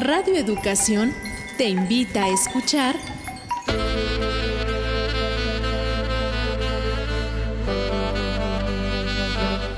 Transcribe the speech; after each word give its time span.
Radio 0.00 0.34
Educación 0.34 1.14
te 1.58 1.68
invita 1.68 2.24
a 2.24 2.28
escuchar 2.30 2.96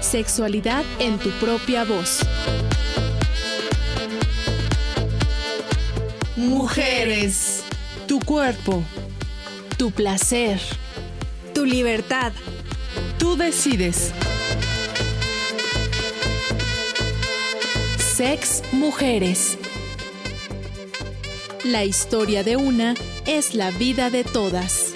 Sexualidad 0.01 0.85
en 1.01 1.19
tu 1.19 1.29
propia 1.41 1.83
voz. 1.83 2.21
Mujeres, 6.37 7.65
tu 8.07 8.21
cuerpo, 8.21 8.85
tu 9.77 9.91
placer, 9.91 10.61
tu 11.53 11.65
libertad. 11.65 12.33
Tú 13.19 13.37
decides. 13.37 14.13
Sex 17.99 18.63
Mujeres. 18.71 19.59
La 21.65 21.85
historia 21.85 22.43
de 22.43 22.57
una 22.57 22.95
es 23.25 23.55
la 23.55 23.71
vida 23.71 24.11
de 24.11 24.25
todas. 24.25 24.92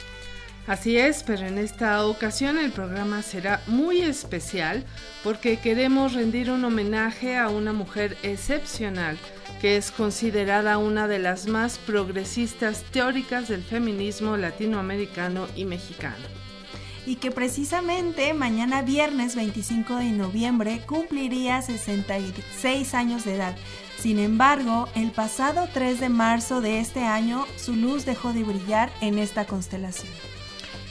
Así 0.67 0.97
es, 0.97 1.23
pero 1.23 1.47
en 1.47 1.59
esta 1.59 2.05
ocasión 2.05 2.59
el 2.59 2.73
programa 2.73 3.23
será 3.23 3.63
muy 3.69 4.01
especial 4.01 4.85
porque 5.23 5.59
queremos 5.59 6.13
rendir 6.13 6.51
un 6.51 6.65
homenaje 6.65 7.37
a 7.37 7.49
una 7.49 7.73
mujer 7.73 8.17
excepcional 8.25 9.17
que 9.61 9.77
es 9.77 9.93
considerada 9.93 10.79
una 10.79 11.07
de 11.07 11.21
las 11.21 11.47
más 11.47 11.79
progresistas 11.79 12.83
teóricas 12.91 13.47
del 13.47 13.63
feminismo 13.63 14.37
latinoamericano 14.37 15.47
y 15.55 15.65
mexicano. 15.65 16.17
Y 17.07 17.17
que 17.17 17.31
precisamente 17.31 18.35
mañana 18.35 18.83
viernes 18.83 19.37
25 19.37 19.95
de 19.97 20.11
noviembre 20.11 20.81
cumpliría 20.85 21.63
66 21.63 22.95
años 22.95 23.25
de 23.25 23.37
edad. 23.37 23.57
Sin 24.01 24.19
embargo, 24.19 24.89
el 24.97 25.13
pasado 25.13 25.69
3 25.73 26.01
de 26.01 26.09
marzo 26.09 26.61
de 26.61 26.81
este 26.81 27.05
año 27.05 27.47
su 27.57 27.77
luz 27.77 28.05
dejó 28.05 28.33
de 28.33 28.43
brillar 28.43 28.91
en 29.01 29.19
esta 29.19 29.45
constelación 29.45 30.11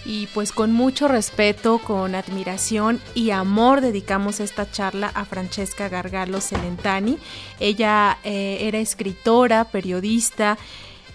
y 0.06 0.28
pues 0.28 0.52
con 0.52 0.72
mucho 0.72 1.08
respeto, 1.08 1.80
con 1.80 2.16
admiración 2.16 3.02
y 3.16 3.32
amor 3.32 3.82
dedicamos 3.82 4.40
esta 4.40 4.70
charla 4.70 5.08
a 5.08 5.26
Francesca 5.26 5.90
Gargalo 5.90 6.40
Celentani. 6.40 7.18
Ella 7.60 8.20
eh, 8.24 8.60
era 8.62 8.78
escritora, 8.78 9.66
periodista, 9.66 10.58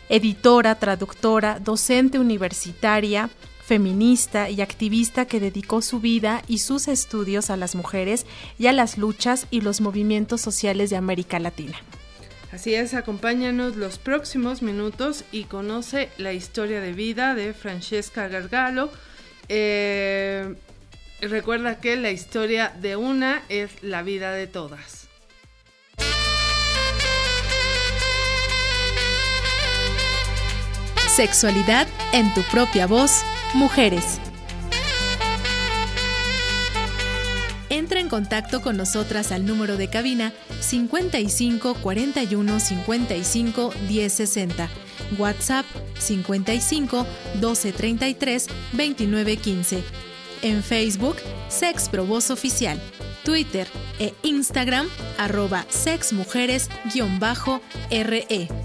editora, 0.09 0.75
traductora, 0.75 1.61
docente 1.61 2.19
universitaria, 2.19 3.31
feminista 3.65 4.50
y 4.50 4.61
activista 4.61 5.27
que 5.27 5.39
dedicó 5.39 5.81
su 5.81 6.00
vida 6.00 6.43
y 6.49 6.59
sus 6.59 6.89
estudios 6.89 7.50
a 7.50 7.56
las 7.56 7.77
mujeres 7.77 8.27
y 8.59 8.67
a 8.67 8.73
las 8.73 8.99
luchas 8.99 9.47
y 9.53 9.61
los 9.61 9.81
movimientos 9.81 10.41
sociales 10.41 10.91
de 10.91 10.97
América 10.97 11.39
Latina. 11.39 11.79
Así 12.53 12.75
es, 12.75 12.94
acompáñanos 12.94 13.77
los 13.77 13.99
próximos 13.99 14.61
minutos 14.61 15.25
y 15.31 15.44
conoce 15.44 16.11
la 16.19 16.33
historia 16.33 16.81
de 16.81 16.93
vida 16.93 17.34
de 17.34 17.55
Francesca 17.55 18.27
Gargalo. 18.27 18.91
Eh, 19.49 20.56
recuerda 21.21 21.81
que 21.81 21.97
la 21.97 22.11
historia 22.11 22.72
de 22.81 22.97
una 22.97 23.43
es 23.49 23.71
la 23.83 24.03
vida 24.03 24.33
de 24.33 24.49
todas. 24.49 25.09
Sexualidad 31.15 31.87
en 32.12 32.32
tu 32.34 32.43
propia 32.44 32.87
voz, 32.87 33.22
mujeres. 33.55 34.21
Entra 37.70 38.00
en 38.00 38.08
contacto 38.08 38.62
con 38.62 38.76
nosotras 38.76 39.31
al 39.31 39.47
número 39.47 39.76
de 39.76 39.88
cabina 39.88 40.32
55 40.60 41.75
41 41.75 42.60
55 42.60 43.72
10 43.88 44.12
60. 44.12 44.69
WhatsApp 45.19 45.66
55 45.98 47.06
12 47.41 47.72
33 47.72 48.47
29 48.72 49.36
15. 49.36 49.84
En 50.42 50.64
Facebook, 50.64 51.16
Sex 51.48 51.91
Voz 51.92 52.31
Oficial. 52.31 52.81
Twitter 53.25 53.66
e 53.98 54.14
Instagram, 54.22 54.88
arroba 55.19 55.66
sexmujeres-re. 55.69 58.59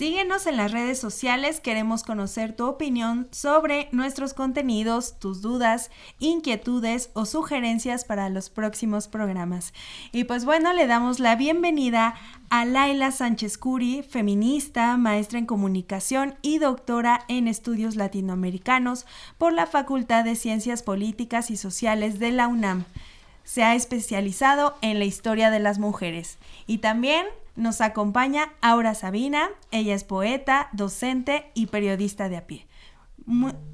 Síguenos 0.00 0.46
en 0.46 0.56
las 0.56 0.72
redes 0.72 0.98
sociales, 0.98 1.60
queremos 1.60 2.04
conocer 2.04 2.56
tu 2.56 2.66
opinión 2.66 3.28
sobre 3.32 3.90
nuestros 3.92 4.32
contenidos, 4.32 5.18
tus 5.18 5.42
dudas, 5.42 5.90
inquietudes 6.18 7.10
o 7.12 7.26
sugerencias 7.26 8.06
para 8.06 8.30
los 8.30 8.48
próximos 8.48 9.08
programas. 9.08 9.74
Y 10.10 10.24
pues 10.24 10.46
bueno, 10.46 10.72
le 10.72 10.86
damos 10.86 11.20
la 11.20 11.36
bienvenida 11.36 12.14
a 12.48 12.64
Laila 12.64 13.10
Sánchez 13.10 13.58
Curi, 13.58 14.02
feminista, 14.02 14.96
maestra 14.96 15.38
en 15.38 15.44
comunicación 15.44 16.34
y 16.40 16.60
doctora 16.60 17.26
en 17.28 17.46
estudios 17.46 17.94
latinoamericanos 17.94 19.04
por 19.36 19.52
la 19.52 19.66
Facultad 19.66 20.24
de 20.24 20.34
Ciencias 20.34 20.82
Políticas 20.82 21.50
y 21.50 21.58
Sociales 21.58 22.18
de 22.18 22.32
la 22.32 22.48
UNAM. 22.48 22.86
Se 23.44 23.64
ha 23.64 23.74
especializado 23.74 24.78
en 24.80 24.98
la 24.98 25.04
historia 25.04 25.50
de 25.50 25.60
las 25.60 25.78
mujeres 25.78 26.38
y 26.66 26.78
también 26.78 27.26
nos 27.60 27.80
acompaña 27.80 28.52
Aura 28.62 28.94
Sabina, 28.94 29.50
ella 29.70 29.94
es 29.94 30.04
poeta, 30.04 30.70
docente 30.72 31.50
y 31.54 31.66
periodista 31.66 32.28
de 32.28 32.38
a 32.38 32.46
pie. 32.46 32.66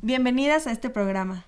bienvenidas 0.02 0.66
a 0.66 0.72
este 0.72 0.91
programa. 0.91 1.47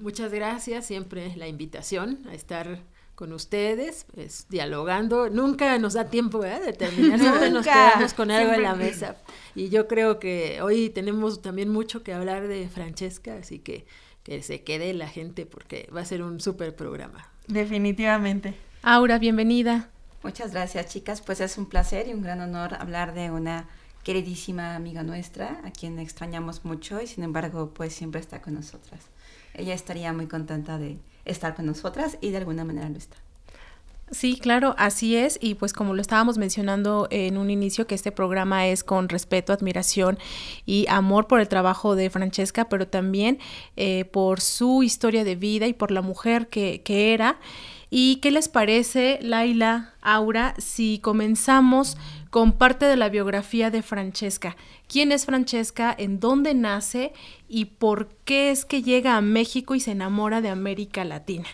Muchas 0.00 0.32
gracias, 0.32 0.86
siempre 0.86 1.34
la 1.36 1.48
invitación 1.48 2.20
a 2.28 2.34
estar 2.34 2.80
con 3.14 3.32
ustedes, 3.32 4.06
pues, 4.14 4.46
dialogando. 4.48 5.28
Nunca 5.28 5.78
nos 5.78 5.94
da 5.94 6.06
tiempo 6.06 6.40
de 6.40 6.72
terminar, 6.72 7.18
siempre 7.18 7.50
nos 7.50 7.66
quedamos 7.66 8.14
con 8.14 8.30
algo 8.30 8.52
en 8.52 8.62
la 8.62 8.74
mesa. 8.74 9.16
Y 9.54 9.68
yo 9.68 9.88
creo 9.88 10.18
que 10.18 10.60
hoy 10.62 10.90
tenemos 10.90 11.42
también 11.42 11.68
mucho 11.68 12.02
que 12.02 12.12
hablar 12.12 12.46
de 12.46 12.68
Francesca, 12.68 13.36
así 13.36 13.58
que 13.58 13.86
que 14.26 14.42
se 14.42 14.64
quede 14.64 14.92
la 14.92 15.06
gente 15.06 15.46
porque 15.46 15.88
va 15.94 16.00
a 16.00 16.04
ser 16.04 16.20
un 16.20 16.40
súper 16.40 16.74
programa. 16.74 17.30
Definitivamente. 17.46 18.54
Aura, 18.82 19.20
bienvenida. 19.20 19.88
Muchas 20.26 20.50
gracias, 20.50 20.86
chicas. 20.86 21.20
Pues 21.20 21.40
es 21.40 21.56
un 21.56 21.66
placer 21.66 22.08
y 22.08 22.12
un 22.12 22.20
gran 22.20 22.40
honor 22.40 22.74
hablar 22.80 23.14
de 23.14 23.30
una 23.30 23.68
queridísima 24.02 24.74
amiga 24.74 25.04
nuestra, 25.04 25.60
a 25.64 25.70
quien 25.70 26.00
extrañamos 26.00 26.64
mucho 26.64 27.00
y 27.00 27.06
sin 27.06 27.22
embargo, 27.22 27.70
pues 27.72 27.94
siempre 27.94 28.20
está 28.20 28.42
con 28.42 28.54
nosotras. 28.54 29.02
Ella 29.54 29.72
estaría 29.72 30.12
muy 30.12 30.26
contenta 30.26 30.78
de 30.78 30.98
estar 31.26 31.54
con 31.54 31.66
nosotras 31.66 32.18
y 32.20 32.30
de 32.30 32.38
alguna 32.38 32.64
manera 32.64 32.88
lo 32.88 32.98
está. 32.98 33.16
Sí, 34.10 34.36
claro, 34.36 34.74
así 34.78 35.14
es. 35.14 35.38
Y 35.40 35.54
pues 35.54 35.72
como 35.72 35.94
lo 35.94 36.00
estábamos 36.00 36.38
mencionando 36.38 37.06
en 37.12 37.36
un 37.38 37.48
inicio, 37.48 37.86
que 37.86 37.94
este 37.94 38.10
programa 38.10 38.66
es 38.66 38.82
con 38.82 39.08
respeto, 39.08 39.52
admiración 39.52 40.18
y 40.64 40.86
amor 40.88 41.28
por 41.28 41.38
el 41.38 41.46
trabajo 41.46 41.94
de 41.94 42.10
Francesca, 42.10 42.68
pero 42.68 42.88
también 42.88 43.38
eh, 43.76 44.06
por 44.06 44.40
su 44.40 44.82
historia 44.82 45.22
de 45.22 45.36
vida 45.36 45.68
y 45.68 45.72
por 45.72 45.92
la 45.92 46.02
mujer 46.02 46.48
que, 46.48 46.82
que 46.82 47.14
era 47.14 47.38
¿Y 47.88 48.16
qué 48.16 48.32
les 48.32 48.48
parece, 48.48 49.18
Laila, 49.22 49.94
Aura, 50.02 50.54
si 50.58 50.98
comenzamos 50.98 51.96
con 52.30 52.52
parte 52.52 52.86
de 52.86 52.96
la 52.96 53.08
biografía 53.08 53.70
de 53.70 53.82
Francesca? 53.82 54.56
¿Quién 54.88 55.12
es 55.12 55.24
Francesca? 55.24 55.94
¿En 55.96 56.18
dónde 56.18 56.54
nace? 56.54 57.12
¿Y 57.48 57.66
por 57.66 58.08
qué 58.24 58.50
es 58.50 58.64
que 58.64 58.82
llega 58.82 59.16
a 59.16 59.20
México 59.20 59.76
y 59.76 59.80
se 59.80 59.92
enamora 59.92 60.40
de 60.40 60.48
América 60.48 61.04
Latina? 61.04 61.46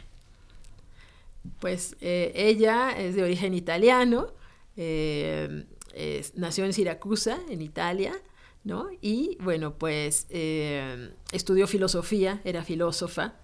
Pues 1.61 1.97
eh, 2.01 2.33
ella 2.35 2.91
es 2.97 3.15
de 3.15 3.25
origen 3.25 3.53
italiano, 3.53 4.29
eh, 4.77 5.67
nació 6.35 6.65
en 6.65 6.73
Siracusa, 6.73 7.41
en 7.51 7.61
Italia, 7.61 8.15
¿no? 8.65 8.89
Y 9.03 9.37
bueno, 9.41 9.75
pues 9.75 10.27
eh, 10.31 11.11
estudió 11.31 11.67
filosofía, 11.67 12.41
era 12.45 12.65
filósofa. 12.65 13.35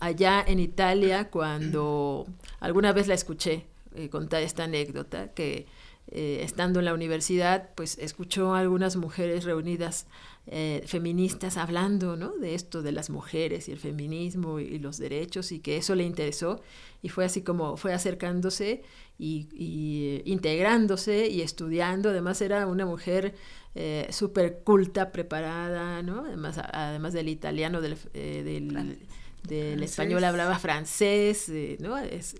Allá 0.00 0.44
en 0.46 0.60
Italia, 0.60 1.30
cuando 1.30 2.26
alguna 2.60 2.92
vez 2.92 3.08
la 3.08 3.14
escuché 3.14 3.66
contar 4.10 4.42
esta 4.42 4.64
anécdota, 4.64 5.32
que 5.32 5.66
estando 6.08 6.78
en 6.78 6.84
la 6.84 6.94
universidad, 6.94 7.70
pues 7.74 7.98
escuchó 7.98 8.54
a 8.54 8.60
algunas 8.60 8.96
mujeres 8.96 9.44
reunidas 9.44 10.06
eh, 10.48 10.84
feministas 10.86 11.56
hablando 11.56 12.16
¿no? 12.16 12.30
de 12.36 12.54
esto, 12.54 12.80
de 12.80 12.92
las 12.92 13.10
mujeres 13.10 13.68
y 13.68 13.72
el 13.72 13.78
feminismo 13.78 14.60
y, 14.60 14.78
los 14.78 14.96
derechos, 14.96 15.50
y 15.50 15.58
que 15.58 15.76
eso 15.76 15.96
le 15.96 16.04
interesó, 16.04 16.60
y 17.02 17.08
fue 17.08 17.24
así 17.24 17.42
como 17.42 17.76
fue 17.76 17.92
acercándose 17.92 18.84
y, 19.18 19.48
eh, 19.58 20.22
integrándose 20.24 21.26
y 21.26 21.40
estudiando. 21.40 22.10
Además 22.10 22.40
era 22.42 22.68
una 22.68 22.86
mujer 22.86 23.34
eh, 23.74 24.06
súper 24.10 24.60
culta, 24.62 25.10
preparada, 25.10 26.00
¿no? 26.04 26.20
además, 26.20 26.58
además 26.58 27.12
del 27.12 27.28
italiano, 27.28 27.80
del, 27.80 27.96
del 28.12 29.00
del 29.46 29.82
español 29.82 30.24
hablaba 30.24 30.58
francés, 30.58 31.50
¿no? 31.78 31.98
Es, 31.98 32.36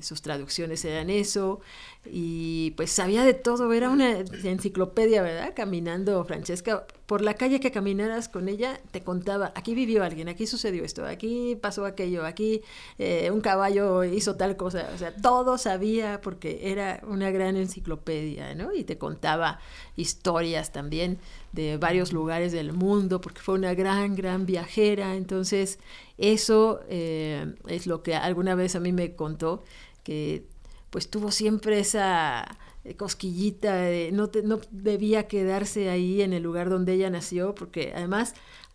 sus 0.00 0.22
traducciones 0.22 0.84
eran 0.84 1.10
eso, 1.10 1.60
y 2.04 2.72
pues 2.72 2.90
sabía 2.90 3.24
de 3.24 3.34
todo, 3.34 3.72
era 3.72 3.90
una 3.90 4.18
enciclopedia, 4.18 5.22
¿verdad? 5.22 5.52
Caminando 5.54 6.24
Francesca, 6.24 6.86
por 7.06 7.22
la 7.22 7.34
calle 7.34 7.60
que 7.60 7.70
caminaras 7.70 8.28
con 8.28 8.48
ella, 8.48 8.80
te 8.90 9.02
contaba, 9.02 9.52
aquí 9.54 9.74
vivió 9.74 10.04
alguien, 10.04 10.28
aquí 10.28 10.46
sucedió 10.46 10.84
esto, 10.84 11.04
aquí 11.04 11.56
pasó 11.60 11.84
aquello, 11.84 12.24
aquí 12.24 12.62
eh, 12.98 13.30
un 13.30 13.40
caballo 13.40 14.04
hizo 14.04 14.36
tal 14.36 14.56
cosa, 14.56 14.90
o 14.94 14.98
sea, 14.98 15.14
todo 15.16 15.58
sabía 15.58 16.20
porque 16.20 16.70
era 16.70 17.00
una 17.06 17.30
gran 17.30 17.56
enciclopedia, 17.56 18.54
¿no? 18.54 18.74
Y 18.74 18.84
te 18.84 18.98
contaba 18.98 19.60
historias 19.96 20.72
también 20.72 21.18
de 21.52 21.76
varios 21.78 22.12
lugares 22.12 22.52
del 22.52 22.72
mundo, 22.72 23.20
porque 23.20 23.40
fue 23.40 23.54
una 23.54 23.74
gran, 23.74 24.14
gran 24.14 24.46
viajera, 24.46 25.16
entonces 25.16 25.78
eso 26.18 26.80
eh, 26.88 27.54
es 27.66 27.86
lo 27.86 28.02
que 28.02 28.14
alguna 28.14 28.54
vez 28.54 28.76
a 28.76 28.80
mí 28.80 28.92
me 28.92 29.14
contó, 29.16 29.64
que 30.02 30.46
pues 30.90 31.10
tuvo 31.10 31.30
siempre 31.30 31.78
esa 31.78 32.58
cosquillita 32.96 33.76
de 33.76 34.10
no, 34.12 34.30
no 34.44 34.60
debía 34.70 35.28
quedarse 35.28 35.90
ahí 35.90 36.22
en 36.22 36.32
el 36.32 36.42
lugar 36.42 36.70
donde 36.70 36.94
ella 36.94 37.10
nació, 37.10 37.54
porque 37.54 37.92
además, 37.94 38.34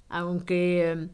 aunque 0.09 1.09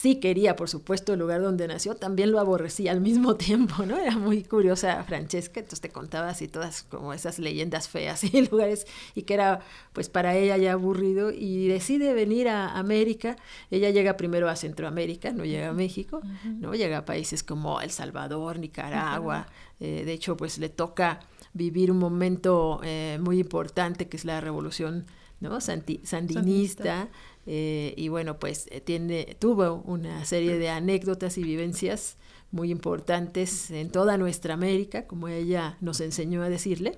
sí 0.00 0.20
quería, 0.20 0.54
por 0.54 0.68
supuesto, 0.68 1.12
el 1.12 1.18
lugar 1.18 1.42
donde 1.42 1.66
nació, 1.66 1.96
también 1.96 2.30
lo 2.30 2.38
aborrecía 2.38 2.92
al 2.92 3.00
mismo 3.00 3.34
tiempo, 3.48 3.84
¿no? 3.84 3.96
Era 3.98 4.16
muy 4.16 4.44
curiosa 4.44 5.02
Francesca, 5.02 5.58
entonces 5.58 5.80
te 5.80 5.88
contaba 5.88 6.28
así 6.28 6.46
todas 6.46 6.84
como 6.84 7.12
esas 7.12 7.40
leyendas 7.40 7.88
feas 7.88 8.22
y 8.22 8.46
lugares, 8.50 8.86
y 9.16 9.22
que 9.22 9.34
era 9.34 9.60
pues 9.92 10.08
para 10.08 10.36
ella 10.36 10.56
ya 10.56 10.74
aburrido, 10.74 11.32
y 11.32 11.66
decide 11.66 12.14
venir 12.14 12.48
a 12.48 12.78
América, 12.78 13.36
ella 13.72 13.90
llega 13.90 14.16
primero 14.16 14.48
a 14.48 14.54
Centroamérica, 14.54 15.32
no 15.32 15.44
llega 15.44 15.70
a 15.70 15.72
México, 15.72 16.20
¿no? 16.44 16.76
Llega 16.76 16.98
a 16.98 17.04
países 17.04 17.42
como 17.42 17.80
El 17.80 17.90
Salvador, 17.90 18.60
Nicaragua, 18.60 19.48
eh, 19.80 20.04
de 20.04 20.12
hecho 20.12 20.36
pues 20.36 20.58
le 20.58 20.68
toca 20.68 21.20
vivir 21.54 21.90
un 21.90 21.98
momento 21.98 22.80
eh, 22.84 23.18
muy 23.20 23.40
importante 23.40 24.08
que 24.08 24.16
es 24.16 24.24
la 24.24 24.40
revolución 24.40 25.06
¿no? 25.40 25.60
sandinista, 25.60 27.08
eh, 27.50 27.94
y 27.96 28.08
bueno, 28.08 28.38
pues 28.38 28.66
eh, 28.70 28.82
tiene, 28.82 29.34
tuvo 29.38 29.82
una 29.86 30.22
serie 30.26 30.58
de 30.58 30.68
anécdotas 30.68 31.38
y 31.38 31.42
vivencias 31.42 32.18
muy 32.50 32.70
importantes 32.70 33.70
en 33.70 33.90
toda 33.90 34.18
nuestra 34.18 34.52
América, 34.52 35.06
como 35.06 35.28
ella 35.28 35.78
nos 35.80 36.02
enseñó 36.02 36.42
a 36.42 36.50
decirle, 36.50 36.96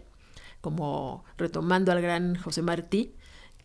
como 0.61 1.25
retomando 1.39 1.93
al 1.93 2.03
gran 2.03 2.35
José 2.35 2.63
Martí, 2.63 3.15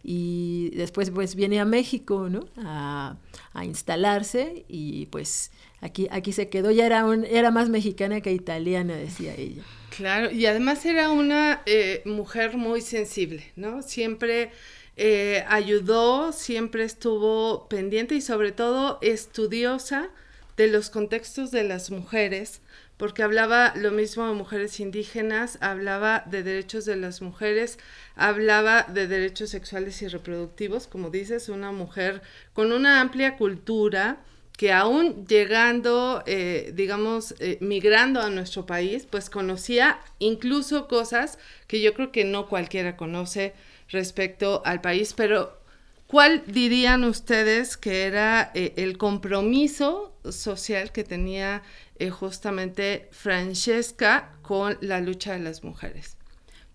y 0.04 0.70
después 0.76 1.10
pues 1.10 1.34
viene 1.34 1.60
a 1.60 1.66
México, 1.66 2.30
¿no? 2.30 2.46
A, 2.58 3.18
instalarse 3.64 4.64
y 4.68 5.08
pues 5.08 5.52
aquí, 5.82 6.08
aquí 6.12 6.34
se 6.34 6.50
quedó, 6.50 6.70
ya 6.70 6.86
era, 6.86 7.04
un, 7.06 7.26
era 7.26 7.50
más 7.50 7.70
mexicana 7.70 8.22
que 8.22 8.32
italiana, 8.32 8.96
decía 8.96 9.34
ella. 9.36 9.64
Claro, 9.98 10.30
y 10.30 10.46
además 10.46 10.86
era 10.86 11.10
una 11.10 11.64
eh, 11.66 12.04
mujer 12.06 12.58
muy 12.58 12.82
sensible, 12.82 13.52
¿no? 13.56 13.82
Siempre 13.82 14.52
eh, 14.98 15.44
ayudó, 15.48 16.32
siempre 16.32 16.84
estuvo 16.84 17.68
pendiente 17.68 18.16
y 18.16 18.22
sobre 18.22 18.52
todo 18.52 18.98
estudiosa 19.02 20.10
de 20.58 20.68
los 20.68 20.90
contextos 20.90 21.52
de 21.52 21.64
las 21.64 21.92
mujeres, 21.92 22.62
porque 22.98 23.24
hablaba 23.24 23.74
lo 23.76 23.92
mismo 23.92 24.26
de 24.26 24.34
mujeres 24.34 24.80
indígenas, 24.80 25.58
hablaba 25.60 26.24
de 26.28 26.44
derechos 26.44 26.86
de 26.86 26.96
las 26.96 27.22
mujeres, 27.22 27.78
hablaba 28.16 28.84
de 28.84 29.08
derechos 29.08 29.50
sexuales 29.50 30.02
y 30.02 30.08
reproductivos, 30.08 30.88
como 30.88 31.10
dices, 31.10 31.50
una 31.50 31.74
mujer 31.74 32.22
con 32.54 32.72
una 32.72 33.02
amplia 33.02 33.36
cultura 33.36 34.24
que 34.58 34.72
aún 34.72 35.26
llegando, 35.28 36.24
eh, 36.26 36.72
digamos, 36.74 37.36
eh, 37.40 37.58
migrando 37.60 38.22
a 38.22 38.30
nuestro 38.30 38.66
país, 38.66 39.06
pues 39.10 39.30
conocía 39.30 40.00
incluso 40.20 40.88
cosas 40.88 41.38
que 41.68 41.82
yo 41.82 41.94
creo 41.94 42.14
que 42.14 42.24
no 42.24 42.48
cualquiera 42.48 42.96
conoce 42.96 43.54
respecto 43.90 44.62
al 44.66 44.82
país, 44.82 45.14
pero 45.14 45.60
¿cuál 46.08 46.44
dirían 46.48 47.04
ustedes 47.04 47.78
que 47.78 48.04
era 48.04 48.52
eh, 48.54 48.74
el 48.78 48.98
compromiso 48.98 50.14
social 50.30 50.92
que 50.92 51.04
tenía 51.04 51.62
eh, 52.00 52.10
justamente 52.10 53.10
Francesca 53.12 54.34
con 54.42 54.78
la 54.82 55.00
lucha 55.02 55.34
de 55.34 55.40
las 55.40 55.64
mujeres? 55.64 56.18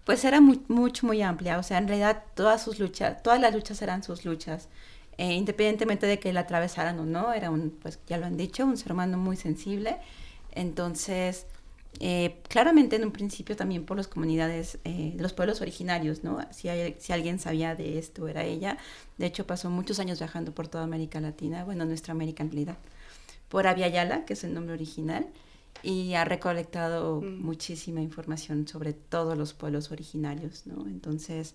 Pues 0.05 0.25
era 0.25 0.41
muy, 0.41 0.63
mucho, 0.69 1.07
muy 1.07 1.23
amplia, 1.23 1.59
o 1.59 1.63
sea, 1.63 1.79
en 1.79 1.87
realidad 1.87 2.25
todas 2.35 2.63
sus 2.63 2.79
luchas, 2.79 3.23
todas 3.23 3.41
las 3.41 3.55
luchas 3.55 3.81
eran 3.83 4.03
sus 4.03 4.25
luchas, 4.25 4.69
eh, 5.19 5.35
independientemente 5.35 6.07
de 6.07 6.19
que 6.19 6.33
la 6.33 6.41
atravesaran 6.41 6.99
o 6.99 7.05
no, 7.05 7.33
era 7.33 7.51
un, 7.51 7.71
pues 7.71 8.01
ya 8.07 8.17
lo 8.17 8.27
han 8.27 8.37
dicho, 8.37 8.65
un 8.65 8.77
ser 8.77 8.93
humano 8.93 9.19
muy 9.19 9.37
sensible, 9.37 9.99
entonces 10.53 11.47
eh, 11.99 12.37
claramente 12.49 12.97
en 12.97 13.05
un 13.05 13.11
principio 13.11 13.57
también 13.57 13.85
por 13.85 13.97
las 13.97 14.07
comunidades, 14.07 14.79
eh, 14.85 15.15
los 15.19 15.33
pueblos 15.33 15.61
originarios, 15.61 16.23
¿no? 16.23 16.39
Si, 16.53 16.69
si 16.99 17.13
alguien 17.13 17.39
sabía 17.39 17.75
de 17.75 17.99
esto 17.99 18.29
era 18.29 18.45
ella. 18.45 18.79
De 19.19 19.27
hecho 19.27 19.47
pasó 19.47 19.71
muchos 19.71 19.99
años 19.99 20.19
viajando 20.19 20.53
por 20.53 20.69
toda 20.69 20.85
América 20.85 21.21
Latina, 21.21 21.65
bueno, 21.65 21.85
nuestra 21.85 22.13
América 22.13 22.43
en 22.43 22.51
realidad, 22.51 22.79
por 23.49 23.65
Yala, 23.65 24.25
que 24.25 24.35
es 24.35 24.45
el 24.45 24.55
nombre 24.55 24.75
original, 24.75 25.27
y 25.83 26.15
ha 26.15 26.25
recolectado 26.25 27.21
mm. 27.21 27.43
muchísima 27.43 28.01
información 28.01 28.69
sobre 28.69 28.93
todos 28.93 29.37
los 29.37 29.53
pueblos 29.53 29.91
originarios, 29.91 30.67
¿no? 30.67 30.87
Entonces, 30.87 31.55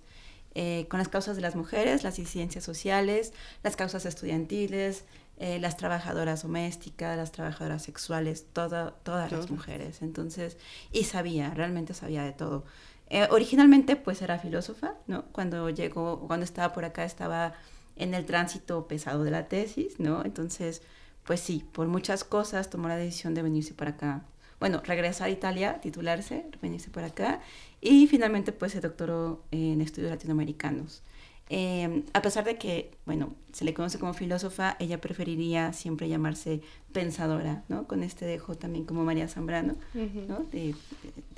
eh, 0.54 0.86
con 0.89 1.00
las 1.00 1.10
causas 1.10 1.36
de 1.36 1.42
las 1.42 1.56
mujeres, 1.56 2.04
las 2.04 2.15
ciencias 2.15 2.63
sociales, 2.63 3.34
las 3.63 3.75
causas 3.75 4.06
estudiantiles, 4.06 5.04
eh, 5.38 5.60
las 5.60 5.75
trabajadoras 5.77 6.44
domésticas, 6.44 7.18
las 7.18 7.32
trabajadoras 7.32 7.84
sexuales, 7.84 8.46
todas 8.54 8.94
las 9.32 9.51
mujeres. 9.51 10.01
Entonces, 10.01 10.58
y 10.92 11.04
sabía, 11.04 11.54
realmente 11.54 11.94
sabía 11.94 12.24
de 12.24 12.32
todo. 12.32 12.63
Eh, 13.10 13.27
originalmente, 13.30 13.96
pues 13.96 14.22
era 14.22 14.39
filósofa, 14.39 14.96
¿no? 15.08 15.25
Cuando 15.25 15.70
llegó, 15.70 16.25
cuando 16.27 16.44
estaba 16.44 16.74
por 16.74 16.86
acá, 16.86 17.04
estaba 17.04 17.54
en 17.96 18.13
el 18.13 18.25
tránsito 18.25 18.88
pesado 18.88 19.24
de 19.24 19.32
la 19.32 19.48
tesis, 19.48 20.00
¿no? 20.00 20.24
Entonces, 20.25 20.82
pues 21.25 21.39
sí, 21.39 21.65
por 21.72 21.88
muchas 21.88 22.24
cosas 22.24 22.70
tomó 22.70 22.88
la 22.88 22.98
decisión 22.98 23.34
de 23.34 23.42
venirse 23.42 23.74
para 23.74 23.92
acá. 23.92 24.25
Bueno, 24.60 24.82
regresar 24.84 25.27
a 25.27 25.32
Italia, 25.32 25.82
titularse, 25.82 26.46
venirse 26.62 26.89
por 26.89 27.04
acá 27.04 27.42
y 27.82 28.08
finalmente 28.08 28.51
pues 28.51 28.72
se 28.72 28.82
doctoró 28.82 29.44
en 29.51 29.82
estudios 29.82 30.12
latinoamericanos. 30.12 31.04
Em, 31.48 32.04
a 32.14 32.22
pesar 32.22 32.44
de 32.44 32.58
que, 32.58 32.92
bueno, 33.06 33.36
se 33.54 33.66
le 33.66 33.74
conoce 33.74 34.00
como 34.00 34.14
filósofa, 34.14 34.75
ella 34.80 35.00
preferiría 35.00 35.74
siempre 35.74 36.10
llamarse 36.10 36.62
pensadora, 36.92 37.64
¿no? 37.70 37.88
Con 37.88 38.02
este 38.02 38.25
dejo 38.25 38.56
también 38.56 38.86
como 38.86 39.04
María 39.04 39.28
Zambrano, 39.28 39.75
¿no? 39.94 40.40
De, 40.52 40.75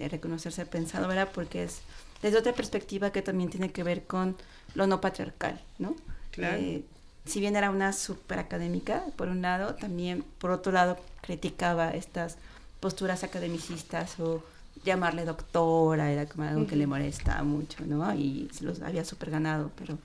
reconocerse 0.08 0.66
pensadora 0.66 1.32
porque 1.32 1.64
es 1.64 1.82
desde 2.22 2.38
otra 2.38 2.54
perspectiva 2.54 3.12
que 3.12 3.22
también 3.22 3.50
tiene 3.50 3.72
que 3.72 3.84
ver 3.84 4.06
con 4.06 4.38
lo 4.76 4.88
no 4.88 5.02
patriarcal, 5.02 5.60
¿no? 5.78 5.96
Claro. 6.32 6.58
Eh, 6.58 6.84
si 7.26 7.42
bien 7.42 7.58
era 7.58 7.70
una 7.70 7.92
super 7.92 8.40
académica, 8.40 9.04
por 9.18 9.28
un 9.28 9.42
lado, 9.42 9.76
también 9.76 10.24
por 10.38 10.52
otro 10.52 10.72
lado 10.72 10.98
criticaba 11.22 11.92
estas 11.92 12.38
posturas 12.80 13.24
academicistas 13.24 14.18
o 14.20 14.42
llamarle 14.84 15.26
doctora 15.26 16.12
era 16.12 16.26
como 16.26 16.44
algo 16.44 16.68
que 16.68 16.76
le 16.76 16.88
molestaba 16.88 17.44
mucho, 17.44 17.86
¿no? 17.86 18.14
Y 18.16 18.50
se 18.52 18.64
los 18.64 18.82
había 18.82 19.04
súper 19.06 19.32
ganado, 19.32 19.72
pero 19.76 19.98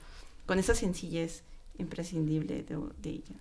con 0.45 0.59
esa 0.59 0.75
sencillez 0.75 1.43
imprescindible 1.77 2.63
de, 2.63 3.09
ella. 3.09 3.35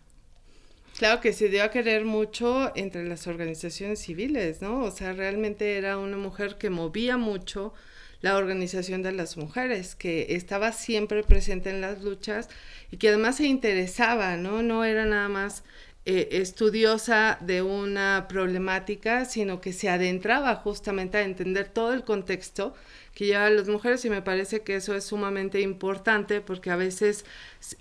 Claro 0.98 1.20
que 1.20 1.32
se 1.32 1.48
dio 1.48 1.64
a 1.64 1.70
querer 1.70 2.04
mucho 2.04 2.72
entre 2.76 3.04
las 3.04 3.26
organizaciones 3.26 4.00
civiles, 4.00 4.62
¿no? 4.62 4.80
O 4.80 4.90
sea, 4.90 5.12
realmente 5.12 5.76
era 5.76 5.98
una 5.98 6.16
mujer 6.16 6.58
que 6.58 6.70
movía 6.70 7.16
mucho 7.16 7.72
la 8.20 8.36
organización 8.36 9.02
de 9.02 9.12
las 9.12 9.36
mujeres, 9.36 9.94
que 9.96 10.36
estaba 10.36 10.72
siempre 10.72 11.24
presente 11.24 11.70
en 11.70 11.80
las 11.80 12.02
luchas 12.02 12.48
y 12.90 12.98
que 12.98 13.08
además 13.08 13.36
se 13.36 13.46
interesaba, 13.46 14.36
¿no? 14.36 14.62
No 14.62 14.84
era 14.84 15.04
nada 15.06 15.28
más 15.28 15.64
eh, 16.04 16.28
estudiosa 16.32 17.38
de 17.40 17.62
una 17.62 18.26
problemática, 18.28 19.24
sino 19.24 19.60
que 19.60 19.72
se 19.72 19.88
adentraba 19.88 20.56
justamente 20.56 21.18
a 21.18 21.22
entender 21.22 21.68
todo 21.68 21.92
el 21.92 22.02
contexto 22.04 22.74
que 23.14 23.26
llevan 23.26 23.56
las 23.56 23.68
mujeres 23.68 24.04
y 24.04 24.10
me 24.10 24.22
parece 24.22 24.62
que 24.62 24.76
eso 24.76 24.94
es 24.94 25.04
sumamente 25.04 25.60
importante 25.60 26.40
porque 26.40 26.70
a 26.70 26.76
veces, 26.76 27.26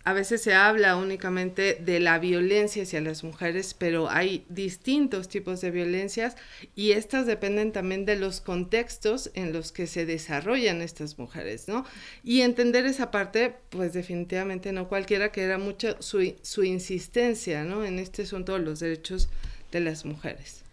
a 0.03 0.11
veces 0.13 0.41
se 0.41 0.53
habla 0.53 0.97
únicamente 0.97 1.75
de 1.75 1.99
la 2.01 2.19
violencia 2.19 2.83
hacia 2.83 2.99
las 2.99 3.23
mujeres, 3.23 3.73
pero 3.73 4.09
hay 4.09 4.45
distintos 4.49 5.29
tipos 5.29 5.61
de 5.61 5.71
violencias 5.71 6.35
y 6.75 6.91
estas 6.91 7.25
dependen 7.25 7.71
también 7.71 8.05
de 8.05 8.17
los 8.17 8.41
contextos 8.41 9.31
en 9.33 9.53
los 9.53 9.71
que 9.71 9.87
se 9.87 10.05
desarrollan 10.05 10.81
estas 10.81 11.17
mujeres, 11.17 11.67
¿no? 11.69 11.85
Y 12.23 12.41
entender 12.41 12.85
esa 12.85 13.09
parte, 13.09 13.55
pues 13.69 13.93
definitivamente 13.93 14.73
no 14.73 14.89
cualquiera, 14.89 15.31
que 15.31 15.43
era 15.43 15.57
mucho 15.57 15.95
su, 16.01 16.35
su 16.41 16.63
insistencia, 16.63 17.63
¿no? 17.63 17.85
En 17.85 17.99
este 17.99 18.23
asunto 18.23 18.53
de 18.53 18.59
los 18.59 18.81
derechos 18.81 19.29
de 19.71 19.79
las 19.79 20.03
mujeres. 20.03 20.63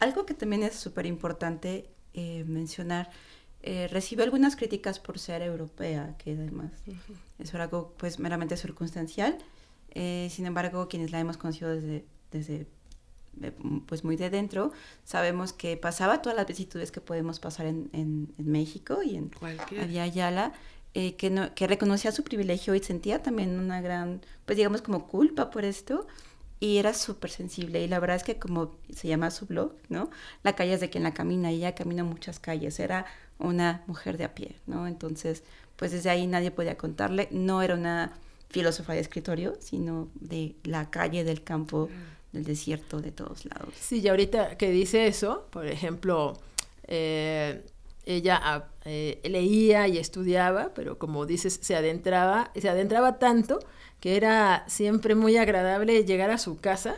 Algo 0.00 0.26
que 0.26 0.34
también 0.34 0.64
es 0.64 0.74
súper 0.74 1.06
importante 1.06 1.84
eh, 2.14 2.44
mencionar 2.48 3.10
eh, 3.62 3.88
recibió 3.88 4.24
algunas 4.24 4.56
críticas 4.56 4.98
por 4.98 5.18
ser 5.18 5.42
europea, 5.42 6.16
que 6.18 6.32
además 6.32 6.72
es 7.38 7.54
algo 7.54 7.94
pues 7.98 8.18
meramente 8.18 8.56
circunstancial. 8.56 9.38
Eh, 9.92 10.28
sin 10.30 10.46
embargo, 10.46 10.88
quienes 10.88 11.10
la 11.10 11.20
hemos 11.20 11.36
conocido 11.36 11.74
desde, 11.74 12.04
desde 12.30 12.66
eh, 13.42 13.52
pues 13.86 14.04
muy 14.04 14.16
de 14.16 14.28
dentro, 14.28 14.72
sabemos 15.04 15.52
que 15.52 15.76
pasaba 15.76 16.20
todas 16.20 16.36
las 16.36 16.46
vicisitudes 16.46 16.90
que 16.90 17.00
podemos 17.00 17.40
pasar 17.40 17.66
en, 17.66 17.88
en, 17.92 18.28
México 18.38 19.02
y 19.02 19.16
en 19.16 19.28
Cualquier. 19.28 20.00
Ayala, 20.00 20.52
eh, 20.94 21.14
que, 21.16 21.30
no, 21.30 21.54
que 21.54 21.66
reconocía 21.66 22.12
su 22.12 22.24
privilegio 22.24 22.74
y 22.74 22.80
sentía 22.80 23.22
también 23.22 23.58
una 23.58 23.80
gran, 23.80 24.20
pues 24.44 24.56
digamos 24.56 24.82
como 24.82 25.06
culpa 25.06 25.50
por 25.50 25.64
esto, 25.64 26.06
y 26.60 26.76
era 26.76 26.92
súper 26.92 27.30
sensible. 27.30 27.82
Y 27.82 27.88
la 27.88 27.98
verdad 27.98 28.16
es 28.16 28.22
que 28.22 28.38
como 28.38 28.76
se 28.94 29.08
llama 29.08 29.30
su 29.30 29.46
blog, 29.46 29.72
¿no? 29.88 30.10
La 30.44 30.54
calle 30.54 30.74
es 30.74 30.80
de 30.80 30.90
quien 30.90 31.02
la 31.02 31.14
camina 31.14 31.50
y 31.50 31.56
ella 31.56 31.74
camina 31.74 32.04
muchas 32.04 32.38
calles. 32.38 32.78
Era 32.78 33.06
una 33.38 33.82
mujer 33.86 34.18
de 34.18 34.24
a 34.24 34.34
pie, 34.34 34.56
¿no? 34.66 34.86
Entonces, 34.86 35.42
pues 35.76 35.90
desde 35.90 36.10
ahí 36.10 36.26
nadie 36.26 36.50
podía 36.50 36.76
contarle. 36.76 37.28
No 37.30 37.62
era 37.62 37.74
una 37.74 38.12
filósofa 38.50 38.92
de 38.92 39.00
escritorio, 39.00 39.56
sino 39.60 40.08
de 40.14 40.54
la 40.64 40.90
calle, 40.90 41.24
del 41.24 41.42
campo, 41.42 41.88
del 42.32 42.44
desierto, 42.44 43.00
de 43.00 43.10
todos 43.10 43.46
lados. 43.46 43.72
Sí, 43.80 44.00
y 44.00 44.08
ahorita 44.08 44.58
que 44.58 44.70
dice 44.70 45.06
eso, 45.06 45.46
por 45.50 45.66
ejemplo, 45.66 46.38
eh, 46.86 47.64
ella 48.16 48.40
ah, 48.42 48.64
eh, 48.84 49.20
leía 49.24 49.88
y 49.88 49.98
estudiaba, 49.98 50.72
pero 50.74 50.98
como 50.98 51.26
dices, 51.26 51.58
se 51.62 51.76
adentraba, 51.76 52.50
se 52.54 52.68
adentraba 52.68 53.18
tanto 53.18 53.60
que 54.00 54.16
era 54.16 54.64
siempre 54.66 55.14
muy 55.14 55.36
agradable 55.36 56.04
llegar 56.04 56.30
a 56.30 56.38
su 56.38 56.58
casa 56.58 56.96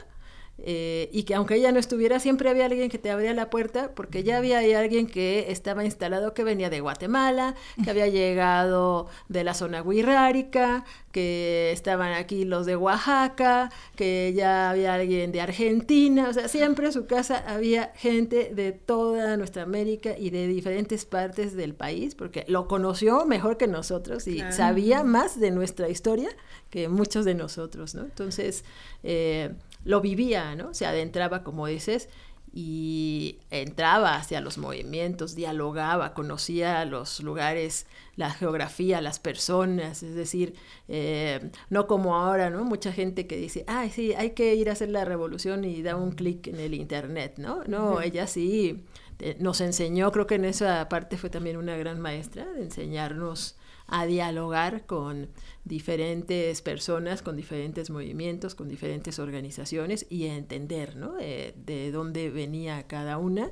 eh, 0.64 1.08
y 1.12 1.24
que 1.24 1.34
aunque 1.34 1.56
ella 1.56 1.72
no 1.72 1.80
estuviera, 1.80 2.20
siempre 2.20 2.48
había 2.48 2.66
alguien 2.66 2.88
que 2.88 2.98
te 2.98 3.10
abría 3.10 3.34
la 3.34 3.50
puerta, 3.50 3.92
porque 3.94 4.22
ya 4.22 4.38
había 4.38 4.58
alguien 4.78 5.08
que 5.08 5.46
estaba 5.50 5.84
instalado 5.84 6.34
que 6.34 6.44
venía 6.44 6.70
de 6.70 6.80
Guatemala, 6.80 7.56
que 7.82 7.90
había 7.90 8.06
llegado 8.08 9.08
de 9.28 9.42
la 9.42 9.54
zona 9.54 9.82
guirrárica, 9.82 10.84
que 11.10 11.72
estaban 11.72 12.12
aquí 12.12 12.44
los 12.44 12.64
de 12.64 12.76
Oaxaca, 12.76 13.70
que 13.96 14.32
ya 14.36 14.70
había 14.70 14.94
alguien 14.94 15.32
de 15.32 15.40
Argentina, 15.40 16.28
o 16.28 16.32
sea, 16.32 16.46
siempre 16.46 16.86
en 16.86 16.92
su 16.92 17.06
casa 17.06 17.44
había 17.46 17.92
gente 17.96 18.52
de 18.54 18.70
toda 18.72 19.36
nuestra 19.36 19.64
América 19.64 20.16
y 20.16 20.30
de 20.30 20.46
diferentes 20.46 21.04
partes 21.04 21.56
del 21.56 21.74
país, 21.74 22.14
porque 22.14 22.44
lo 22.46 22.68
conoció 22.68 23.26
mejor 23.26 23.56
que 23.56 23.66
nosotros 23.66 24.28
y 24.28 24.40
sabía 24.52 25.02
más 25.02 25.40
de 25.40 25.50
nuestra 25.50 25.88
historia 25.88 26.30
que 26.70 26.88
muchos 26.88 27.24
de 27.24 27.34
nosotros, 27.34 27.94
¿no? 27.94 28.02
Entonces, 28.02 28.64
eh, 29.02 29.54
lo 29.84 30.00
vivía, 30.00 30.54
¿no? 30.54 30.74
Se 30.74 30.86
adentraba, 30.86 31.42
como 31.42 31.66
dices, 31.66 32.08
y 32.54 33.38
entraba 33.50 34.16
hacia 34.16 34.42
los 34.42 34.58
movimientos, 34.58 35.34
dialogaba, 35.34 36.12
conocía 36.12 36.84
los 36.84 37.20
lugares, 37.20 37.86
la 38.16 38.30
geografía, 38.30 39.00
las 39.00 39.18
personas, 39.18 40.02
es 40.02 40.14
decir, 40.14 40.54
eh, 40.88 41.50
no 41.70 41.86
como 41.86 42.14
ahora, 42.14 42.50
¿no? 42.50 42.64
Mucha 42.64 42.92
gente 42.92 43.26
que 43.26 43.36
dice, 43.36 43.64
ay, 43.66 43.90
sí, 43.90 44.12
hay 44.12 44.30
que 44.32 44.54
ir 44.54 44.68
a 44.68 44.72
hacer 44.72 44.90
la 44.90 45.06
revolución 45.06 45.64
y 45.64 45.80
da 45.82 45.96
un 45.96 46.12
clic 46.12 46.46
en 46.48 46.60
el 46.60 46.74
internet, 46.74 47.34
¿no? 47.38 47.64
No, 47.64 48.02
ella 48.02 48.26
sí 48.26 48.84
eh, 49.18 49.36
nos 49.40 49.62
enseñó, 49.62 50.12
creo 50.12 50.26
que 50.26 50.34
en 50.34 50.44
esa 50.44 50.88
parte 50.90 51.16
fue 51.16 51.30
también 51.30 51.56
una 51.56 51.76
gran 51.76 52.00
maestra 52.00 52.44
de 52.52 52.64
enseñarnos 52.64 53.56
a 53.86 54.04
dialogar 54.04 54.84
con 54.84 55.30
diferentes 55.64 56.60
personas, 56.62 57.22
con 57.22 57.36
diferentes 57.36 57.90
movimientos, 57.90 58.54
con 58.54 58.68
diferentes 58.68 59.18
organizaciones 59.18 60.06
y 60.10 60.26
entender 60.26 60.96
¿no? 60.96 61.14
de, 61.14 61.90
dónde 61.92 62.30
venía 62.30 62.86
cada 62.86 63.18
una. 63.18 63.50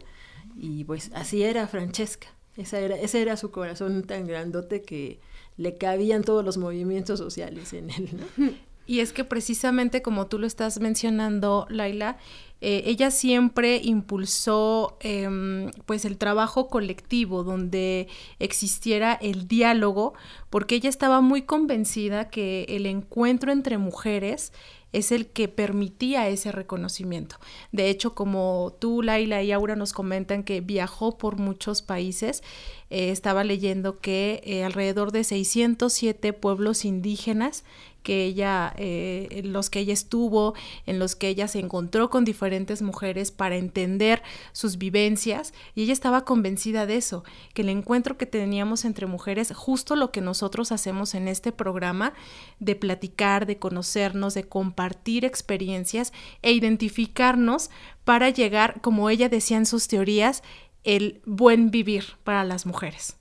Y 0.56 0.84
pues 0.84 1.10
así 1.14 1.42
era 1.42 1.66
Francesca. 1.68 2.28
Esa 2.56 2.80
era, 2.80 2.96
ese 2.96 3.22
era 3.22 3.36
su 3.36 3.50
corazón 3.50 4.02
tan 4.02 4.26
grandote 4.26 4.82
que 4.82 5.20
le 5.56 5.76
cabían 5.78 6.24
todos 6.24 6.44
los 6.44 6.58
movimientos 6.58 7.18
sociales 7.18 7.72
en 7.72 7.90
él. 7.90 8.08
Y 8.90 8.98
es 8.98 9.12
que 9.12 9.22
precisamente 9.22 10.02
como 10.02 10.26
tú 10.26 10.40
lo 10.40 10.48
estás 10.48 10.80
mencionando, 10.80 11.64
Laila, 11.70 12.18
eh, 12.60 12.82
ella 12.86 13.12
siempre 13.12 13.76
impulsó 13.76 14.98
em, 14.98 15.70
pues 15.86 16.04
el 16.04 16.18
trabajo 16.18 16.66
colectivo 16.66 17.44
donde 17.44 18.08
existiera 18.40 19.12
el 19.12 19.46
diálogo 19.46 20.14
porque 20.50 20.74
ella 20.74 20.88
estaba 20.88 21.20
muy 21.20 21.42
convencida 21.42 22.30
que 22.30 22.64
el 22.64 22.84
encuentro 22.86 23.52
entre 23.52 23.78
mujeres 23.78 24.52
es 24.92 25.12
el 25.12 25.26
que 25.26 25.48
permitía 25.48 26.28
ese 26.28 26.52
reconocimiento. 26.52 27.36
De 27.70 27.90
hecho, 27.90 28.14
como 28.14 28.76
tú, 28.78 29.02
Laila 29.02 29.42
y 29.42 29.52
Aura 29.52 29.76
nos 29.76 29.92
comentan 29.92 30.42
que 30.42 30.60
viajó 30.60 31.16
por 31.16 31.36
muchos 31.36 31.82
países, 31.82 32.42
eh, 32.90 33.10
estaba 33.10 33.44
leyendo 33.44 34.00
que 34.00 34.42
eh, 34.44 34.64
alrededor 34.64 35.12
de 35.12 35.22
607 35.22 36.32
pueblos 36.32 36.84
indígenas 36.84 37.64
que 38.02 38.24
ella, 38.24 38.74
eh, 38.76 39.28
en 39.30 39.52
los 39.52 39.70
que 39.70 39.80
ella 39.80 39.92
estuvo, 39.92 40.54
en 40.86 40.98
los 40.98 41.16
que 41.16 41.28
ella 41.28 41.48
se 41.48 41.58
encontró 41.58 42.10
con 42.10 42.24
diferentes 42.24 42.82
mujeres 42.82 43.30
para 43.30 43.56
entender 43.56 44.22
sus 44.52 44.78
vivencias 44.78 45.52
y 45.74 45.82
ella 45.82 45.92
estaba 45.92 46.24
convencida 46.24 46.86
de 46.86 46.96
eso, 46.96 47.24
que 47.54 47.62
el 47.62 47.68
encuentro 47.68 48.16
que 48.16 48.26
teníamos 48.26 48.84
entre 48.84 49.06
mujeres, 49.06 49.52
justo 49.54 49.96
lo 49.96 50.10
que 50.10 50.20
nosotros 50.20 50.72
hacemos 50.72 51.14
en 51.14 51.28
este 51.28 51.52
programa, 51.52 52.14
de 52.58 52.76
platicar, 52.76 53.46
de 53.46 53.58
conocernos, 53.58 54.34
de 54.34 54.44
compartir 54.44 55.24
experiencias 55.24 56.12
e 56.42 56.52
identificarnos 56.52 57.70
para 58.04 58.30
llegar, 58.30 58.80
como 58.80 59.10
ella 59.10 59.28
decía 59.28 59.56
en 59.56 59.66
sus 59.66 59.88
teorías, 59.88 60.42
el 60.84 61.20
buen 61.26 61.70
vivir 61.70 62.04
para 62.24 62.44
las 62.44 62.66
mujeres. 62.66 63.19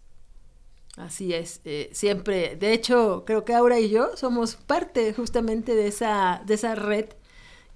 Así 0.99 1.33
es, 1.33 1.61
eh, 1.63 1.89
siempre, 1.93 2.57
de 2.57 2.73
hecho, 2.73 3.23
creo 3.25 3.45
que 3.45 3.53
Aura 3.53 3.79
y 3.79 3.89
yo 3.89 4.17
somos 4.17 4.57
parte 4.57 5.13
justamente 5.13 5.73
de 5.73 5.87
esa, 5.87 6.43
de 6.45 6.55
esa 6.55 6.75
red 6.75 7.05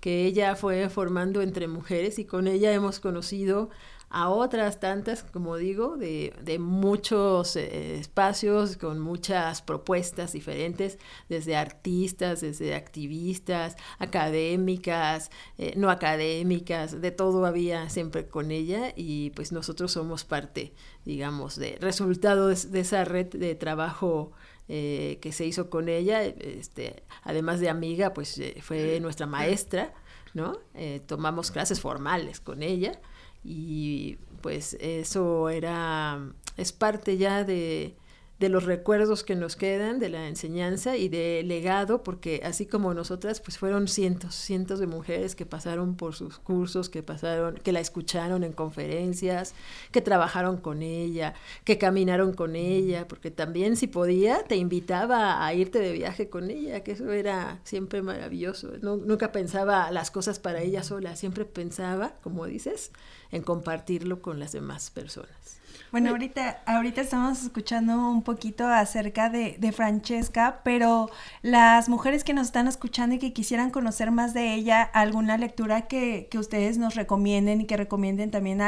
que 0.02 0.26
ella 0.26 0.58
fue 0.58 0.90
formando 0.90 1.42
entre 1.42 1.68
mujeres 1.70 2.20
y 2.20 2.26
con 2.26 2.48
ella 2.48 2.74
hemos 2.74 3.00
conocido 3.00 3.70
a 4.14 4.30
otras 4.30 4.80
tantas, 4.80 5.24
como 5.24 5.58
digo, 5.58 5.98
de, 5.98 6.36
de 6.44 6.60
muchos 6.60 7.56
eh, 7.56 7.98
espacios 7.98 8.78
con 8.78 9.00
muchas 9.00 9.64
propuestas 9.64 10.34
diferentes, 10.34 11.00
desde 11.30 11.56
artistas, 11.56 12.42
desde 12.42 12.76
activistas, 12.76 13.76
académicas, 13.98 15.32
eh, 15.58 15.74
no 15.78 15.90
académicas, 15.90 17.02
de 17.02 17.10
todo 17.10 17.44
había 17.48 17.90
siempre 17.90 18.28
con 18.28 18.52
ella 18.52 18.94
y 18.96 19.32
pues 19.32 19.52
nosotros 19.52 19.92
somos 19.92 20.26
parte, 20.26 20.74
digamos, 21.06 21.56
de 21.56 21.80
resultado 21.82 22.50
de, 22.50 22.80
esa 22.80 23.06
red 23.06 23.30
de 23.30 23.56
trabajo 23.56 24.32
eh, 24.68 25.18
que 25.24 25.32
se 25.32 25.48
hizo 25.48 25.72
con 25.72 25.90
ella, 25.90 26.22
este, 26.24 27.02
además 27.24 27.60
de 27.60 27.70
amiga, 27.70 28.14
pues 28.14 28.40
fue 28.62 29.00
nuestra 29.00 29.26
maestra, 29.26 29.92
¿no? 30.36 30.60
tomamos 31.08 31.50
clases 31.50 31.80
formales 31.80 32.40
con 32.40 32.62
ella 32.62 33.00
y 33.44 34.18
pues 34.42 34.78
eso 34.80 35.50
era, 35.50 36.20
es 36.58 36.72
parte 36.72 37.18
ya 37.18 37.44
de, 37.44 37.96
de 38.40 38.50
los 38.50 38.64
recuerdos 38.64 39.24
que 39.24 39.36
nos 39.36 39.56
quedan, 39.56 40.00
de 40.00 40.10
la 40.10 40.28
enseñanza 40.28 40.98
y 40.98 41.08
de 41.08 41.44
legado, 41.46 42.04
porque 42.04 42.42
así 42.44 42.66
como 42.66 42.94
nosotras, 42.94 43.40
pues 43.40 43.58
fueron 43.58 43.88
cientos, 43.88 44.36
cientos 44.36 44.80
de 44.80 44.88
mujeres 44.88 45.36
que 45.36 45.46
pasaron 45.46 45.96
por 45.96 46.16
sus 46.16 46.40
cursos, 46.40 46.90
que 46.90 47.04
pasaron, 47.04 47.56
que 47.56 47.72
la 47.72 47.80
escucharon 47.80 48.44
en 48.44 48.52
conferencias, 48.52 49.54
que 49.92 50.02
trabajaron 50.02 50.58
con 50.58 50.82
ella, 50.82 51.36
que 51.64 51.78
caminaron 51.78 52.34
con 52.34 52.56
ella, 52.56 53.08
porque 53.08 53.32
también 53.32 53.78
si 53.78 53.88
podía 53.88 54.44
te 54.44 54.56
invitaba 54.56 55.46
a 55.46 55.54
irte 55.54 55.80
de 55.80 55.92
viaje 55.94 56.30
con 56.30 56.50
ella, 56.50 56.84
que 56.84 56.94
eso 56.94 57.12
era 57.12 57.60
siempre 57.64 58.02
maravilloso. 58.02 58.72
nunca 58.82 59.32
pensaba 59.32 59.92
las 59.92 60.12
cosas 60.12 60.40
para 60.40 60.62
ella 60.62 60.84
sola, 60.84 61.16
siempre 61.16 61.46
pensaba, 61.46 62.16
como 62.22 62.46
dices, 62.46 62.92
en 63.32 63.44
compartirlo 63.44 64.22
con 64.22 64.40
las 64.40 64.52
demás 64.52 64.90
personas. 64.90 65.63
Bueno, 65.92 66.10
ahorita, 66.10 66.62
ahorita 66.66 67.02
estamos 67.02 67.44
escuchando 67.44 68.10
un 68.10 68.24
poquito 68.24 68.68
acerca 68.68 69.30
de, 69.30 69.56
de, 69.60 69.72
Francesca, 69.72 70.62
pero 70.64 71.10
las 71.42 71.88
mujeres 71.88 72.24
que 72.24 72.34
nos 72.34 72.48
están 72.48 72.68
escuchando 72.68 73.16
y 73.16 73.20
que 73.20 73.32
quisieran 73.32 73.70
conocer 73.70 74.10
más 74.10 74.34
de 74.34 74.56
ella, 74.56 74.82
alguna 74.82 75.38
lectura 75.38 75.88
que, 75.88 76.28
que 76.32 76.40
ustedes 76.40 76.78
nos 76.78 76.96
recomienden 76.96 77.62
y 77.62 77.66
que 77.66 77.78
recomienden 77.78 78.32
también 78.32 78.60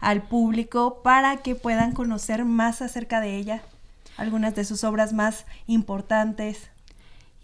al 0.00 0.22
público 0.22 1.02
para 1.02 1.36
que 1.38 1.54
puedan 1.54 1.92
conocer 1.92 2.44
más 2.44 2.82
acerca 2.82 3.20
de 3.20 3.36
ella, 3.36 3.62
algunas 4.16 4.54
de 4.54 4.64
sus 4.64 4.82
obras 4.82 5.12
más 5.12 5.46
importantes. 5.66 6.68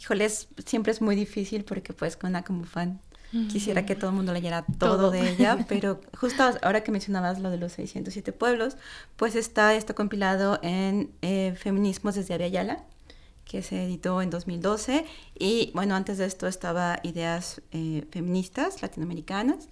Híjoles, 0.00 0.48
siempre 0.64 0.92
es 0.92 1.00
muy 1.00 1.16
difícil 1.16 1.64
porque 1.64 1.92
pues 1.92 2.16
con 2.16 2.30
una 2.30 2.42
como 2.42 2.64
fan 2.64 3.00
Quisiera 3.30 3.85
que 3.85 3.94
todo 3.94 4.11
el 4.11 4.16
mundo 4.16 4.32
leyera 4.32 4.64
todo, 4.78 5.11
de 5.11 5.30
ella, 5.30 5.64
pero 5.68 6.00
justo 6.18 6.42
ahora 6.62 6.82
que 6.82 6.90
mencionabas 6.90 7.40
lo 7.40 7.50
de 7.50 7.58
los 7.58 7.73
607 7.73 8.32
pueblos, 8.32 8.76
pues 9.16 9.35
está 9.35 9.75
esto 9.75 9.94
compilado 9.94 10.58
en 10.62 11.11
eh, 11.20 11.54
Feminismos 11.58 12.14
desde 12.14 12.35
Ariayala, 12.35 12.85
que 13.44 13.62
se 13.62 13.85
editó 13.85 14.23
en 14.23 14.30
2012. 14.30 15.04
Y 15.38 15.70
bueno, 15.75 15.94
antes 15.94 16.16
de 16.18 16.25
esto 16.25 16.47
estaba 16.47 17.00
Ideas 17.02 17.61
eh, 17.73 18.06
Feministas 18.11 18.80
Latinoamericanas. 18.80 19.68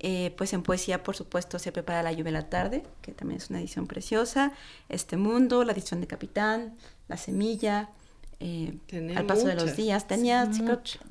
Eh, 0.00 0.34
pues 0.36 0.52
en 0.52 0.62
poesía, 0.62 1.02
por 1.02 1.16
supuesto, 1.16 1.58
se 1.58 1.72
prepara 1.72 2.02
La 2.02 2.12
lluvia 2.12 2.24
de 2.24 2.32
la 2.32 2.50
tarde, 2.50 2.82
que 3.00 3.12
también 3.12 3.38
es 3.38 3.48
una 3.48 3.60
edición 3.60 3.86
preciosa. 3.86 4.52
Este 4.88 5.16
mundo, 5.16 5.64
La 5.64 5.72
edición 5.72 6.00
de 6.00 6.06
Capitán, 6.06 6.76
La 7.08 7.16
semilla, 7.16 7.90
eh, 8.46 8.74
al 9.16 9.24
paso 9.24 9.46
de 9.46 9.54
los 9.54 9.74
días. 9.74 10.06
Tenía 10.06 10.46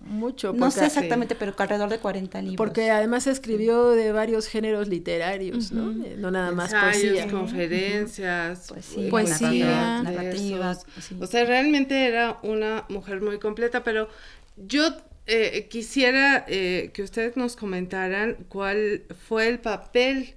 mucho, 0.05 0.53
no 0.53 0.69
sé 0.69 0.85
exactamente, 0.85 1.33
pero 1.33 1.55
alrededor 1.57 1.89
de 1.89 1.97
40 1.97 2.41
libros. 2.41 2.57
Porque 2.57 2.91
además 2.91 3.25
escribió 3.25 3.89
de 3.89 4.11
varios 4.11 4.45
géneros 4.45 4.87
literarios, 4.87 5.71
¿no? 5.71 5.91
Eh, 6.05 6.15
no 6.19 6.29
nada 6.29 6.51
más 6.51 6.71
poesía. 6.71 7.27
conferencias, 7.27 8.71
poesía, 9.09 10.03
narrativas. 10.03 10.85
O 11.19 11.25
sea, 11.25 11.43
realmente 11.45 12.05
era 12.07 12.37
una 12.43 12.85
mujer 12.89 13.21
muy 13.21 13.39
completa, 13.39 13.83
pero 13.83 14.09
yo 14.55 14.95
eh, 15.25 15.67
quisiera 15.71 16.45
que 16.45 17.01
ustedes 17.01 17.35
nos 17.35 17.55
comentaran 17.55 18.45
cuál 18.47 19.05
fue 19.27 19.47
el 19.47 19.57
papel 19.57 20.35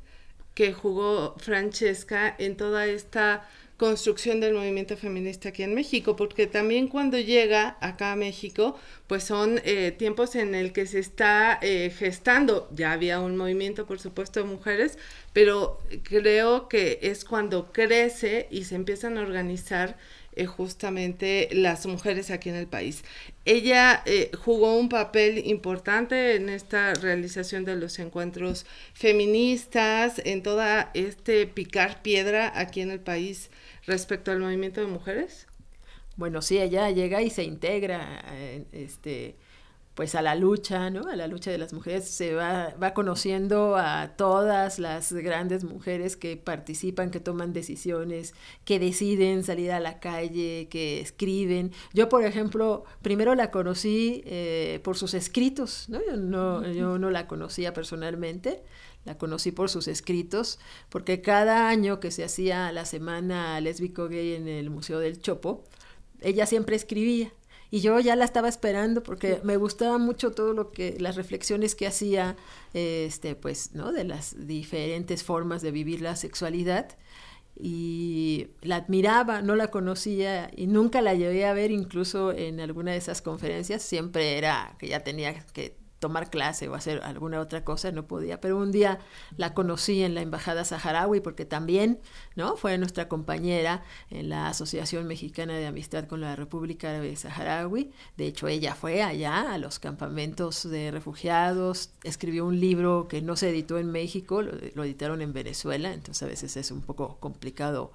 que 0.54 0.72
jugó 0.72 1.34
Francesca 1.36 2.34
en 2.38 2.56
toda 2.56 2.86
esta 2.86 3.46
construcción 3.76 4.40
del 4.40 4.54
movimiento 4.54 4.96
feminista 4.96 5.50
aquí 5.50 5.62
en 5.62 5.74
México, 5.74 6.16
porque 6.16 6.46
también 6.46 6.88
cuando 6.88 7.18
llega 7.18 7.76
acá 7.80 8.12
a 8.12 8.16
México, 8.16 8.78
pues 9.06 9.24
son 9.24 9.60
eh, 9.64 9.94
tiempos 9.96 10.34
en 10.34 10.54
el 10.54 10.72
que 10.72 10.86
se 10.86 10.98
está 10.98 11.58
eh, 11.60 11.92
gestando, 11.96 12.68
ya 12.72 12.92
había 12.92 13.20
un 13.20 13.36
movimiento, 13.36 13.86
por 13.86 13.98
supuesto, 13.98 14.40
de 14.40 14.46
mujeres, 14.46 14.98
pero 15.32 15.78
creo 16.04 16.68
que 16.68 16.98
es 17.02 17.24
cuando 17.24 17.70
crece 17.72 18.48
y 18.50 18.64
se 18.64 18.76
empiezan 18.76 19.18
a 19.18 19.22
organizar 19.22 19.98
eh, 20.36 20.46
justamente 20.46 21.48
las 21.52 21.86
mujeres 21.86 22.30
aquí 22.30 22.50
en 22.50 22.56
el 22.56 22.66
país. 22.66 23.04
Ella 23.44 24.02
eh, 24.06 24.30
jugó 24.38 24.76
un 24.76 24.88
papel 24.88 25.38
importante 25.46 26.36
en 26.36 26.48
esta 26.48 26.94
realización 26.94 27.64
de 27.64 27.76
los 27.76 27.98
encuentros 27.98 28.66
feministas, 28.92 30.20
en 30.24 30.42
toda 30.42 30.90
este 30.94 31.46
picar 31.46 32.02
piedra 32.02 32.52
aquí 32.54 32.82
en 32.82 32.90
el 32.90 33.00
país 33.00 33.50
respecto 33.86 34.30
al 34.30 34.40
movimiento 34.40 34.80
de 34.80 34.88
mujeres. 34.88 35.46
Bueno, 36.16 36.42
sí, 36.42 36.58
ella 36.58 36.90
llega 36.90 37.22
y 37.22 37.30
se 37.30 37.44
integra, 37.44 38.24
este, 38.72 39.36
pues 39.96 40.14
a 40.14 40.20
la 40.20 40.34
lucha, 40.34 40.90
¿no? 40.90 41.08
A 41.08 41.16
la 41.16 41.26
lucha 41.26 41.50
de 41.50 41.56
las 41.56 41.72
mujeres, 41.72 42.06
se 42.06 42.34
va, 42.34 42.74
va 42.80 42.92
conociendo 42.92 43.76
a 43.76 44.14
todas 44.14 44.78
las 44.78 45.10
grandes 45.14 45.64
mujeres 45.64 46.18
que 46.18 46.36
participan, 46.36 47.10
que 47.10 47.18
toman 47.18 47.54
decisiones, 47.54 48.34
que 48.66 48.78
deciden 48.78 49.42
salir 49.42 49.72
a 49.72 49.80
la 49.80 49.98
calle, 49.98 50.68
que 50.70 51.00
escriben. 51.00 51.72
Yo, 51.94 52.10
por 52.10 52.24
ejemplo, 52.24 52.84
primero 53.00 53.34
la 53.34 53.50
conocí 53.50 54.22
eh, 54.26 54.80
por 54.84 54.98
sus 54.98 55.14
escritos, 55.14 55.88
¿no? 55.88 55.98
Yo, 56.06 56.16
¿no? 56.18 56.70
yo 56.70 56.98
no 56.98 57.10
la 57.10 57.26
conocía 57.26 57.72
personalmente, 57.72 58.62
la 59.06 59.16
conocí 59.16 59.50
por 59.50 59.70
sus 59.70 59.88
escritos, 59.88 60.58
porque 60.90 61.22
cada 61.22 61.70
año 61.70 62.00
que 62.00 62.10
se 62.10 62.22
hacía 62.22 62.70
la 62.70 62.84
semana 62.84 63.58
lésbico 63.62 64.08
gay 64.08 64.34
en 64.34 64.46
el 64.46 64.68
Museo 64.68 64.98
del 64.98 65.22
Chopo, 65.22 65.64
ella 66.20 66.44
siempre 66.44 66.76
escribía 66.76 67.32
y 67.70 67.80
yo 67.80 67.98
ya 68.00 68.16
la 68.16 68.24
estaba 68.24 68.48
esperando 68.48 69.02
porque 69.02 69.40
me 69.42 69.56
gustaba 69.56 69.98
mucho 69.98 70.32
todo 70.32 70.52
lo 70.52 70.70
que 70.70 70.96
las 71.00 71.16
reflexiones 71.16 71.74
que 71.74 71.86
hacía 71.86 72.36
este 72.74 73.34
pues 73.34 73.74
no 73.74 73.92
de 73.92 74.04
las 74.04 74.46
diferentes 74.46 75.24
formas 75.24 75.62
de 75.62 75.70
vivir 75.70 76.00
la 76.00 76.16
sexualidad 76.16 76.96
y 77.58 78.48
la 78.60 78.76
admiraba, 78.76 79.40
no 79.40 79.56
la 79.56 79.68
conocía 79.68 80.50
y 80.54 80.66
nunca 80.66 81.00
la 81.00 81.14
llevé 81.14 81.46
a 81.46 81.54
ver 81.54 81.70
incluso 81.70 82.32
en 82.32 82.60
alguna 82.60 82.92
de 82.92 82.98
esas 82.98 83.22
conferencias, 83.22 83.82
siempre 83.82 84.36
era 84.36 84.76
que 84.78 84.88
ya 84.88 85.00
tenía 85.00 85.34
que 85.34 85.74
tomar 85.98 86.30
clase 86.30 86.68
o 86.68 86.74
hacer 86.74 87.02
alguna 87.02 87.40
otra 87.40 87.64
cosa, 87.64 87.90
no 87.92 88.06
podía. 88.06 88.40
Pero 88.40 88.58
un 88.58 88.72
día 88.72 88.98
la 89.36 89.54
conocí 89.54 90.02
en 90.02 90.14
la 90.14 90.22
Embajada 90.22 90.64
Saharaui 90.64 91.20
porque 91.20 91.44
también, 91.44 92.00
¿no? 92.34 92.56
Fue 92.56 92.76
nuestra 92.78 93.08
compañera 93.08 93.82
en 94.10 94.28
la 94.28 94.48
Asociación 94.48 95.06
Mexicana 95.06 95.54
de 95.54 95.66
Amistad 95.66 96.06
con 96.06 96.20
la 96.20 96.36
República 96.36 96.90
Árabe 96.90 97.16
Saharaui. 97.16 97.92
De 98.16 98.26
hecho, 98.26 98.48
ella 98.48 98.74
fue 98.74 99.02
allá 99.02 99.52
a 99.52 99.58
los 99.58 99.78
campamentos 99.78 100.68
de 100.68 100.90
refugiados, 100.90 101.90
escribió 102.04 102.46
un 102.46 102.60
libro 102.60 103.08
que 103.08 103.22
no 103.22 103.36
se 103.36 103.50
editó 103.50 103.78
en 103.78 103.90
México, 103.90 104.42
lo, 104.42 104.84
editaron 104.84 105.22
en 105.22 105.32
Venezuela, 105.32 105.92
entonces 105.92 106.22
a 106.22 106.26
veces 106.26 106.56
es 106.56 106.70
un 106.70 106.82
poco 106.82 107.18
complicado 107.20 107.92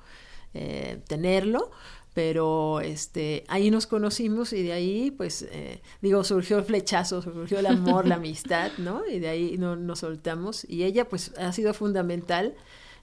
eh, 0.54 1.02
tenerlo, 1.08 1.72
pero 2.14 2.82
este 2.82 3.46
ahí 3.48 3.72
nos 3.72 3.88
conocimos 3.88 4.52
y 4.54 4.64
de 4.64 4.74
ahí 4.74 5.12
pues 5.12 5.44
eh, 5.52 5.82
digo 6.02 6.24
surgió 6.24 6.58
el 6.58 6.66
flechazo 6.66 7.22
surgió 7.22 7.60
el 7.60 7.66
amor 7.66 8.08
la 8.08 8.16
amistad 8.22 8.72
no 8.78 9.08
y 9.08 9.20
de 9.20 9.30
ahí 9.30 9.58
no, 9.58 9.76
nos 9.76 10.00
soltamos 10.00 10.66
y 10.68 10.84
ella 10.84 11.08
pues 11.08 11.34
ha 11.38 11.52
sido 11.54 11.74
fundamental 11.74 12.54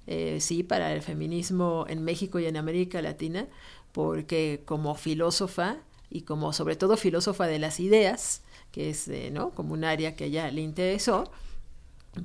eh, 0.07 0.39
sí 0.41 0.63
para 0.63 0.93
el 0.93 1.03
feminismo 1.03 1.87
en 1.89 2.03
México 2.05 2.39
y 2.39 2.47
en 2.47 2.57
América 2.57 3.01
Latina 3.01 3.47
porque 3.93 4.63
como 4.67 4.95
filósofa 4.95 5.79
y 6.11 6.23
como 6.23 6.53
sobre 6.53 6.77
todo 6.77 6.97
filósofa 6.97 7.47
de 7.47 7.59
las 7.59 7.81
ideas 7.81 8.43
que 8.73 8.91
es 8.91 9.09
eh, 9.09 9.31
no 9.33 9.51
como 9.51 9.73
un 9.73 9.85
área 9.85 10.17
que 10.17 10.25
a 10.25 10.27
ella 10.27 10.51
le 10.51 10.61
interesó 10.61 11.31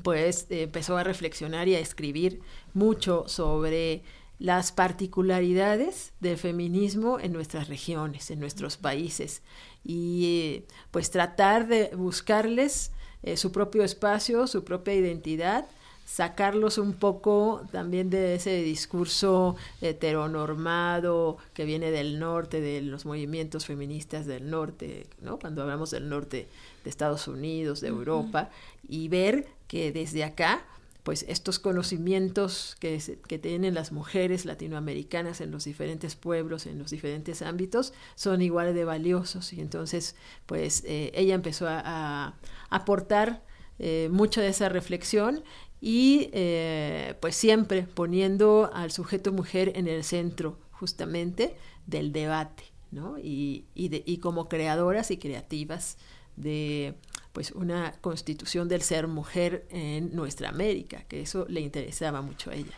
pues 0.01 0.47
empezó 0.49 0.97
a 0.97 1.03
reflexionar 1.03 1.69
y 1.69 1.75
a 1.75 1.79
escribir 1.79 2.41
mucho 2.73 3.23
sobre 3.27 4.01
las 4.43 4.73
particularidades 4.73 6.11
del 6.19 6.37
feminismo 6.37 7.17
en 7.17 7.31
nuestras 7.31 7.69
regiones, 7.69 8.29
en 8.29 8.41
nuestros 8.41 8.75
países, 8.75 9.41
y 9.85 10.63
pues 10.91 11.11
tratar 11.11 11.69
de 11.69 11.91
buscarles 11.95 12.91
eh, 13.23 13.37
su 13.37 13.53
propio 13.53 13.85
espacio, 13.85 14.45
su 14.47 14.65
propia 14.65 14.95
identidad, 14.95 15.65
sacarlos 16.05 16.77
un 16.77 16.91
poco 16.91 17.61
también 17.71 18.09
de 18.09 18.35
ese 18.35 18.61
discurso 18.63 19.55
heteronormado 19.79 21.37
que 21.53 21.63
viene 21.63 21.89
del 21.89 22.19
norte, 22.19 22.59
de 22.59 22.81
los 22.81 23.05
movimientos 23.05 23.65
feministas 23.65 24.25
del 24.25 24.49
norte, 24.49 25.07
¿no? 25.21 25.39
Cuando 25.39 25.61
hablamos 25.61 25.91
del 25.91 26.09
norte 26.09 26.49
de 26.83 26.89
Estados 26.89 27.29
Unidos, 27.29 27.79
de 27.79 27.87
Europa, 27.87 28.49
y 28.89 29.07
ver 29.07 29.47
que 29.69 29.93
desde 29.93 30.25
acá 30.25 30.65
pues 31.03 31.25
estos 31.27 31.59
conocimientos 31.59 32.77
que, 32.79 32.99
que, 33.27 33.37
tienen 33.37 33.73
las 33.73 33.91
mujeres 33.91 34.45
latinoamericanas 34.45 35.41
en 35.41 35.51
los 35.51 35.65
diferentes 35.65 36.15
pueblos, 36.15 36.65
en 36.65 36.79
los 36.79 36.91
diferentes 36.91 37.41
ámbitos, 37.41 37.93
son 38.15 38.41
igual 38.41 38.73
de 38.73 38.85
valiosos. 38.85 39.51
Y 39.51 39.59
entonces, 39.59 40.15
pues 40.45 40.83
eh, 40.85 41.11
ella 41.13 41.35
empezó 41.35 41.67
a, 41.67 42.35
aportar 42.69 43.43
eh, 43.79 44.07
mucha 44.11 44.41
de 44.41 44.47
esa 44.47 44.69
reflexión 44.69 45.43
y 45.81 46.29
eh, 46.31 47.15
pues 47.19 47.35
siempre 47.35 47.83
poniendo 47.83 48.71
al 48.73 48.91
sujeto 48.91 49.33
mujer 49.33 49.73
en 49.75 49.87
el 49.87 50.03
centro 50.05 50.57
justamente 50.71 51.55
del 51.85 52.13
debate, 52.13 52.63
¿no? 52.91 53.19
Y, 53.19 53.65
y, 53.75 53.89
de, 53.89 54.03
y 54.05 54.17
como 54.17 54.47
creadoras 54.47 55.11
y 55.11 55.17
creativas 55.17 55.97
de 56.37 56.95
pues 57.33 57.51
una 57.51 57.93
constitución 57.99 58.69
del 58.69 58.83
ser 58.83 59.07
mujer 59.07 59.67
en 59.69 60.15
nuestra 60.15 60.49
América, 60.49 61.03
que 61.09 61.21
eso 61.21 61.45
le 61.49 61.61
interesaba 61.61 62.21
mucho 62.21 62.51
a 62.51 62.55
ella. 62.55 62.71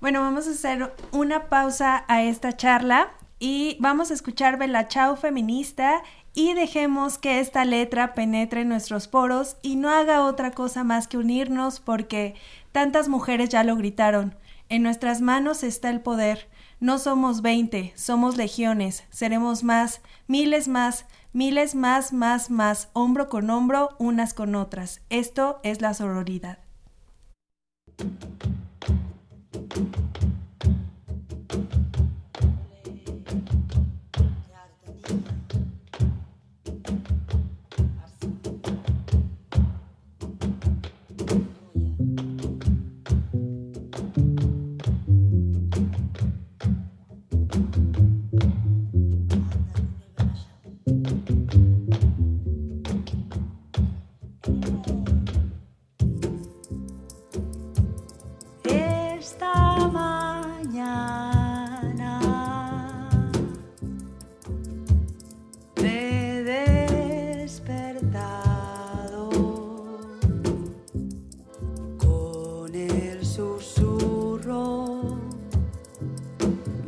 Bueno, 0.00 0.20
vamos 0.20 0.46
a 0.46 0.50
hacer 0.50 0.92
una 1.12 1.48
pausa 1.48 2.04
a 2.08 2.22
esta 2.22 2.56
charla 2.56 3.12
y 3.38 3.76
vamos 3.80 4.10
a 4.10 4.14
escuchar 4.14 4.58
Bella 4.58 4.88
Chao 4.88 5.16
feminista 5.16 6.02
y 6.34 6.52
dejemos 6.54 7.16
que 7.16 7.38
esta 7.38 7.64
letra 7.64 8.12
penetre 8.14 8.62
en 8.62 8.68
nuestros 8.68 9.06
poros 9.06 9.56
y 9.62 9.76
no 9.76 9.90
haga 9.90 10.24
otra 10.24 10.50
cosa 10.50 10.82
más 10.82 11.06
que 11.06 11.16
unirnos 11.16 11.78
porque 11.78 12.34
tantas 12.72 13.08
mujeres 13.08 13.48
ya 13.48 13.62
lo 13.62 13.76
gritaron. 13.76 14.34
En 14.68 14.82
nuestras 14.82 15.20
manos 15.20 15.62
está 15.62 15.90
el 15.90 16.00
poder. 16.00 16.48
No 16.80 16.98
somos 16.98 17.40
veinte, 17.40 17.92
somos 17.94 18.36
legiones, 18.36 19.04
seremos 19.10 19.62
más, 19.62 20.00
miles 20.26 20.66
más, 20.66 21.06
miles 21.34 21.74
más, 21.74 22.12
más, 22.12 22.48
más, 22.48 22.88
hombro 22.94 23.28
con 23.28 23.50
hombro, 23.50 23.90
unas 23.98 24.32
con 24.32 24.54
otras. 24.54 25.02
Esto 25.10 25.60
es 25.62 25.82
la 25.82 25.92
sororidad. 25.92 26.58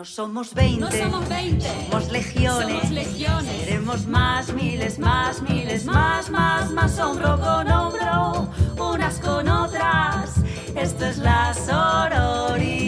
No 0.00 0.06
somos 0.06 0.54
veinte, 0.54 0.98
somos, 0.98 1.28
somos 1.28 2.08
legiones, 2.08 2.80
somos 2.80 2.90
seremos 3.44 4.06
más, 4.06 4.50
miles, 4.54 4.98
más, 4.98 5.42
miles, 5.42 5.84
más, 5.84 6.30
más, 6.30 6.70
más, 6.70 6.98
hombro 6.98 7.38
con 7.38 7.70
hombro, 7.70 8.48
unas 8.78 9.18
con 9.18 9.46
otras, 9.46 10.36
esto 10.74 11.04
es 11.04 11.18
la 11.18 11.52
sororidad. 11.52 12.79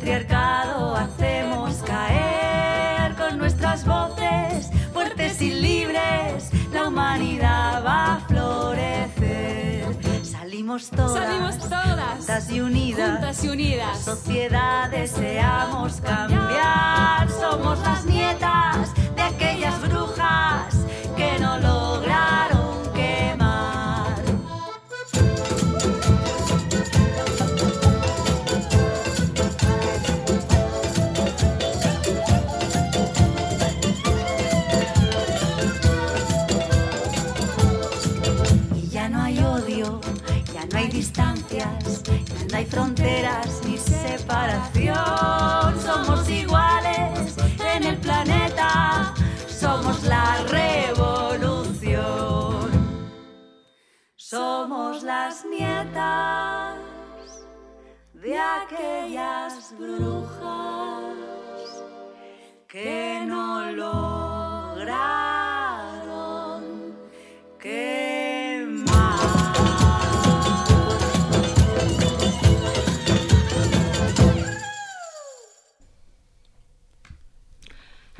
Patriarcado 0.00 0.96
hacemos 0.96 1.76
caer 1.82 3.14
con 3.16 3.36
nuestras 3.36 3.84
voces 3.84 4.70
fuertes 4.94 5.42
y 5.42 5.50
libres. 5.50 6.50
La 6.72 6.88
humanidad 6.88 7.84
va 7.84 8.14
a 8.14 8.20
florecer. 8.20 9.84
Salimos 10.24 10.88
todas, 10.88 11.22
Salimos 11.22 11.58
todas 11.58 12.16
juntas 12.16 12.50
y 12.50 12.60
unidas. 12.60 13.10
Juntas 13.10 13.44
y 13.44 13.48
unidas. 13.48 14.00
sociedad 14.02 14.88
deseamos 14.90 16.00
cambiar. 16.00 17.28
Somos 17.38 17.78
las 17.80 18.06
nietas 18.06 18.94
de 19.14 19.22
aquellas 19.22 19.78
brujas 19.82 20.76
que 21.14 21.38
no 21.40 21.58
lograron 21.58 21.79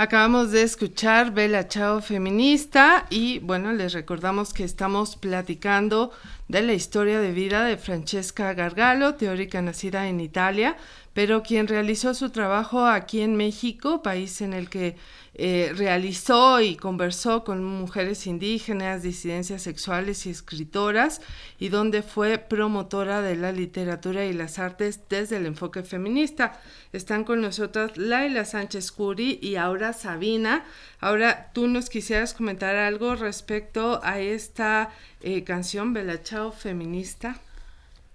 Acabamos 0.02 0.50
de 0.50 0.62
escuchar 0.62 1.30
Bella 1.30 1.68
Chao 1.68 2.00
Feminista 2.00 3.04
y 3.10 3.38
bueno, 3.40 3.70
les 3.74 3.92
recordamos 3.92 4.54
que 4.54 4.64
estamos 4.64 5.14
platicando 5.16 6.10
de 6.48 6.62
la 6.62 6.72
historia 6.72 7.20
de 7.20 7.32
vida 7.32 7.64
de 7.64 7.76
Francesca 7.76 8.54
Gargalo, 8.54 9.16
teórica 9.16 9.60
nacida 9.60 10.08
en 10.08 10.20
Italia, 10.20 10.78
pero 11.12 11.42
quien 11.42 11.68
realizó 11.68 12.14
su 12.14 12.30
trabajo 12.30 12.86
aquí 12.86 13.20
en 13.20 13.36
México, 13.36 14.02
país 14.02 14.40
en 14.40 14.54
el 14.54 14.70
que 14.70 14.96
eh, 15.42 15.72
realizó 15.74 16.60
y 16.60 16.76
conversó 16.76 17.44
con 17.44 17.64
mujeres 17.64 18.26
indígenas, 18.26 19.02
disidencias 19.02 19.62
sexuales 19.62 20.26
y 20.26 20.30
escritoras, 20.30 21.22
y 21.58 21.70
donde 21.70 22.02
fue 22.02 22.36
promotora 22.36 23.22
de 23.22 23.36
la 23.36 23.50
literatura 23.50 24.26
y 24.26 24.34
las 24.34 24.58
artes 24.58 25.00
desde 25.08 25.38
el 25.38 25.46
enfoque 25.46 25.82
feminista. 25.82 26.60
Están 26.92 27.24
con 27.24 27.40
nosotras 27.40 27.96
Laila 27.96 28.44
Sánchez 28.44 28.92
Curi 28.92 29.38
y 29.40 29.56
ahora 29.56 29.94
Sabina. 29.94 30.66
Ahora 31.00 31.50
tú 31.54 31.68
nos 31.68 31.88
quisieras 31.88 32.34
comentar 32.34 32.76
algo 32.76 33.14
respecto 33.14 34.00
a 34.02 34.20
esta 34.20 34.90
eh, 35.22 35.42
canción 35.42 35.94
Belachao 35.94 36.52
feminista. 36.52 37.40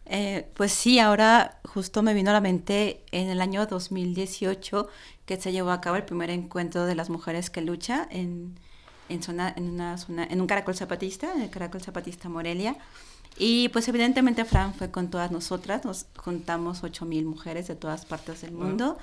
Eh, 0.07 0.45
pues 0.53 0.71
sí, 0.71 0.99
ahora 0.99 1.59
justo 1.63 2.03
me 2.03 2.13
vino 2.13 2.29
a 2.29 2.33
la 2.33 2.41
mente 2.41 3.01
en 3.11 3.29
el 3.29 3.41
año 3.41 3.65
2018 3.65 4.87
que 5.25 5.39
se 5.39 5.51
llevó 5.51 5.71
a 5.71 5.81
cabo 5.81 5.95
el 5.95 6.03
primer 6.03 6.29
encuentro 6.29 6.85
de 6.85 6.95
las 6.95 7.09
mujeres 7.09 7.49
que 7.49 7.61
lucha 7.61 8.07
en, 8.11 8.55
en, 9.09 9.23
zona, 9.23 9.53
en, 9.55 9.69
una 9.69 9.97
zona, 9.97 10.25
en 10.25 10.41
un 10.41 10.47
caracol 10.47 10.75
zapatista, 10.75 11.33
en 11.33 11.41
el 11.41 11.49
caracol 11.49 11.81
zapatista 11.81 12.29
Morelia. 12.29 12.77
Y 13.37 13.69
pues 13.69 13.87
evidentemente 13.87 14.45
Fran 14.45 14.73
fue 14.73 14.91
con 14.91 15.09
todas 15.09 15.31
nosotras, 15.31 15.83
nos 15.83 16.05
juntamos 16.17 16.83
8.000 16.83 17.25
mujeres 17.25 17.67
de 17.67 17.75
todas 17.75 18.05
partes 18.05 18.41
del 18.41 18.53
mundo. 18.53 18.97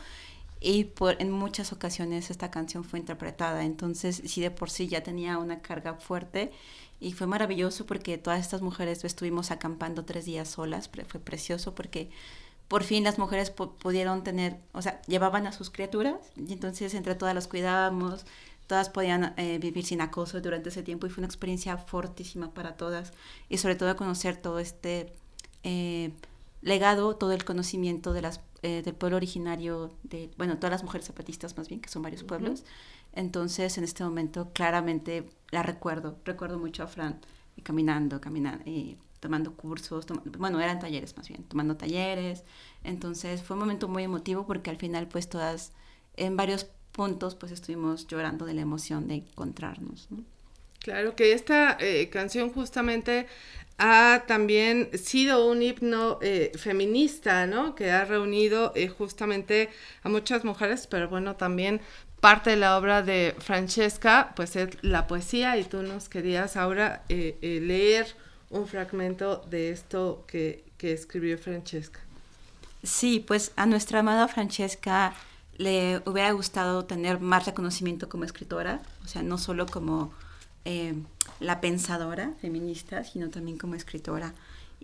Y 0.60 0.84
por, 0.84 1.20
en 1.20 1.30
muchas 1.32 1.72
ocasiones 1.72 2.30
esta 2.30 2.50
canción 2.50 2.84
fue 2.84 3.00
interpretada, 3.00 3.64
entonces 3.64 4.22
sí 4.24 4.40
de 4.40 4.52
por 4.52 4.70
sí 4.70 4.86
ya 4.86 5.02
tenía 5.02 5.38
una 5.38 5.60
carga 5.60 5.94
fuerte 5.94 6.52
y 7.00 7.14
fue 7.14 7.26
maravilloso 7.26 7.84
porque 7.84 8.16
todas 8.16 8.40
estas 8.40 8.62
mujeres 8.62 9.04
estuvimos 9.04 9.50
acampando 9.50 10.04
tres 10.04 10.24
días 10.24 10.48
solas, 10.48 10.88
fue 11.08 11.18
precioso 11.18 11.74
porque 11.74 12.10
por 12.72 12.84
fin 12.84 13.04
las 13.04 13.18
mujeres 13.18 13.50
pudieron 13.50 14.24
tener, 14.24 14.56
o 14.72 14.80
sea, 14.80 15.02
llevaban 15.02 15.46
a 15.46 15.52
sus 15.52 15.68
criaturas 15.68 16.16
y 16.36 16.54
entonces 16.54 16.94
entre 16.94 17.14
todas 17.14 17.34
las 17.34 17.46
cuidábamos, 17.46 18.24
todas 18.66 18.88
podían 18.88 19.34
eh, 19.36 19.58
vivir 19.58 19.84
sin 19.84 20.00
acoso 20.00 20.40
durante 20.40 20.70
ese 20.70 20.82
tiempo 20.82 21.06
y 21.06 21.10
fue 21.10 21.20
una 21.20 21.26
experiencia 21.26 21.76
fortísima 21.76 22.54
para 22.54 22.78
todas 22.78 23.12
y 23.50 23.58
sobre 23.58 23.74
todo 23.74 23.94
conocer 23.94 24.38
todo 24.38 24.58
este 24.58 25.12
eh, 25.64 26.12
legado, 26.62 27.14
todo 27.14 27.32
el 27.32 27.44
conocimiento 27.44 28.14
de 28.14 28.22
las 28.22 28.40
eh, 28.62 28.80
del 28.82 28.94
pueblo 28.94 29.18
originario 29.18 29.92
de, 30.02 30.30
bueno, 30.38 30.56
todas 30.56 30.70
las 30.70 30.82
mujeres 30.82 31.08
zapatistas 31.08 31.58
más 31.58 31.68
bien, 31.68 31.82
que 31.82 31.90
son 31.90 32.00
varios 32.00 32.24
pueblos. 32.24 32.64
Entonces, 33.12 33.76
en 33.76 33.84
este 33.84 34.02
momento, 34.02 34.50
claramente 34.54 35.28
la 35.50 35.62
recuerdo. 35.62 36.16
Recuerdo 36.24 36.58
mucho 36.58 36.84
a 36.84 36.86
Fran 36.86 37.20
y 37.54 37.60
caminando, 37.60 38.18
caminando, 38.22 38.64
y 38.64 38.96
tomando 39.22 39.54
cursos, 39.54 40.04
bueno, 40.36 40.60
eran 40.60 40.80
talleres 40.80 41.16
más 41.16 41.28
bien, 41.28 41.44
tomando 41.44 41.76
talleres. 41.76 42.42
Entonces, 42.82 43.40
fue 43.40 43.54
un 43.54 43.60
momento 43.60 43.86
muy 43.86 44.02
emotivo 44.02 44.48
porque 44.48 44.68
al 44.68 44.78
final, 44.78 45.06
pues, 45.06 45.28
todas, 45.28 45.70
en 46.16 46.36
varios 46.36 46.66
puntos, 46.90 47.36
pues, 47.36 47.52
estuvimos 47.52 48.08
llorando 48.08 48.46
de 48.46 48.54
la 48.54 48.62
emoción 48.62 49.06
de 49.06 49.14
encontrarnos, 49.14 50.08
¿no? 50.10 50.24
Claro 50.80 51.14
que 51.14 51.34
esta 51.34 51.76
eh, 51.78 52.08
canción 52.10 52.50
justamente 52.50 53.28
ha 53.78 54.24
también 54.26 54.90
sido 54.98 55.48
un 55.48 55.62
himno 55.62 56.18
eh, 56.20 56.50
feminista, 56.56 57.46
¿no? 57.46 57.76
Que 57.76 57.92
ha 57.92 58.04
reunido 58.04 58.72
eh, 58.74 58.88
justamente 58.88 59.68
a 60.02 60.08
muchas 60.08 60.44
mujeres, 60.44 60.88
pero 60.88 61.08
bueno, 61.08 61.36
también 61.36 61.80
parte 62.20 62.50
de 62.50 62.56
la 62.56 62.76
obra 62.76 63.02
de 63.02 63.36
Francesca, 63.38 64.32
pues 64.34 64.56
es 64.56 64.82
la 64.82 65.06
poesía 65.06 65.56
y 65.58 65.62
tú 65.62 65.82
nos 65.82 66.08
querías 66.08 66.56
ahora 66.56 67.04
leer 67.08 68.16
un 68.52 68.66
fragmento 68.66 69.38
de 69.50 69.70
esto 69.70 70.24
que, 70.28 70.64
que 70.78 70.92
escribió 70.92 71.36
Francesca. 71.38 72.00
Sí, 72.84 73.20
pues 73.26 73.52
a 73.56 73.66
nuestra 73.66 74.00
amada 74.00 74.28
Francesca 74.28 75.14
le 75.56 76.02
hubiera 76.06 76.32
gustado 76.32 76.84
tener 76.84 77.20
más 77.20 77.46
reconocimiento 77.46 78.08
como 78.08 78.24
escritora, 78.24 78.82
o 79.04 79.08
sea, 79.08 79.22
no 79.22 79.38
solo 79.38 79.66
como 79.66 80.12
eh, 80.64 80.94
la 81.40 81.60
pensadora 81.60 82.32
feminista, 82.40 83.04
sino 83.04 83.30
también 83.30 83.58
como 83.58 83.74
escritora. 83.74 84.34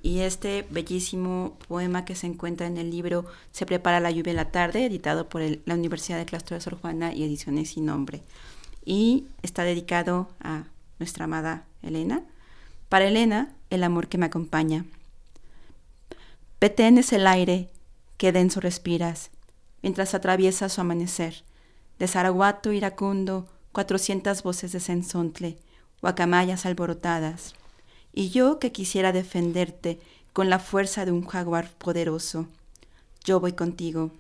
Y 0.01 0.21
este 0.21 0.65
bellísimo 0.71 1.57
poema 1.67 2.05
que 2.05 2.15
se 2.15 2.29
encuentra 2.29 2.69
en 2.69 2.79
el 2.79 2.91
libro 2.91 3.27
Se 3.51 3.67
prepara 3.67 3.99
la 3.99 4.13
lluvia 4.13 4.31
en 4.31 4.37
la 4.37 4.53
tarde, 4.53 4.87
editado 4.87 5.29
por 5.29 5.43
la 5.43 5.75
Universidad 5.75 6.19
de 6.19 6.25
Claustro 6.27 6.55
de 6.55 6.61
Sor 6.61 6.81
Juana 6.81 7.13
y 7.13 7.25
Ediciones 7.25 7.71
sin 7.71 7.87
nombre. 7.87 8.23
Y 8.85 9.27
está 9.43 9.65
dedicado 9.65 10.29
a 10.41 10.65
nuestra 11.01 11.25
amada 11.25 11.65
Elena. 11.83 12.23
Para 12.89 13.07
Elena, 13.07 13.53
el 13.71 13.85
amor 13.85 14.09
que 14.09 14.19
me 14.19 14.27
acompaña. 14.27 14.85
Petén 16.59 16.99
es 16.99 17.13
el 17.13 17.27
aire 17.27 17.69
que 18.17 18.33
denso 18.33 18.61
respiras, 18.61 19.31
mientras 19.83 20.15
atraviesa 20.15 20.69
su 20.69 20.81
amanecer. 20.81 21.45
De 21.99 22.09
Zaraguato 22.09 22.73
iracundo, 22.73 23.47
cuatrocientas 23.73 24.43
voces 24.43 24.73
de 24.73 24.81
sensontle, 24.81 25.59
guacamayas 26.01 26.67
alborotadas, 26.67 27.55
y 28.13 28.31
yo 28.31 28.59
que 28.59 28.73
quisiera 28.73 29.13
defenderte 29.13 29.99
con 30.33 30.51
la 30.51 30.59
fuerza 30.59 31.05
de 31.05 31.13
un 31.13 31.27
jaguar 31.27 31.71
poderoso. 31.79 32.47
Yo 33.25 33.41
voy 33.41 33.53
contigo. 33.53 34.11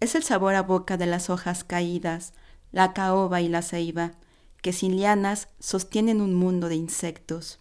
Es 0.00 0.14
el 0.14 0.22
sabor 0.22 0.54
a 0.54 0.62
boca 0.62 0.96
de 0.96 1.06
las 1.06 1.30
hojas 1.30 1.64
caídas, 1.64 2.32
la 2.72 2.92
caoba 2.92 3.40
y 3.40 3.48
la 3.48 3.62
ceiba, 3.62 4.12
que 4.60 4.72
sin 4.72 4.96
lianas 4.96 5.48
sostienen 5.58 6.20
un 6.20 6.34
mundo 6.34 6.68
de 6.68 6.76
insectos. 6.76 7.58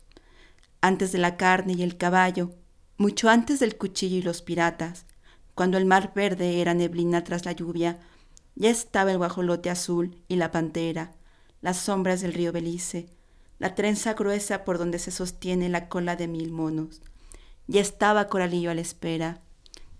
Antes 0.81 1.11
de 1.11 1.19
la 1.19 1.37
carne 1.37 1.73
y 1.73 1.83
el 1.83 1.95
caballo, 1.95 2.51
mucho 2.97 3.29
antes 3.29 3.59
del 3.59 3.77
cuchillo 3.77 4.17
y 4.17 4.21
los 4.23 4.41
piratas, 4.41 5.05
cuando 5.53 5.77
el 5.77 5.85
mar 5.85 6.11
verde 6.15 6.59
era 6.59 6.73
neblina 6.73 7.23
tras 7.23 7.45
la 7.45 7.51
lluvia, 7.51 7.99
ya 8.55 8.69
estaba 8.69 9.11
el 9.11 9.19
guajolote 9.19 9.69
azul 9.69 10.17
y 10.27 10.37
la 10.37 10.51
pantera, 10.51 11.13
las 11.61 11.77
sombras 11.77 12.21
del 12.21 12.33
río 12.33 12.51
Belice, 12.51 13.07
la 13.59 13.75
trenza 13.75 14.15
gruesa 14.15 14.63
por 14.63 14.79
donde 14.79 14.97
se 14.97 15.11
sostiene 15.11 15.69
la 15.69 15.87
cola 15.87 16.15
de 16.15 16.27
mil 16.27 16.51
monos. 16.51 17.01
Ya 17.67 17.79
estaba 17.79 18.27
Coralillo 18.27 18.71
a 18.71 18.73
la 18.73 18.81
espera. 18.81 19.39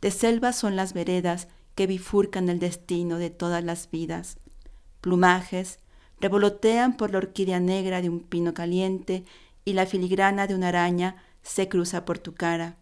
De 0.01 0.09
selva 0.09 0.51
son 0.51 0.75
las 0.75 0.93
veredas 0.93 1.47
que 1.75 1.85
bifurcan 1.85 2.49
el 2.49 2.57
destino 2.57 3.19
de 3.19 3.29
todas 3.29 3.63
las 3.63 3.91
vidas. 3.91 4.37
Plumajes 4.99 5.77
revolotean 6.19 6.97
por 6.97 7.11
la 7.11 7.19
orquídea 7.19 7.59
negra 7.59 8.01
de 8.01 8.09
un 8.09 8.19
pino 8.21 8.55
caliente 8.55 9.25
y 9.65 9.73
la 9.73 9.85
filigrana 9.85 10.47
de 10.47 10.55
una 10.55 10.69
araña 10.69 11.23
se 11.43 11.67
cruza 11.69 12.05
por 12.05 12.19
tu 12.19 12.33
cara. 12.33 12.75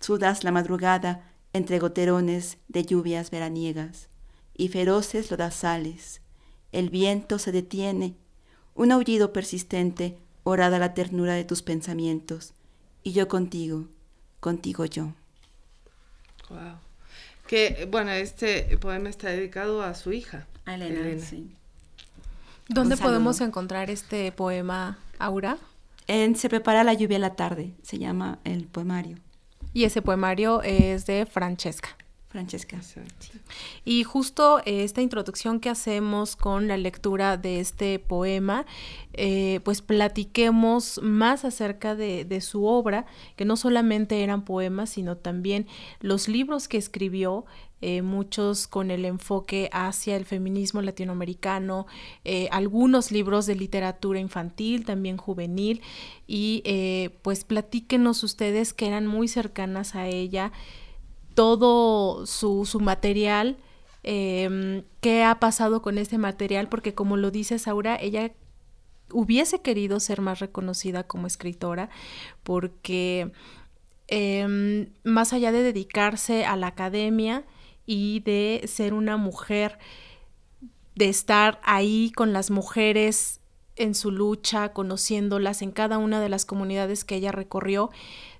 Sudas 0.00 0.44
la 0.44 0.52
madrugada 0.52 1.30
entre 1.52 1.78
goterones 1.78 2.58
de 2.68 2.84
lluvias 2.84 3.30
veraniegas 3.30 4.08
y 4.56 4.68
feroces 4.68 5.30
lodazales 5.30 6.20
el 6.74 6.90
viento 6.90 7.38
se 7.38 7.52
detiene, 7.52 8.16
un 8.74 8.90
aullido 8.90 9.32
persistente 9.32 10.18
orada 10.42 10.80
la 10.80 10.92
ternura 10.92 11.34
de 11.34 11.44
tus 11.44 11.62
pensamientos, 11.62 12.52
y 13.04 13.12
yo 13.12 13.28
contigo, 13.28 13.86
contigo 14.40 14.84
yo. 14.84 15.12
Wow. 16.48 16.78
Que, 17.46 17.86
bueno, 17.88 18.10
este 18.10 18.76
poema 18.78 19.08
está 19.08 19.30
dedicado 19.30 19.84
a 19.84 19.94
su 19.94 20.12
hija. 20.12 20.48
A 20.64 20.74
Elena, 20.74 21.24
sí. 21.24 21.54
¿Dónde 22.68 22.96
podemos 22.96 23.40
encontrar 23.40 23.88
este 23.88 24.32
poema, 24.32 24.98
Aura? 25.20 25.58
En 26.06 26.36
Se 26.36 26.48
prepara 26.48 26.84
la 26.84 26.94
lluvia 26.94 27.16
a 27.16 27.20
la 27.20 27.34
tarde, 27.34 27.74
se 27.82 27.98
llama 27.98 28.38
el 28.44 28.66
poemario. 28.66 29.18
Y 29.72 29.84
ese 29.84 30.02
poemario 30.02 30.62
es 30.62 31.06
de 31.06 31.26
Francesca. 31.26 31.96
Francesca. 32.34 32.80
Y 33.84 34.02
justo 34.02 34.58
eh, 34.64 34.82
esta 34.82 35.00
introducción 35.02 35.60
que 35.60 35.70
hacemos 35.70 36.34
con 36.34 36.66
la 36.66 36.76
lectura 36.76 37.36
de 37.36 37.60
este 37.60 38.00
poema, 38.00 38.66
eh, 39.12 39.60
pues 39.62 39.82
platiquemos 39.82 41.00
más 41.00 41.44
acerca 41.44 41.94
de, 41.94 42.40
su 42.40 42.66
obra, 42.66 43.06
que 43.36 43.44
no 43.44 43.56
solamente 43.56 44.24
eran 44.24 44.44
poemas, 44.44 44.90
sino 44.90 45.16
también 45.16 45.68
los 46.00 46.26
libros 46.26 46.66
que 46.66 46.76
escribió, 46.76 47.46
eh, 47.80 48.02
muchos 48.02 48.66
con 48.66 48.90
el 48.90 49.04
enfoque 49.04 49.68
hacia 49.72 50.16
el 50.16 50.24
feminismo 50.24 50.80
latinoamericano, 50.82 51.86
algunos 52.50 53.10
libros 53.10 53.46
de 53.46 53.56
literatura 53.56 54.18
infantil, 54.20 54.84
también 54.84 55.16
juvenil, 55.16 55.82
y 56.26 56.62
pues 57.22 57.44
platíquenos 57.44 58.22
ustedes 58.22 58.72
que 58.72 58.86
eran 58.86 59.06
muy 59.06 59.28
cercanas 59.28 59.94
a 59.94 60.06
ella 60.06 60.52
todo 61.34 62.26
su, 62.26 62.64
su 62.64 62.80
material, 62.80 63.58
em, 64.02 64.84
qué 65.00 65.24
ha 65.24 65.38
pasado 65.40 65.82
con 65.82 65.98
este 65.98 66.18
material, 66.18 66.68
porque 66.68 66.94
como 66.94 67.16
lo 67.16 67.30
dice 67.30 67.58
Saura, 67.58 67.96
ella 67.96 68.32
hubiese 69.12 69.60
querido 69.60 70.00
ser 70.00 70.20
más 70.20 70.38
reconocida 70.38 71.04
como 71.04 71.26
escritora, 71.26 71.90
porque 72.42 73.32
em, 74.06 74.88
más 75.02 75.32
allá 75.32 75.52
de 75.52 75.62
dedicarse 75.62 76.44
a 76.44 76.56
la 76.56 76.68
academia 76.68 77.44
y 77.86 78.20
de 78.20 78.62
ser 78.66 78.94
una 78.94 79.16
mujer, 79.16 79.78
de 80.94 81.08
estar 81.08 81.60
ahí 81.64 82.12
con 82.14 82.32
las 82.32 82.50
mujeres 82.50 83.40
en 83.76 83.94
su 83.94 84.10
lucha, 84.10 84.72
conociéndolas 84.72 85.62
en 85.62 85.72
cada 85.72 85.98
una 85.98 86.20
de 86.20 86.28
las 86.28 86.44
comunidades 86.44 87.04
que 87.04 87.16
ella 87.16 87.32
recorrió, 87.32 87.90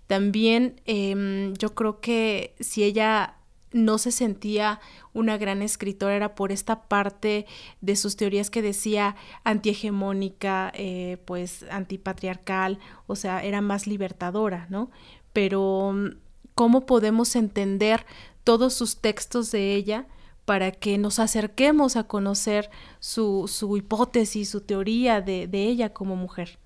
también 0.07 0.80
em, 0.85 1.54
yo 1.54 1.74
creo 1.74 2.00
que 2.00 2.54
si 2.61 2.85
ella 2.85 3.37
no 3.72 3.98
se 3.98 4.12
sentía 4.12 4.80
una 5.12 5.37
gran 5.37 5.61
escritora 5.61 6.14
era 6.14 6.35
por 6.35 6.52
esta 6.52 6.83
parte 6.83 7.46
de 7.80 7.96
sus 7.96 8.16
teorías 8.16 8.48
que 8.48 8.62
decía 8.62 9.16
antihegemónica, 9.42 10.72
eh, 10.74 11.18
pues 11.24 11.64
antipatriarcal, 11.70 12.78
o 13.07 13.16
sea, 13.16 13.42
era 13.42 13.61
más 13.61 13.87
libertadora, 13.87 14.66
¿no? 14.70 14.90
Pero 15.33 15.92
mm, 15.92 16.09
¿cómo 16.54 16.87
podemos 16.87 17.35
entender 17.35 18.07
todos 18.44 18.74
sus 18.74 18.98
textos 18.98 19.50
de 19.50 19.74
ella 19.74 20.07
para 20.44 20.70
que 20.70 20.98
nos 20.98 21.18
acerquemos 21.18 21.96
a 21.96 22.04
conocer 22.04 22.70
su, 23.00 23.48
su 23.48 23.76
hipótesis, 23.76 24.50
su 24.50 24.61
teoría 24.61 25.20
de, 25.20 25.46
de 25.46 25.64
ella 25.64 25.92
como 25.92 26.16
mujer? 26.16 26.59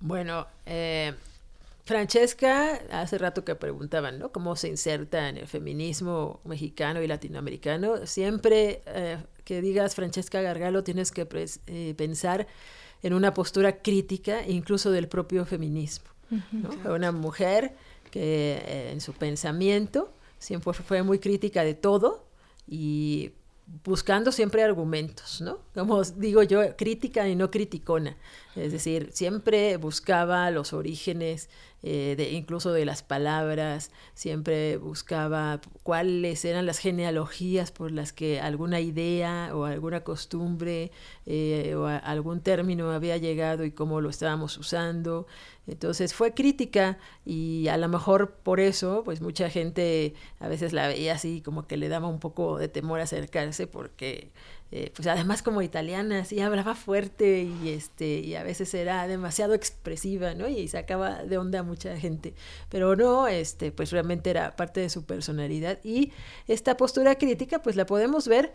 Bueno, 0.00 0.46
eh, 0.66 1.12
Francesca, 1.90 2.80
hace 2.92 3.18
rato 3.18 3.44
que 3.44 3.56
preguntaban, 3.56 4.20
¿no? 4.20 4.30
¿Cómo 4.30 4.54
se 4.54 4.68
inserta 4.68 5.28
en 5.28 5.38
el 5.38 5.48
feminismo 5.48 6.40
mexicano 6.44 7.02
y 7.02 7.08
latinoamericano? 7.08 8.06
Siempre 8.06 8.82
eh, 8.86 9.18
que 9.44 9.60
digas 9.60 9.96
Francesca 9.96 10.40
Gargalo 10.40 10.84
tienes 10.84 11.10
que 11.10 11.26
eh, 11.66 11.94
pensar 11.96 12.46
en 13.02 13.12
una 13.12 13.34
postura 13.34 13.78
crítica 13.82 14.46
incluso 14.46 14.92
del 14.92 15.08
propio 15.08 15.44
feminismo. 15.44 16.06
Una 16.84 17.10
mujer 17.10 17.74
que 18.12 18.62
eh, 18.64 18.92
en 18.92 19.00
su 19.00 19.12
pensamiento 19.12 20.12
siempre 20.40 20.72
fue 20.72 21.04
muy 21.04 21.20
crítica 21.20 21.62
de 21.62 21.74
todo 21.74 22.26
y 22.66 23.30
buscando 23.84 24.32
siempre 24.32 24.64
argumentos, 24.64 25.40
¿no? 25.40 25.58
Como 25.74 26.02
digo 26.02 26.42
yo, 26.42 26.76
crítica 26.76 27.28
y 27.28 27.36
no 27.36 27.50
criticona. 27.50 28.16
Es 28.56 28.72
decir, 28.72 29.10
siempre 29.12 29.76
buscaba 29.76 30.50
los 30.50 30.72
orígenes 30.72 31.48
eh, 31.82 32.14
de, 32.16 32.30
incluso 32.32 32.72
de 32.72 32.84
las 32.84 33.02
palabras, 33.02 33.90
siempre 34.14 34.76
buscaba 34.76 35.60
cuáles 35.82 36.44
eran 36.44 36.66
las 36.66 36.78
genealogías 36.78 37.70
por 37.70 37.92
las 37.92 38.12
que 38.12 38.40
alguna 38.40 38.80
idea 38.80 39.50
o 39.54 39.64
alguna 39.64 40.02
costumbre 40.02 40.90
eh, 41.26 41.74
o 41.76 41.86
algún 41.86 42.40
término 42.40 42.90
había 42.90 43.16
llegado 43.18 43.64
y 43.64 43.70
cómo 43.70 44.00
lo 44.00 44.10
estábamos 44.10 44.58
usando. 44.58 45.26
Entonces 45.70 46.14
fue 46.14 46.34
crítica 46.34 46.98
y 47.24 47.68
a 47.68 47.76
lo 47.76 47.88
mejor 47.88 48.32
por 48.42 48.58
eso, 48.58 49.02
pues 49.04 49.20
mucha 49.20 49.48
gente 49.48 50.14
a 50.40 50.48
veces 50.48 50.72
la 50.72 50.88
veía 50.88 51.14
así 51.14 51.42
como 51.42 51.66
que 51.66 51.76
le 51.76 51.88
daba 51.88 52.08
un 52.08 52.18
poco 52.18 52.58
de 52.58 52.68
temor 52.68 52.98
acercarse 52.98 53.68
porque 53.68 54.32
eh, 54.72 54.92
pues 54.94 55.08
además 55.08 55.42
como 55.42 55.62
italiana, 55.62 56.24
sí 56.24 56.40
hablaba 56.40 56.74
fuerte 56.74 57.42
y 57.42 57.70
este 57.70 58.20
y 58.20 58.34
a 58.34 58.42
veces 58.42 58.74
era 58.74 59.06
demasiado 59.06 59.54
expresiva, 59.54 60.34
¿no? 60.34 60.48
Y 60.48 60.66
sacaba 60.68 61.22
de 61.24 61.38
onda 61.38 61.60
a 61.60 61.62
mucha 61.62 61.96
gente. 61.96 62.34
Pero 62.68 62.96
no, 62.96 63.28
este, 63.28 63.72
pues 63.72 63.92
realmente 63.92 64.30
era 64.30 64.56
parte 64.56 64.80
de 64.80 64.90
su 64.90 65.04
personalidad. 65.04 65.78
Y 65.84 66.12
esta 66.48 66.76
postura 66.76 67.16
crítica, 67.16 67.62
pues 67.62 67.76
la 67.76 67.86
podemos 67.86 68.28
ver 68.28 68.52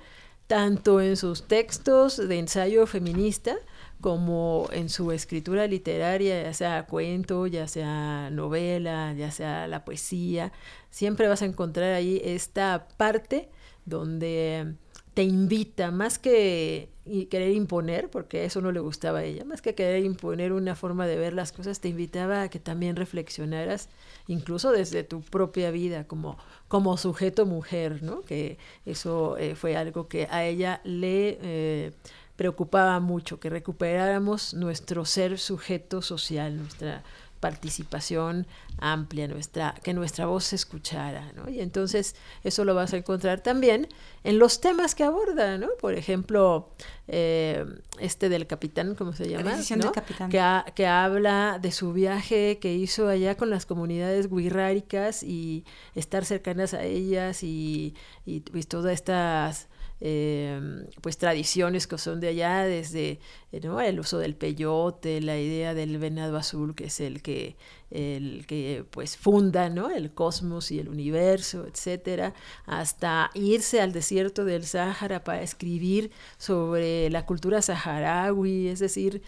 tanto 0.47 1.01
en 1.01 1.17
sus 1.17 1.47
textos 1.47 2.17
de 2.17 2.39
ensayo 2.39 2.85
feminista, 2.87 3.55
como 4.01 4.67
en 4.71 4.89
su 4.89 5.11
escritura 5.11 5.67
literaria, 5.67 6.43
ya 6.43 6.53
sea 6.53 6.85
cuento, 6.85 7.47
ya 7.47 7.67
sea 7.67 8.29
novela, 8.31 9.13
ya 9.13 9.31
sea 9.31 9.67
la 9.67 9.85
poesía, 9.85 10.51
siempre 10.89 11.27
vas 11.27 11.41
a 11.41 11.45
encontrar 11.45 11.93
ahí 11.93 12.21
esta 12.23 12.87
parte 12.97 13.49
donde 13.85 14.75
te 15.15 15.23
invita, 15.23 15.91
más 15.91 16.19
que 16.19 16.89
querer 17.29 17.51
imponer, 17.51 18.09
porque 18.09 18.43
eso 18.43 18.59
no 18.61 18.71
le 18.73 18.81
gustaba 18.81 19.19
a 19.19 19.23
ella, 19.23 19.45
más 19.45 19.61
que 19.61 19.73
querer 19.73 20.03
imponer 20.03 20.51
una 20.51 20.75
forma 20.75 21.07
de 21.07 21.15
ver 21.15 21.33
las 21.33 21.53
cosas, 21.53 21.79
te 21.79 21.87
invitaba 21.87 22.41
a 22.41 22.49
que 22.49 22.59
también 22.59 22.97
reflexionaras, 22.97 23.89
incluso 24.27 24.71
desde 24.71 25.03
tu 25.03 25.21
propia 25.21 25.71
vida, 25.71 26.05
como, 26.05 26.37
como 26.67 26.97
sujeto 26.97 27.45
mujer, 27.45 28.03
¿no? 28.03 28.23
Que 28.23 28.57
eso 28.85 29.37
eh, 29.37 29.55
fue 29.55 29.77
algo 29.77 30.09
que 30.09 30.27
a 30.29 30.43
ella 30.43 30.81
le 30.83 31.37
eh, 31.41 31.91
preocupaba 32.35 32.99
mucho, 32.99 33.39
que 33.39 33.49
recuperáramos 33.49 34.53
nuestro 34.53 35.05
ser 35.05 35.39
sujeto 35.39 36.01
social, 36.01 36.57
nuestra 36.57 37.03
participación 37.39 38.47
amplia, 38.79 39.27
nuestra, 39.27 39.75
que 39.83 39.93
nuestra 39.93 40.25
voz 40.25 40.45
se 40.45 40.55
escuchara, 40.55 41.31
¿no? 41.33 41.47
Y 41.47 41.61
entonces 41.61 42.15
eso 42.43 42.65
lo 42.65 42.73
vas 42.73 42.93
a 42.93 42.97
encontrar 42.97 43.41
también 43.41 43.87
en 44.23 44.39
los 44.39 44.61
temas 44.61 44.95
que 44.95 45.03
aborda, 45.03 45.57
¿no? 45.57 45.67
Por 45.79 45.93
ejemplo, 45.93 46.69
eh, 47.07 47.63
este 47.99 48.29
del 48.29 48.47
capitán, 48.47 48.95
¿cómo 48.95 49.13
se 49.13 49.29
llama? 49.29 49.55
¿no? 49.77 49.91
capitán. 49.91 50.31
Que, 50.31 50.41
que, 50.73 50.87
habla 50.87 51.59
de 51.61 51.71
su 51.71 51.93
viaje 51.93 52.57
que 52.59 52.73
hizo 52.73 53.07
allá 53.07 53.37
con 53.37 53.49
las 53.49 53.67
comunidades 53.67 54.27
guirráricas 54.27 55.21
y 55.21 55.65
estar 55.93 56.25
cercanas 56.25 56.73
a 56.73 56.83
ellas 56.83 57.43
y, 57.43 57.93
y, 58.25 58.43
y 58.53 58.63
todas 58.63 58.93
estas 58.93 59.67
eh, 60.01 60.85
pues 61.01 61.17
tradiciones 61.17 61.87
que 61.87 61.97
son 61.97 62.19
de 62.19 62.27
allá, 62.27 62.63
desde 62.63 63.19
el 63.51 63.99
uso 63.99 64.17
del 64.19 64.35
peyote, 64.35 65.21
la 65.21 65.37
idea 65.39 65.73
del 65.73 65.97
venado 65.97 66.35
azul, 66.37 66.75
que 66.75 66.85
es 66.85 66.99
el 66.99 67.21
que, 67.21 67.55
el 67.91 68.45
que 68.45 68.85
pues 68.91 69.15
funda 69.15 69.69
¿no? 69.69 69.89
el 69.89 70.13
cosmos 70.13 70.71
y 70.71 70.79
el 70.79 70.89
universo, 70.89 71.65
etcétera, 71.65 72.33
hasta 72.65 73.31
irse 73.33 73.79
al 73.79 73.93
desierto 73.93 74.43
del 74.43 74.65
Sáhara 74.65 75.23
para 75.23 75.41
escribir 75.41 76.11
sobre 76.37 77.09
la 77.09 77.25
cultura 77.25 77.61
saharaui, 77.61 78.67
es 78.67 78.79
decir, 78.79 79.21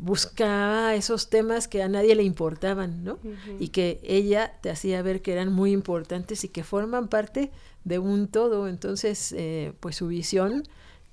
buscaba 0.00 0.94
esos 0.94 1.28
temas 1.30 1.68
que 1.68 1.82
a 1.82 1.88
nadie 1.88 2.14
le 2.14 2.22
importaban, 2.22 3.04
¿no? 3.04 3.18
Y 3.58 3.68
que 3.68 4.00
ella 4.02 4.58
te 4.60 4.70
hacía 4.70 5.02
ver 5.02 5.22
que 5.22 5.32
eran 5.32 5.52
muy 5.52 5.72
importantes 5.72 6.44
y 6.44 6.48
que 6.48 6.64
forman 6.64 7.08
parte 7.08 7.50
de 7.84 7.98
un 7.98 8.28
todo. 8.28 8.68
Entonces, 8.68 9.34
eh, 9.36 9.72
pues 9.80 9.96
su 9.96 10.08
visión 10.08 10.64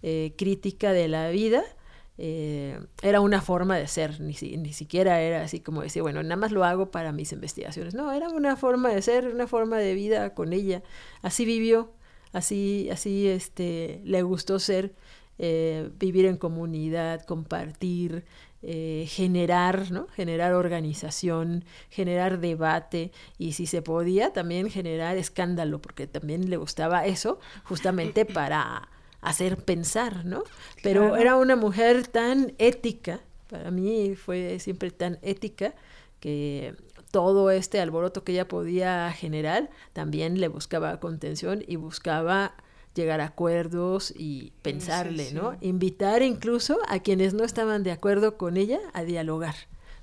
eh, 0.01 0.33
crítica 0.37 0.93
de 0.93 1.07
la 1.07 1.29
vida 1.29 1.63
eh, 2.17 2.79
era 3.01 3.21
una 3.21 3.41
forma 3.41 3.77
de 3.77 3.87
ser, 3.87 4.19
ni, 4.19 4.33
ni 4.57 4.73
siquiera 4.73 5.21
era 5.21 5.41
así 5.43 5.59
como 5.59 5.81
decir, 5.81 6.01
bueno, 6.01 6.21
nada 6.23 6.35
más 6.35 6.51
lo 6.51 6.63
hago 6.63 6.91
para 6.91 7.11
mis 7.11 7.31
investigaciones. 7.31 7.93
No, 7.93 8.11
era 8.11 8.29
una 8.29 8.55
forma 8.55 8.89
de 8.89 9.01
ser, 9.01 9.27
una 9.27 9.47
forma 9.47 9.77
de 9.77 9.93
vida 9.93 10.33
con 10.33 10.53
ella. 10.53 10.83
Así 11.21 11.45
vivió, 11.45 11.91
así, 12.33 12.89
así 12.91 13.27
este, 13.27 14.01
le 14.03 14.21
gustó 14.23 14.59
ser, 14.59 14.93
vivir 15.97 16.25
en 16.25 16.35
comunidad, 16.35 17.21
compartir, 17.21 18.25
eh, 18.61 19.05
generar, 19.07 19.89
¿no? 19.91 20.07
generar 20.07 20.53
organización, 20.53 21.63
generar 21.89 22.39
debate 22.39 23.11
y 23.37 23.53
si 23.53 23.65
se 23.65 23.81
podía 23.81 24.33
también 24.33 24.69
generar 24.69 25.15
escándalo, 25.15 25.81
porque 25.81 26.07
también 26.07 26.49
le 26.49 26.57
gustaba 26.57 27.05
eso 27.05 27.39
justamente 27.63 28.25
para 28.25 28.89
hacer 29.21 29.57
pensar, 29.57 30.25
¿no? 30.25 30.43
Pero 30.83 31.15
era 31.15 31.35
una 31.37 31.55
mujer 31.55 32.07
tan 32.07 32.53
ética, 32.57 33.21
para 33.49 33.71
mí 33.71 34.15
fue 34.15 34.59
siempre 34.59 34.91
tan 34.91 35.19
ética 35.21 35.73
que 36.19 36.75
todo 37.11 37.51
este 37.51 37.79
alboroto 37.79 38.23
que 38.23 38.33
ella 38.33 38.47
podía 38.47 39.11
generar 39.11 39.69
también 39.93 40.39
le 40.39 40.47
buscaba 40.47 40.99
contención 40.99 41.63
y 41.67 41.77
buscaba 41.77 42.53
llegar 42.93 43.21
a 43.21 43.25
acuerdos 43.25 44.13
y 44.15 44.51
pensarle, 44.61 45.31
¿no? 45.31 45.55
Invitar 45.61 46.21
incluso 46.21 46.79
a 46.87 46.99
quienes 46.99 47.33
no 47.33 47.43
estaban 47.43 47.83
de 47.83 47.91
acuerdo 47.91 48.37
con 48.37 48.57
ella 48.57 48.79
a 48.93 49.03
dialogar, 49.03 49.55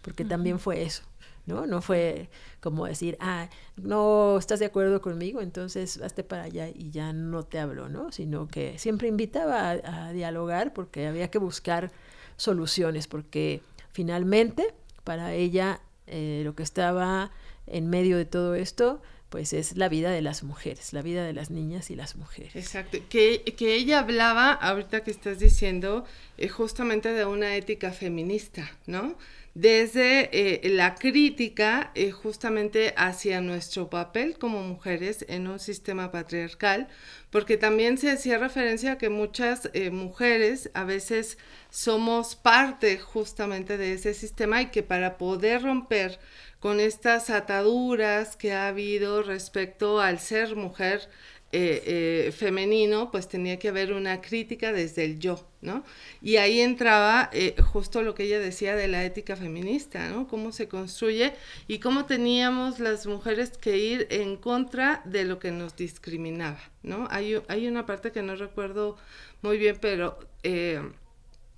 porque 0.03 0.25
también 0.25 0.59
fue 0.59 0.83
eso, 0.83 1.03
¿no? 1.46 1.66
No 1.66 1.83
fue 1.83 2.29
como 2.61 2.87
decir, 2.87 3.16
ah, 3.20 3.49
no 3.77 4.38
estás 4.38 4.61
de 4.61 4.66
acuerdo 4.66 5.01
conmigo, 5.01 5.40
entonces 5.40 6.01
hazte 6.01 6.25
para 6.25 6.44
allá 6.44 6.68
y 6.68 6.90
ya 6.90 7.12
no 7.12 7.42
te 7.42 7.59
hablo, 7.59 7.88
¿no? 7.88 8.12
Sino 8.12 8.49
que 8.49 8.79
siempre 8.79 9.09
invitaba 9.09 9.70
a, 9.70 10.12
dialogar 10.12 10.72
porque 10.72 11.07
había 11.07 11.31
que 11.31 11.38
buscar 11.38 11.90
soluciones, 12.37 13.07
porque 13.07 13.62
finalmente 13.92 14.75
para 15.05 15.35
ella 15.35 15.81
eh, 16.07 16.42
lo 16.44 16.55
que 16.55 16.62
estaba 16.62 17.31
en 17.66 17.88
medio 17.88 18.16
de 18.16 18.25
todo 18.25 18.55
esto 18.55 19.01
pues 19.28 19.52
es 19.52 19.76
la 19.76 19.88
vida 19.88 20.10
de 20.10 20.22
las 20.22 20.44
mujeres, 20.44 20.92
la 20.92 21.02
vida 21.02 21.24
de 21.24 21.32
las 21.32 21.50
niñas 21.50 21.90
y 21.90 21.96
las 21.96 22.16
mujeres. 22.16 22.54
Exacto, 22.54 22.98
que, 23.08 23.42
que 23.56 23.74
ella 23.74 23.98
hablaba, 23.98 24.52
ahorita 24.52 25.02
que 25.02 25.10
estás 25.10 25.38
diciendo, 25.38 26.04
eh, 26.38 26.48
justamente 26.48 27.12
de 27.12 27.24
una 27.24 27.56
ética 27.56 27.90
feminista, 27.92 28.70
¿no? 28.86 29.16
Desde 29.54 30.28
eh, 30.32 30.68
la 30.68 30.94
crítica 30.94 31.90
eh, 31.94 32.10
justamente 32.10 32.92
hacia 32.98 33.40
nuestro 33.40 33.88
papel 33.88 34.38
como 34.38 34.62
mujeres 34.62 35.24
en 35.28 35.48
un 35.48 35.58
sistema 35.58 36.12
patriarcal, 36.12 36.88
porque 37.30 37.56
también 37.56 37.96
se 37.96 38.10
hacía 38.10 38.38
referencia 38.38 38.92
a 38.92 38.98
que 38.98 39.08
muchas 39.08 39.70
mujeres 39.90 40.70
a 40.74 40.84
veces 40.84 41.38
somos 41.70 42.36
parte 42.36 42.98
justamente 42.98 43.76
de 43.76 43.94
ese 43.94 44.14
sistema 44.14 44.62
y 44.62 44.66
que 44.66 44.82
para 44.82 45.16
poder 45.16 45.62
romper 45.62 46.18
con 46.66 46.81
estas 46.81 47.31
ataduras 47.31 48.35
que 48.35 48.52
ha 48.52 48.66
habido 48.66 49.22
respecto 49.22 50.00
al 50.00 50.18
ser 50.18 50.57
mujer 50.57 51.09
eh, 51.52 52.26
eh, 52.26 52.33
femenino, 52.33 53.12
pues 53.12 53.29
tenía 53.29 53.57
que 53.57 53.68
haber 53.68 53.92
una 53.92 54.20
crítica 54.20 54.72
desde 54.72 55.05
el 55.05 55.20
yo, 55.20 55.46
¿no? 55.61 55.85
Y 56.20 56.38
ahí 56.38 56.61
entraba 56.61 57.31
eh, 57.33 57.55
justo 57.72 58.02
lo 58.02 58.16
que 58.16 58.24
ella 58.24 58.40
decía 58.40 58.74
de 58.74 58.88
la 58.88 59.05
ética 59.05 59.37
feminista, 59.37 60.09
¿no? 60.09 60.26
Cómo 60.26 60.50
se 60.50 60.66
construye 60.66 61.35
y 61.68 61.79
cómo 61.79 62.07
teníamos 62.07 62.81
las 62.81 63.07
mujeres 63.07 63.57
que 63.59 63.79
ir 63.79 64.09
en 64.11 64.37
contra 64.37 65.02
de 65.05 65.24
lo 65.24 65.38
que 65.38 65.52
nos 65.52 65.76
discriminaba, 65.76 66.59
¿no? 66.83 67.07
Hay, 67.12 67.40
hay 67.46 67.68
una 67.68 67.87
parte 67.87 68.11
que 68.11 68.22
no 68.22 68.35
recuerdo 68.35 68.96
muy 69.40 69.57
bien, 69.57 69.79
pero 69.81 70.18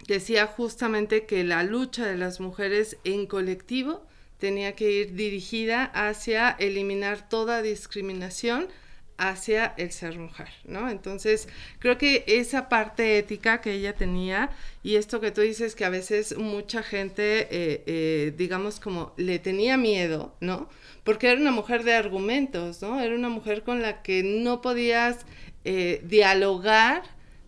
decía 0.07 0.47
justamente 0.47 1.25
que 1.25 1.44
la 1.44 1.62
lucha 1.62 2.05
de 2.05 2.18
las 2.18 2.40
mujeres 2.40 2.99
en 3.05 3.25
colectivo 3.25 4.07
tenía 4.38 4.74
que 4.74 4.90
ir 4.90 5.14
dirigida 5.14 5.85
hacia 5.85 6.51
eliminar 6.51 7.29
toda 7.29 7.62
discriminación 7.62 8.68
hacia 9.18 9.74
el 9.77 9.90
ser 9.90 10.16
mujer, 10.16 10.48
¿no? 10.64 10.88
Entonces, 10.88 11.48
creo 11.81 11.98
que 11.98 12.24
esa 12.29 12.68
parte 12.68 13.18
ética 13.18 13.61
que 13.61 13.72
ella 13.72 13.94
tenía 13.94 14.51
y 14.85 14.94
esto 14.94 15.20
que 15.20 15.33
tú 15.33 15.40
dices 15.40 15.74
que 15.74 15.85
a 15.85 15.90
veces 15.90 16.38
mucha 16.38 16.85
gente, 16.85 17.48
eh, 17.51 17.83
eh, 17.87 18.35
digamos, 18.38 18.79
como 18.79 19.12
le 19.16 19.40
tenía 19.40 19.77
miedo, 19.77 20.37
¿no? 20.40 20.68
Porque 21.03 21.29
era 21.31 21.40
una 21.40 21.51
mujer 21.51 21.83
de 21.83 21.94
argumentos, 21.94 22.81
¿no? 22.81 23.01
Era 23.01 23.14
una 23.16 23.29
mujer 23.29 23.64
con 23.64 23.83
la 23.83 24.03
que 24.03 24.22
no 24.22 24.62
podías 24.62 25.27
eh, 25.64 26.01
dialogar, 26.05 27.03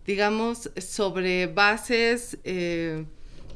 digamos, 0.05 0.71
sobre 0.77 1.47
bases 1.47 2.37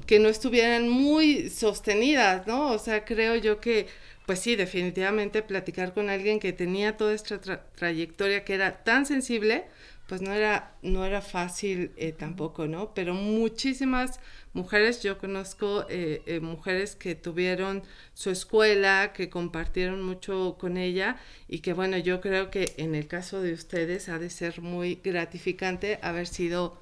que 0.05 0.19
no 0.19 0.29
estuvieran 0.29 0.89
muy 0.89 1.49
sostenidas, 1.49 2.47
¿no? 2.47 2.71
O 2.71 2.79
sea, 2.79 3.05
creo 3.05 3.35
yo 3.35 3.59
que, 3.59 3.87
pues 4.25 4.39
sí, 4.39 4.55
definitivamente 4.55 5.41
platicar 5.41 5.93
con 5.93 6.09
alguien 6.09 6.39
que 6.39 6.53
tenía 6.53 6.97
toda 6.97 7.13
esta 7.13 7.39
trayectoria 7.75 8.43
que 8.45 8.53
era 8.53 8.83
tan 8.83 9.05
sensible, 9.05 9.65
pues 10.07 10.21
no 10.21 10.33
era, 10.33 10.75
no 10.83 11.03
era 11.05 11.21
fácil 11.21 11.91
eh, 11.97 12.11
tampoco, 12.11 12.67
¿no? 12.67 12.93
Pero 12.93 13.13
muchísimas 13.13 14.19
mujeres, 14.53 15.01
yo 15.01 15.17
conozco 15.17 15.85
eh, 15.89 16.21
eh, 16.27 16.39
mujeres 16.39 16.95
que 16.95 17.15
tuvieron 17.15 17.83
su 18.13 18.29
escuela, 18.29 19.13
que 19.13 19.29
compartieron 19.29 20.03
mucho 20.03 20.57
con 20.59 20.77
ella 20.77 21.17
y 21.47 21.59
que 21.59 21.73
bueno, 21.73 21.97
yo 21.97 22.21
creo 22.21 22.51
que 22.51 22.73
en 22.77 22.95
el 22.95 23.07
caso 23.07 23.41
de 23.41 23.53
ustedes 23.53 24.07
ha 24.09 24.19
de 24.19 24.29
ser 24.29 24.61
muy 24.61 24.99
gratificante 25.03 25.99
haber 26.03 26.27
sido 26.27 26.79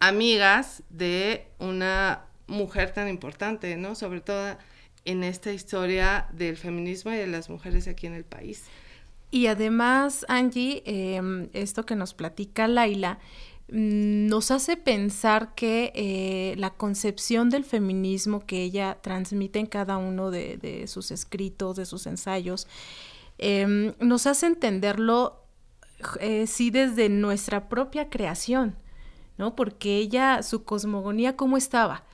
amigas 0.00 0.82
de 0.90 1.46
una 1.58 2.24
mujer 2.46 2.92
tan 2.92 3.08
importante, 3.08 3.76
¿no? 3.76 3.94
Sobre 3.94 4.20
todo 4.20 4.56
en 5.04 5.24
esta 5.24 5.52
historia 5.52 6.28
del 6.32 6.56
feminismo 6.56 7.12
y 7.12 7.16
de 7.16 7.26
las 7.26 7.50
mujeres 7.50 7.88
aquí 7.88 8.06
en 8.06 8.14
el 8.14 8.24
país. 8.24 8.64
Y 9.30 9.48
además, 9.48 10.24
Angie, 10.28 10.82
em, 10.86 11.48
esto 11.52 11.84
que 11.84 11.96
nos 11.96 12.14
platica 12.14 12.68
Laila, 12.68 13.18
mm, 13.68 14.28
nos 14.28 14.50
hace 14.50 14.76
pensar 14.76 15.54
que 15.54 15.92
eh, 15.94 16.54
la 16.56 16.70
concepción 16.70 17.50
del 17.50 17.64
feminismo 17.64 18.46
que 18.46 18.62
ella 18.62 18.98
transmite 19.02 19.58
en 19.58 19.66
cada 19.66 19.96
uno 19.96 20.30
de, 20.30 20.84
sus 20.86 21.10
escritos, 21.10 21.76
de 21.76 21.84
sus 21.84 22.06
ensayos, 22.06 22.68
em, 23.38 23.94
nos 23.98 24.26
hace 24.26 24.46
entenderlo, 24.46 25.42
eh, 26.20 26.46
sí, 26.46 26.70
desde 26.70 27.08
nuestra 27.08 27.68
propia 27.68 28.08
creación, 28.10 28.76
¿no? 29.36 29.56
Porque 29.56 29.96
ella, 29.98 30.42
su 30.42 30.62
cosmogonía, 30.64 31.36
¿cómo 31.36 31.56
estaba? 31.56 32.04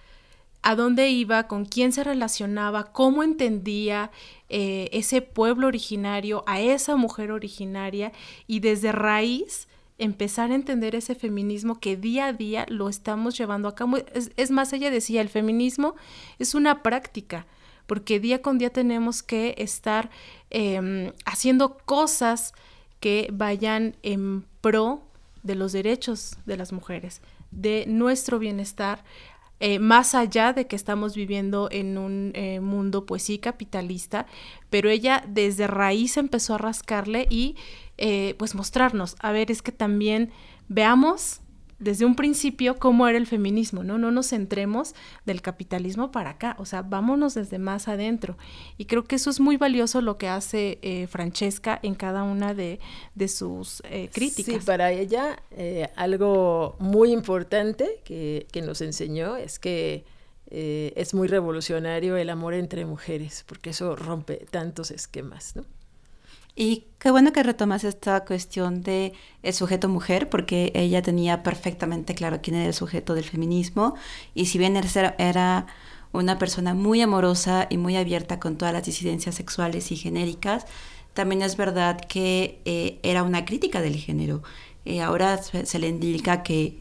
A 0.62 0.74
dónde 0.74 1.08
iba, 1.08 1.44
con 1.44 1.64
quién 1.64 1.92
se 1.92 2.04
relacionaba, 2.04 2.92
cómo 2.92 3.22
entendía 3.22 4.10
eh, 4.48 4.88
ese 4.92 5.22
pueblo 5.22 5.66
originario, 5.66 6.44
a 6.46 6.60
esa 6.60 6.96
mujer 6.96 7.32
originaria 7.32 8.12
y 8.46 8.60
desde 8.60 8.92
raíz 8.92 9.68
empezar 9.98 10.50
a 10.50 10.54
entender 10.54 10.94
ese 10.94 11.14
feminismo 11.14 11.78
que 11.78 11.96
día 11.96 12.26
a 12.26 12.32
día 12.32 12.66
lo 12.68 12.88
estamos 12.88 13.36
llevando 13.36 13.68
a 13.68 13.74
cabo. 13.74 13.98
Es, 14.36 14.50
más, 14.50 14.72
ella 14.72 14.90
decía, 14.90 15.20
el 15.20 15.28
feminismo 15.28 15.94
es 16.38 16.54
una 16.54 16.82
práctica, 16.82 17.46
porque 17.86 18.18
día 18.18 18.40
con 18.40 18.58
día 18.58 18.70
tenemos 18.70 19.22
que 19.22 19.54
estar 19.58 20.10
em, 20.48 21.12
haciendo 21.26 21.76
cosas 21.78 22.54
que 22.98 23.28
vayan 23.32 23.96
en 24.02 24.44
pro 24.60 25.02
de 25.42 25.54
los 25.54 25.72
derechos 25.72 26.36
de 26.46 26.56
las 26.56 26.72
mujeres, 26.72 27.20
de 27.50 27.84
nuestro 27.86 28.38
bienestar, 28.38 29.04
eh, 29.60 29.78
más 29.78 30.14
allá 30.14 30.52
de 30.54 30.66
que 30.66 30.74
estamos 30.74 31.14
viviendo 31.14 31.68
en 31.70 31.98
un 31.98 32.32
eh, 32.34 32.60
mundo 32.60 33.04
pues 33.04 33.22
sí 33.22 33.38
capitalista, 33.38 34.26
pero 34.70 34.88
ella 34.88 35.22
desde 35.28 35.66
raíz 35.66 36.16
empezó 36.16 36.54
a 36.54 36.58
rascarle 36.58 37.26
y 37.28 37.56
eh, 37.98 38.34
pues 38.38 38.54
mostrarnos, 38.54 39.16
a 39.20 39.32
ver, 39.32 39.50
es 39.50 39.60
que 39.60 39.72
también 39.72 40.30
veamos 40.68 41.40
desde 41.80 42.04
un 42.04 42.14
principio 42.14 42.78
cómo 42.78 43.08
era 43.08 43.18
el 43.18 43.26
feminismo, 43.26 43.82
¿no? 43.82 43.98
No 43.98 44.10
nos 44.10 44.28
centremos 44.28 44.94
del 45.24 45.42
capitalismo 45.42 46.12
para 46.12 46.30
acá, 46.30 46.54
o 46.58 46.66
sea, 46.66 46.82
vámonos 46.82 47.34
desde 47.34 47.58
más 47.58 47.88
adentro. 47.88 48.36
Y 48.78 48.84
creo 48.84 49.04
que 49.04 49.16
eso 49.16 49.30
es 49.30 49.40
muy 49.40 49.56
valioso 49.56 50.02
lo 50.02 50.18
que 50.18 50.28
hace 50.28 50.78
eh, 50.82 51.06
Francesca 51.08 51.80
en 51.82 51.94
cada 51.94 52.22
una 52.22 52.54
de, 52.54 52.78
sus 53.28 53.82
eh, 53.88 54.10
críticas. 54.12 54.56
Sí, 54.56 54.60
para 54.66 54.92
ella 54.92 55.42
eh, 55.52 55.88
algo 55.96 56.76
muy 56.78 57.12
importante 57.12 58.00
que, 58.04 58.46
que, 58.52 58.60
nos 58.60 58.82
enseñó 58.82 59.36
es 59.36 59.58
que 59.58 60.04
es 60.52 61.14
muy 61.14 61.28
revolucionario 61.28 62.16
el 62.16 62.28
amor 62.28 62.54
entre 62.54 62.84
mujeres, 62.84 63.44
porque 63.46 63.70
eso 63.70 63.94
rompe 63.94 64.46
tantos 64.50 64.90
esquemas, 64.90 65.54
¿no? 65.54 65.64
Y 66.56 66.84
qué 66.98 67.10
bueno 67.10 67.32
que 67.32 67.42
retomas 67.42 67.84
esta 67.84 68.24
cuestión 68.24 68.82
de 68.82 69.12
el 69.42 69.54
sujeto 69.54 69.88
mujer, 69.88 70.28
porque 70.28 70.72
ella 70.74 71.02
tenía 71.02 71.42
perfectamente 71.42 72.14
claro 72.14 72.40
quién 72.42 72.56
era 72.56 72.66
el 72.66 72.74
sujeto 72.74 73.14
del 73.14 73.24
feminismo. 73.24 73.94
Y 74.34 74.46
si 74.46 74.58
bien 74.58 74.76
era 74.76 75.66
una 76.12 76.38
persona 76.38 76.74
muy 76.74 77.00
amorosa 77.00 77.66
y 77.70 77.76
muy 77.78 77.96
abierta 77.96 78.40
con 78.40 78.56
todas 78.56 78.74
las 78.74 78.84
disidencias 78.84 79.34
sexuales 79.34 79.92
y 79.92 79.96
genéricas, 79.96 80.66
también 81.14 81.42
es 81.42 81.56
verdad 81.56 82.00
que 82.00 82.60
eh, 82.64 82.98
era 83.02 83.22
una 83.22 83.44
crítica 83.44 83.80
del 83.80 83.96
género. 83.96 84.42
Eh, 84.84 85.00
ahora 85.02 85.38
se, 85.38 85.78
le 85.78 85.88
indica 85.88 86.42
que 86.42 86.80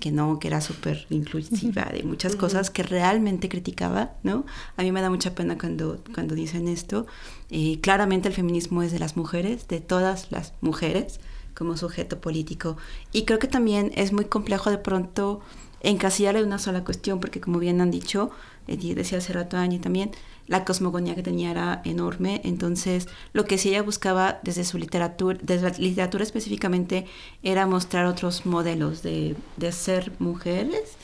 que 0.00 0.10
no, 0.10 0.40
que 0.40 0.48
era 0.48 0.60
súper 0.60 1.06
inclusiva 1.10 1.84
de 1.92 2.02
muchas 2.02 2.34
cosas 2.34 2.70
que 2.70 2.82
realmente 2.82 3.48
criticaba, 3.48 4.14
¿no? 4.24 4.44
A 4.76 4.82
mí 4.82 4.90
me 4.90 5.00
da 5.00 5.08
mucha 5.10 5.32
pena 5.36 5.56
cuando, 5.56 6.02
cuando 6.12 6.34
dicen 6.34 6.66
esto. 6.66 7.06
Y 7.54 7.76
claramente 7.76 8.28
el 8.28 8.34
feminismo 8.34 8.82
es 8.82 8.92
de 8.92 8.98
las 8.98 9.14
mujeres, 9.14 9.68
de 9.68 9.80
todas 9.80 10.32
las 10.32 10.54
mujeres 10.62 11.20
como 11.54 11.76
sujeto 11.76 12.18
político. 12.18 12.78
Y 13.12 13.26
creo 13.26 13.38
que 13.38 13.46
también 13.46 13.92
es 13.94 14.10
muy 14.10 14.24
complejo 14.24 14.70
de 14.70 14.78
pronto 14.78 15.42
encasillarle 15.82 16.42
una 16.44 16.58
sola 16.58 16.82
cuestión, 16.82 17.20
porque 17.20 17.42
como 17.42 17.58
bien 17.58 17.82
han 17.82 17.90
dicho, 17.90 18.30
y 18.66 18.94
decía 18.94 19.18
hace 19.18 19.34
rato 19.34 19.58
Angie 19.58 19.80
también, 19.80 20.12
la 20.46 20.64
cosmogonía 20.64 21.14
que 21.14 21.22
tenía 21.22 21.50
era 21.50 21.82
enorme, 21.84 22.40
entonces 22.42 23.06
lo 23.34 23.44
que 23.44 23.58
sí 23.58 23.68
ella 23.68 23.82
buscaba 23.82 24.40
desde 24.42 24.64
su 24.64 24.78
literatura, 24.78 25.38
desde 25.42 25.72
la 25.72 25.76
literatura 25.76 26.24
específicamente, 26.24 27.04
era 27.42 27.66
mostrar 27.66 28.06
otros 28.06 28.46
modelos 28.46 29.02
de, 29.02 29.36
de 29.58 29.72
ser 29.72 30.10
mujeres, 30.20 30.96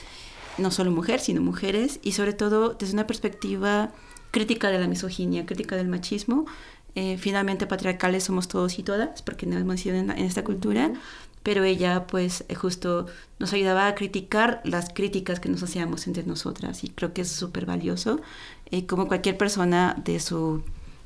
no 0.56 0.70
solo 0.70 0.92
mujeres, 0.92 1.24
sino 1.24 1.42
mujeres, 1.42 2.00
y 2.02 2.12
sobre 2.12 2.32
todo 2.32 2.70
desde 2.70 2.94
una 2.94 3.06
perspectiva 3.06 3.92
crítica 4.30 4.70
de 4.70 4.78
la 4.78 4.88
misoginia, 4.88 5.46
crítica 5.46 5.76
del 5.76 5.88
machismo, 5.88 6.46
eh, 6.94 7.16
finalmente 7.18 7.66
patriarcales 7.66 8.24
somos 8.24 8.48
todos 8.48 8.78
y 8.78 8.82
todas, 8.82 9.22
porque 9.22 9.46
no 9.46 9.56
hemos 9.56 9.80
sido 9.80 9.96
en, 9.96 10.10
esta 10.10 10.42
cultura, 10.42 10.92
pero 11.42 11.62
ella 11.64 12.06
pues 12.06 12.44
eh, 12.48 12.54
justo 12.54 13.06
nos 13.38 13.52
ayudaba 13.52 13.86
a 13.86 13.94
criticar 13.94 14.60
las 14.64 14.90
críticas 14.90 15.38
que 15.38 15.48
nos 15.48 15.62
hacíamos 15.62 16.06
entre 16.06 16.24
nosotras 16.24 16.82
y 16.84 16.88
creo 16.88 17.12
que 17.12 17.22
es 17.22 17.28
súper 17.30 17.66
valioso. 17.66 18.20
Eh, 18.70 18.86
como 18.86 19.06
cualquier 19.06 19.38
persona 19.38 19.96
de 20.04 20.18
su 20.18 20.62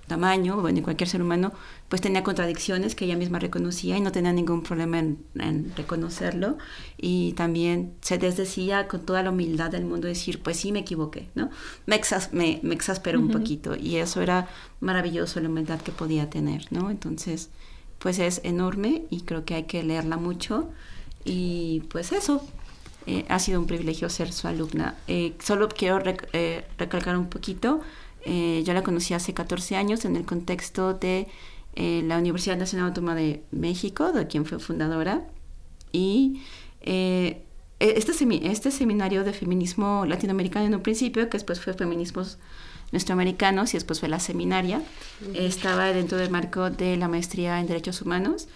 tamaño, 0.07 0.61
bueno, 0.61 0.83
cualquier 0.83 1.09
ser 1.09 1.23
humano, 1.23 1.53
pues 1.89 2.01
tenía 2.01 2.23
contradicciones 2.23 2.95
que 2.95 3.05
ella 3.05 3.17
misma 3.17 3.39
reconocía 3.39 3.97
y 3.97 4.01
no 4.01 4.13
tenía 4.13 4.33
ningún 4.33 4.63
problema 4.63 4.99
en, 4.99 5.73
reconocerlo. 5.77 6.59
Y 6.99 7.33
también 7.33 7.95
se 8.01 8.19
desdecía 8.19 8.89
con 8.89 9.07
toda 9.07 9.23
la 9.23 9.31
humildad 9.31 9.71
del 9.71 9.85
mundo 9.85 10.09
decir, 10.09 10.43
pues 10.43 10.57
sí, 10.59 10.73
me 10.73 10.81
equivoqué, 10.81 11.29
¿no? 11.35 11.51
Me, 11.87 12.01
me, 12.33 12.61
me 12.63 12.75
exasperó 12.75 13.19
un 13.19 13.31
poquito 13.31 13.77
y 13.77 13.97
eso 13.97 14.21
era 14.21 14.49
maravilloso, 14.81 15.41
la 15.41 15.49
humildad 15.49 15.81
que 15.81 15.93
podía 15.93 16.29
tener, 16.31 16.67
¿no? 16.71 16.91
Entonces, 16.91 17.51
pues 17.99 18.19
es 18.19 18.41
enorme 18.45 19.05
y 19.11 19.23
creo 19.23 19.45
que 19.45 19.55
hay 19.55 19.65
que 19.65 19.83
leerla 19.83 20.17
mucho. 20.17 20.71
Y 21.25 21.83
pues 21.89 22.11
eso, 22.13 22.45
eh, 23.07 23.25
ha 23.29 23.39
sido 23.39 23.61
un 23.61 23.67
privilegio 23.67 24.09
ser 24.09 24.33
su 24.33 24.47
alumna. 24.47 24.97
Eh, 25.09 25.35
solo 25.43 25.69
quiero 25.69 26.01
eh, 26.33 26.65
recalcar 26.79 27.17
un 27.17 27.29
poquito, 27.29 27.81
yo 28.27 28.73
la 28.73 28.83
conocí 28.83 29.15
hace 29.15 29.35
14 29.35 29.77
años 29.77 30.05
en 30.05 30.17
el 30.17 30.25
contexto 30.25 30.95
de 30.95 31.29
la 31.77 32.19
Universidad 32.19 32.57
Nacional 32.57 32.89
Autónoma 32.89 33.15
de 33.15 33.43
México, 33.51 34.13
de 34.13 34.27
quien 34.27 34.45
fue 34.45 34.59
fundadora, 34.59 35.27
y 35.93 36.41
e-, 36.83 37.45
este, 37.79 38.13
este 38.47 38.71
seminario 38.71 39.25
de 39.25 39.33
feminismo 39.33 40.05
latinoamericano 40.07 40.67
en 40.67 40.75
un 40.75 40.83
principio, 40.83 41.29
que 41.29 41.39
después 41.39 41.61
fue 41.61 41.75
feminismos 41.75 42.39
nuestroamericanos 42.93 43.73
y 43.75 43.77
después 43.77 44.01
fue 44.01 44.09
la 44.09 44.21
seminaria, 44.21 44.83
estaba 45.35 45.87
dentro 45.93 46.19
del 46.19 46.31
marco 46.31 46.71
de 46.71 46.97
la 46.97 47.09
maestría 47.09 47.59
en 47.59 47.67
derechos 47.67 48.03
humanos 48.03 48.49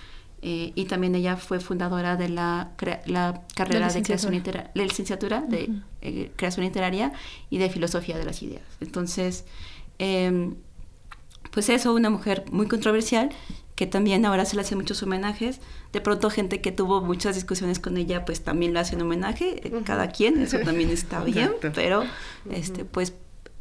eh, 0.49 0.71
y 0.77 0.85
también 0.85 1.17
ella 1.17 1.37
fue 1.37 1.59
fundadora 1.59 2.15
de 2.15 2.29
la, 2.29 2.71
la 3.07 3.43
carrera 3.57 3.93
de 3.93 4.01
creación 4.01 4.33
literaria, 4.33 4.71
la 4.75 4.85
licenciatura 4.85 5.41
de 5.41 5.73
eh, 6.03 6.31
creación 6.37 6.65
literaria 6.65 7.13
y 7.51 7.59
de 7.59 7.69
filosofía 7.69 8.17
de 8.17 8.25
las 8.25 8.45
ideas. 8.45 8.63
Entonces, 8.81 9.45
em, 9.99 10.55
pues 11.51 11.69
eso, 11.69 11.93
una 11.93 12.11
mujer 12.11 12.45
muy 12.53 12.69
controversial 12.69 13.31
que 13.75 13.89
también 13.89 14.25
ahora 14.25 14.45
se 14.45 14.55
le 14.55 14.63
hacen 14.63 14.79
muchos 14.79 15.03
homenajes. 15.03 15.61
De 15.93 16.01
pronto 16.01 16.31
gente 16.31 16.61
que 16.61 16.71
tuvo 16.71 17.01
muchas 17.01 17.35
discusiones 17.35 17.81
con 17.81 17.97
ella, 17.97 18.25
pues 18.25 18.45
también 18.45 18.73
le 18.73 18.79
hacen 18.79 19.03
homenaje, 19.03 19.67
eh, 19.67 19.83
cada 19.85 20.13
quien, 20.13 20.41
eso 20.41 20.61
también 20.61 20.91
está 20.91 21.25
bien, 21.25 21.51
pero 21.75 22.05
este, 22.53 22.85
pues 22.85 23.15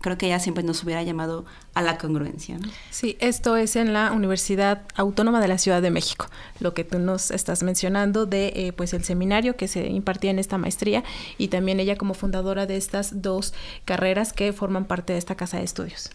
creo 0.06 0.20
que 0.20 0.28
ella 0.28 0.38
siempre 0.38 0.64
nos 0.64 0.84
hubiera 0.84 1.02
llamado 1.02 1.46
a 1.74 1.82
la 1.82 1.98
congruencia. 1.98 2.60
Sí, 2.92 3.18
esto 3.20 3.58
es 3.58 3.76
en 3.76 3.92
la 3.92 4.12
Universidad 4.12 4.84
Autónoma 4.96 5.42
de 5.42 5.48
la 5.48 5.58
Ciudad 5.58 5.82
de 5.82 5.90
México, 5.90 6.28
lo 6.60 6.76
que 6.76 6.84
tú 6.84 7.00
nos 7.00 7.32
estás 7.32 7.64
mencionando 7.64 8.28
de 8.28 8.54
eh, 8.56 8.74
pues 8.74 8.94
el 8.94 9.04
seminario 9.04 9.56
que 9.56 9.68
se 9.68 9.88
impartía 9.88 10.30
en 10.30 10.38
esta 10.38 10.60
maestría 10.60 11.04
y 11.40 11.48
también 11.48 11.80
ella 11.80 11.96
como 11.96 12.14
fundadora 12.14 12.68
de 12.68 12.78
estas 12.78 13.24
dos 13.24 13.56
carreras 13.84 14.32
que 14.32 14.54
forman 14.54 14.86
parte 14.86 15.14
de 15.14 15.18
esta 15.18 15.34
casa 15.34 15.58
de 15.58 15.64
estudios. 15.64 16.12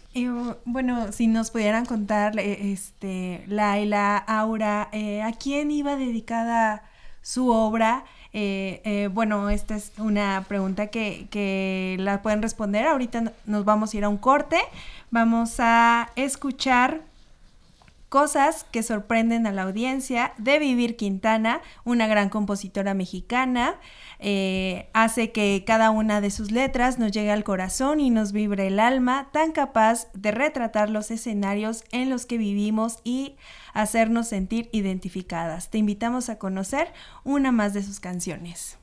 bueno, 0.63 1.11
si 1.11 1.27
nos 1.27 1.51
pudieran 1.51 1.85
contar, 1.85 2.39
eh, 2.39 2.71
este, 2.71 3.43
Laila, 3.47 4.15
Aura, 4.19 4.87
eh, 4.93 5.21
¿a 5.21 5.33
quién 5.33 5.69
iba 5.69 5.97
dedicada 5.97 6.83
su 7.21 7.49
obra? 7.49 8.05
Eh, 8.33 8.81
eh, 8.85 9.09
bueno, 9.11 9.49
esta 9.49 9.75
es 9.75 9.91
una 9.97 10.45
pregunta 10.47 10.87
que, 10.87 11.95
la 11.99 12.21
pueden 12.21 12.41
responder. 12.41 12.87
Ahorita 12.87 13.33
nos 13.45 13.65
vamos 13.65 13.93
a 13.93 13.97
ir 13.97 14.03
a 14.03 14.09
un 14.09 14.17
corte. 14.17 14.57
Vamos 15.09 15.55
a 15.59 16.09
escuchar 16.15 17.01
Cosas 18.11 18.65
que 18.71 18.83
sorprenden 18.83 19.47
a 19.47 19.53
la 19.53 19.61
audiencia 19.61 20.33
de 20.37 20.59
Vivir 20.59 20.97
Quintana, 20.97 21.61
una 21.85 22.07
gran 22.07 22.27
compositora 22.27 22.93
mexicana. 22.93 23.75
Eh, 24.19 24.89
hace 24.91 25.31
que 25.31 25.63
cada 25.65 25.91
una 25.91 26.19
de 26.19 26.29
sus 26.29 26.51
letras 26.51 26.99
nos 26.99 27.13
llegue 27.13 27.31
al 27.31 27.45
corazón 27.45 28.01
y 28.01 28.09
nos 28.09 28.33
vibre 28.33 28.67
el 28.67 28.81
alma, 28.81 29.29
tan 29.31 29.53
capaz 29.53 30.11
de 30.11 30.31
retratar 30.31 30.89
los 30.89 31.09
escenarios 31.09 31.85
en 31.93 32.09
los 32.09 32.25
que 32.25 32.37
vivimos 32.37 32.97
y 33.05 33.37
hacernos 33.73 34.27
sentir 34.27 34.69
identificadas. 34.71 35.69
Te 35.69 35.77
invitamos 35.77 36.29
a 36.29 36.37
conocer 36.37 36.93
una 37.23 37.51
más 37.51 37.73
de 37.73 37.83
sus 37.83 37.99
canciones. 37.99 38.77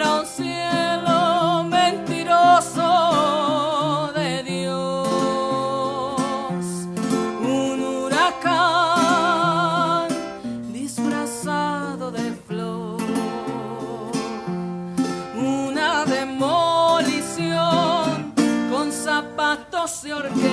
un 0.00 0.24
cielo 0.24 1.64
mentiroso 1.64 2.80
de 4.14 4.42
Dios, 4.42 5.76
un 7.42 7.84
huracán 7.84 8.48
disfrazado 10.72 12.10
de 12.10 12.32
flor, 12.32 13.02
una 15.36 16.06
demolición 16.06 17.52
con 18.70 18.90
zapatos 18.92 20.04
y 20.06 20.12
orquesta. 20.12 20.51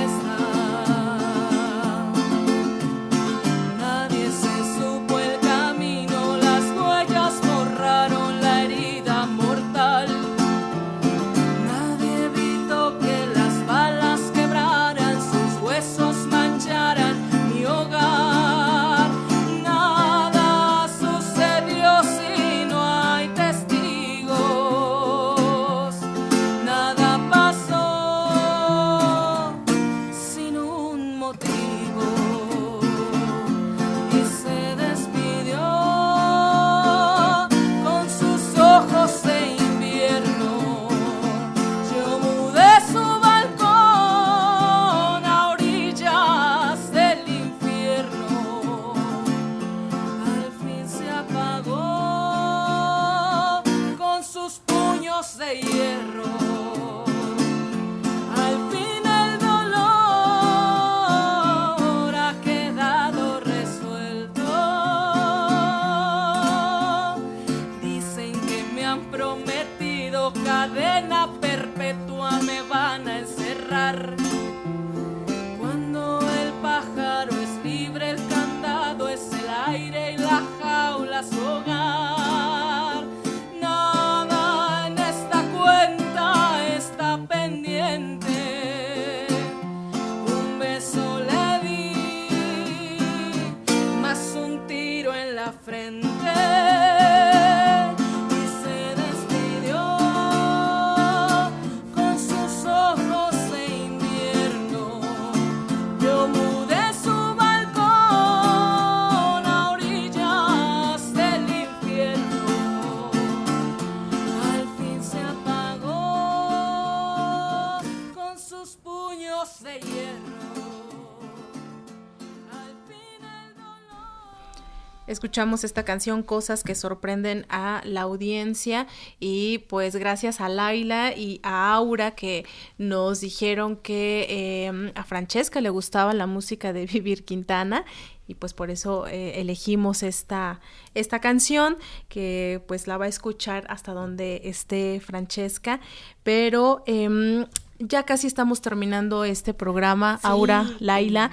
Escuchamos 125.30 125.64
esta 125.64 125.86
canción 125.86 126.24
Cosas 126.24 126.64
que 126.64 126.74
sorprenden 126.74 127.46
a 127.50 127.84
la 127.86 128.02
audiencia. 128.02 128.88
Y 129.20 129.60
pues 129.70 129.96
gracias 129.96 130.42
a 130.42 130.50
Laila 130.50 131.16
y 131.16 131.40
a 131.44 131.72
Aura 131.72 132.16
que 132.16 132.48
nos 132.80 133.22
dijeron 133.22 133.76
que 133.76 134.66
em, 134.66 134.92
a 134.96 135.04
Francesca 135.04 135.62
le 135.62 135.70
gustaba 135.70 136.16
la 136.16 136.26
música 136.26 136.74
de 136.74 136.86
Vivir 136.92 137.26
Quintana. 137.26 137.86
Y 138.28 138.34
pues 138.34 138.56
por 138.56 138.72
eso 138.72 139.06
eh, 139.06 139.40
elegimos 139.40 140.02
esta, 140.02 140.62
esta 140.96 141.20
canción 141.20 141.78
que 142.08 142.64
pues 142.68 142.88
la 142.88 142.98
va 142.98 143.06
a 143.06 143.10
escuchar 143.10 143.68
hasta 143.70 143.94
donde 143.94 144.42
esté 144.46 145.00
Francesca, 145.00 145.80
pero 146.24 146.82
em, 146.88 147.46
ya 147.78 148.02
casi 148.04 148.26
estamos 148.26 148.62
terminando 148.62 149.26
este 149.26 149.54
programa, 149.54 150.20
Aura, 150.24 150.66
Laila. 150.80 151.30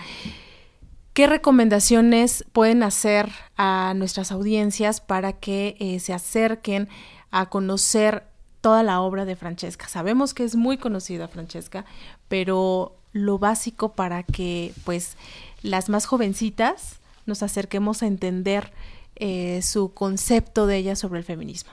¿Qué 1.17 1.27
recomendaciones 1.27 2.45
pueden 2.53 2.83
hacer 2.83 3.31
a 3.57 3.95
nuestras 3.97 4.31
audiencias 4.33 5.01
para 5.01 5.33
que 5.33 5.75
eh, 5.81 5.99
se 5.99 6.13
acerquen 6.13 6.91
a 7.31 7.47
conocer 7.47 8.25
toda 8.61 8.83
la 8.83 9.01
obra 9.01 9.25
de 9.25 9.35
Francesca? 9.35 9.89
Sabemos 9.89 10.35
que 10.35 10.45
es 10.45 10.57
muy 10.57 10.77
conocida 10.77 11.27
Francesca, 11.27 11.87
pero 12.29 12.99
lo 13.15 13.39
básico 13.39 13.93
para 13.93 14.25
que 14.25 14.75
pues 14.85 15.17
las 15.63 15.89
más 15.89 16.05
jovencitas 16.05 16.99
nos 17.25 17.43
acerquemos 17.43 18.03
a 18.03 18.09
entender 18.09 18.75
eh, 19.15 19.63
su 19.63 19.95
concepto 19.95 20.67
de 20.67 20.77
ella 20.77 20.97
sobre 20.97 21.21
el 21.21 21.25
feminismo 21.25 21.73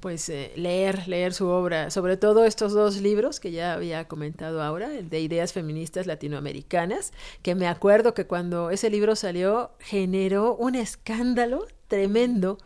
pues 0.00 0.28
eh, 0.28 0.52
leer, 0.56 1.08
leer 1.08 1.34
su 1.34 1.48
obra, 1.48 1.90
sobre 1.90 2.16
todo 2.16 2.44
estos 2.44 2.72
dos 2.72 3.00
libros 3.00 3.40
que 3.40 3.50
ya 3.50 3.72
había 3.72 4.06
comentado 4.06 4.62
ahora, 4.62 4.96
el 4.96 5.08
de 5.08 5.20
Ideas 5.20 5.52
Feministas 5.52 6.06
Latinoamericanas, 6.06 7.12
que 7.42 7.54
me 7.54 7.66
acuerdo 7.66 8.14
que 8.14 8.26
cuando 8.26 8.70
ese 8.70 8.90
libro 8.90 9.16
salió 9.16 9.72
generó 9.80 10.54
un 10.54 10.74
escándalo 10.74 11.66
tremendo 11.88 12.58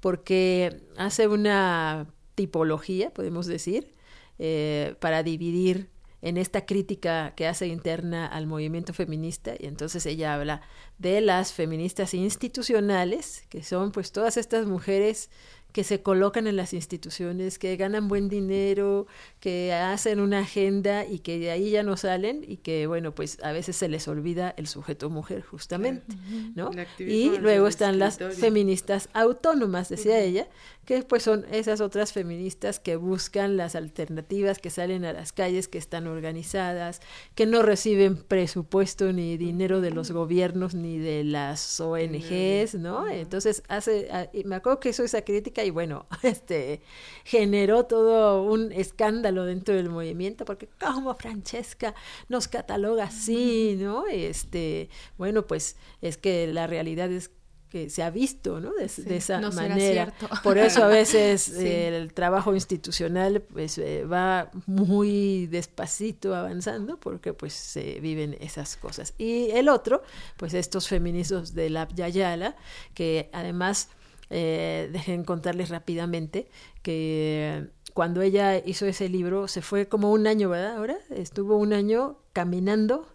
porque 0.00 0.82
hace 0.96 1.26
una 1.26 2.06
tipología, 2.34 3.10
podemos 3.10 3.46
decir, 3.46 3.94
eh, 4.38 4.94
para 5.00 5.22
dividir 5.22 5.88
en 6.22 6.36
esta 6.36 6.66
crítica 6.66 7.34
que 7.36 7.46
hace 7.46 7.66
interna 7.66 8.26
al 8.26 8.46
movimiento 8.46 8.92
feminista 8.92 9.54
y 9.58 9.66
entonces 9.66 10.06
ella 10.06 10.34
habla 10.34 10.62
de 10.98 11.20
las 11.20 11.52
feministas 11.52 12.14
institucionales, 12.14 13.44
que 13.48 13.62
son 13.62 13.92
pues 13.92 14.12
todas 14.12 14.36
estas 14.36 14.66
mujeres 14.66 15.30
que 15.76 15.84
se 15.84 16.00
colocan 16.00 16.46
en 16.46 16.56
las 16.56 16.72
instituciones, 16.72 17.58
que 17.58 17.76
ganan 17.76 18.08
buen 18.08 18.30
dinero, 18.30 19.06
que 19.40 19.74
hacen 19.74 20.20
una 20.20 20.38
agenda 20.38 21.04
y 21.04 21.18
que 21.18 21.38
de 21.38 21.50
ahí 21.50 21.68
ya 21.68 21.82
no 21.82 21.98
salen 21.98 22.42
y 22.48 22.56
que, 22.56 22.86
bueno, 22.86 23.14
pues 23.14 23.38
a 23.42 23.52
veces 23.52 23.76
se 23.76 23.86
les 23.90 24.08
olvida 24.08 24.54
el 24.56 24.68
sujeto 24.68 25.10
mujer 25.10 25.42
justamente, 25.42 26.16
¿no? 26.54 26.70
Y 26.98 27.36
luego 27.40 27.68
están 27.68 27.98
las 27.98 28.16
feministas 28.16 29.10
autónomas, 29.12 29.90
decía 29.90 30.18
ella, 30.18 30.48
que 30.86 31.02
pues 31.02 31.24
son 31.24 31.44
esas 31.50 31.82
otras 31.82 32.12
feministas 32.12 32.80
que 32.80 32.96
buscan 32.96 33.58
las 33.58 33.74
alternativas, 33.74 34.58
que 34.58 34.70
salen 34.70 35.04
a 35.04 35.12
las 35.12 35.32
calles, 35.32 35.68
que 35.68 35.78
están 35.78 36.06
organizadas, 36.06 37.02
que 37.34 37.44
no 37.44 37.60
reciben 37.60 38.16
presupuesto 38.16 39.12
ni 39.12 39.36
dinero 39.36 39.82
de 39.82 39.90
los 39.90 40.12
gobiernos 40.12 40.74
ni 40.74 40.96
de 40.96 41.24
las 41.24 41.80
ONGs, 41.80 42.76
¿no? 42.76 43.06
Entonces 43.08 43.62
hace, 43.68 44.08
me 44.46 44.54
acuerdo 44.54 44.80
que 44.80 44.90
hizo 44.90 45.02
esa 45.02 45.22
crítica 45.22 45.65
y 45.66 45.70
bueno, 45.70 46.06
este 46.22 46.80
generó 47.24 47.84
todo 47.84 48.42
un 48.42 48.72
escándalo 48.72 49.44
dentro 49.44 49.74
del 49.74 49.90
movimiento, 49.90 50.44
porque 50.44 50.68
como 50.80 51.14
Francesca 51.14 51.94
nos 52.28 52.48
cataloga 52.48 53.04
así, 53.04 53.76
¿no? 53.78 54.06
Este, 54.06 54.88
bueno, 55.18 55.46
pues 55.46 55.76
es 56.00 56.16
que 56.16 56.46
la 56.46 56.66
realidad 56.66 57.10
es 57.10 57.30
que 57.68 57.90
se 57.90 58.02
ha 58.02 58.10
visto, 58.10 58.60
¿no? 58.60 58.72
De, 58.74 59.16
esa 59.16 59.40
manera. 59.50 60.14
Por 60.42 60.56
eso 60.56 60.84
a 60.84 60.86
veces 60.86 61.48
el 61.58 62.14
trabajo 62.14 62.54
institucional 62.54 63.42
pues 63.42 63.78
eh, 63.78 64.04
va 64.04 64.50
muy 64.66 65.46
despacito 65.46 66.34
avanzando 66.34 66.98
porque 66.98 67.32
pues 67.32 67.52
se 67.52 67.98
viven 68.00 68.36
esas 68.40 68.76
cosas. 68.76 69.14
Y 69.18 69.50
el 69.50 69.68
otro, 69.68 70.02
pues 70.36 70.54
estos 70.54 70.86
feminismos 70.86 71.54
de 71.54 71.70
la 71.70 71.88
Yayala, 71.88 72.56
que 72.94 73.30
además 73.32 73.88
eh, 74.30 74.88
dejen 74.92 75.24
contarles 75.24 75.68
rápidamente 75.68 76.48
que 76.82 77.68
cuando 77.94 78.22
ella 78.22 78.58
hizo 78.58 78.86
ese 78.86 79.08
libro 79.08 79.48
se 79.48 79.62
fue 79.62 79.88
como 79.88 80.12
un 80.12 80.26
año, 80.26 80.48
¿verdad? 80.48 80.76
Ahora 80.76 80.98
estuvo 81.10 81.56
un 81.56 81.72
año 81.72 82.18
caminando 82.32 83.06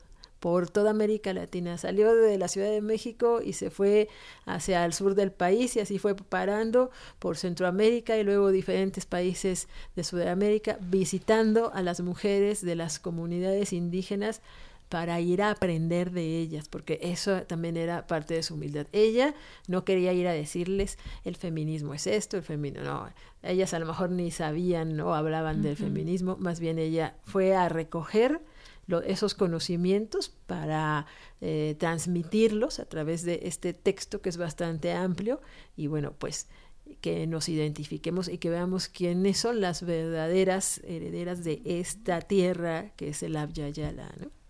por 0.41 0.71
toda 0.71 0.89
América 0.89 1.33
Latina. 1.33 1.77
Salió 1.77 2.15
de 2.15 2.37
la 2.39 2.47
Ciudad 2.47 2.71
de 2.71 2.81
México 2.81 3.41
y 3.45 3.53
se 3.53 3.69
fue 3.69 4.09
hacia 4.45 4.83
el 4.83 4.93
sur 4.93 5.13
del 5.13 5.31
país 5.31 5.75
y 5.75 5.81
así 5.81 5.99
fue 5.99 6.15
parando 6.15 6.89
por 7.19 7.37
Centroamérica 7.37 8.17
y 8.17 8.23
luego 8.23 8.49
diferentes 8.49 9.05
países 9.05 9.67
de 9.95 10.03
Sudamérica, 10.03 10.79
visitando 10.81 11.71
a 11.75 11.83
las 11.83 12.01
mujeres 12.01 12.65
de 12.65 12.75
las 12.75 12.97
comunidades 12.97 13.71
indígenas 13.71 14.41
para 14.91 15.21
ir 15.21 15.41
a 15.41 15.51
aprender 15.51 16.11
de 16.11 16.39
ellas, 16.39 16.67
porque 16.67 16.99
eso 17.01 17.43
también 17.43 17.77
era 17.77 18.07
parte 18.07 18.33
de 18.33 18.43
su 18.43 18.55
humildad. 18.55 18.87
Ella 18.91 19.33
no 19.69 19.85
quería 19.85 20.11
ir 20.11 20.27
a 20.27 20.33
decirles 20.33 20.97
el 21.23 21.37
feminismo 21.37 21.93
es 21.93 22.07
esto, 22.07 22.35
el 22.35 22.43
feminismo 22.43 22.83
no. 22.83 23.09
Ellas 23.41 23.73
a 23.73 23.79
lo 23.79 23.85
mejor 23.85 24.11
ni 24.11 24.31
sabían 24.31 24.99
o 24.99 25.15
hablaban 25.15 25.61
del 25.61 25.77
feminismo, 25.77 26.35
más 26.41 26.59
bien 26.59 26.77
ella 26.77 27.15
fue 27.23 27.55
a 27.55 27.69
recoger 27.69 28.41
esos 29.05 29.33
conocimientos 29.33 30.27
para 30.45 31.05
eh, 31.39 31.77
transmitirlos 31.79 32.81
a 32.81 32.85
través 32.85 33.23
de 33.23 33.39
este 33.43 33.71
texto 33.71 34.21
que 34.21 34.27
es 34.27 34.35
bastante 34.35 34.91
amplio 34.91 35.39
y 35.77 35.87
bueno, 35.87 36.11
pues 36.19 36.49
que 36.99 37.27
nos 37.27 37.47
identifiquemos 37.47 38.27
y 38.27 38.39
que 38.39 38.49
veamos 38.49 38.89
quiénes 38.89 39.37
son 39.37 39.61
las 39.61 39.85
verdaderas 39.85 40.81
herederas 40.83 41.45
de 41.45 41.61
esta 41.63 42.19
tierra 42.19 42.91
que 42.97 43.07
es 43.07 43.23
el 43.23 43.37
Abyayala, 43.37 44.13
¿no? 44.19 44.40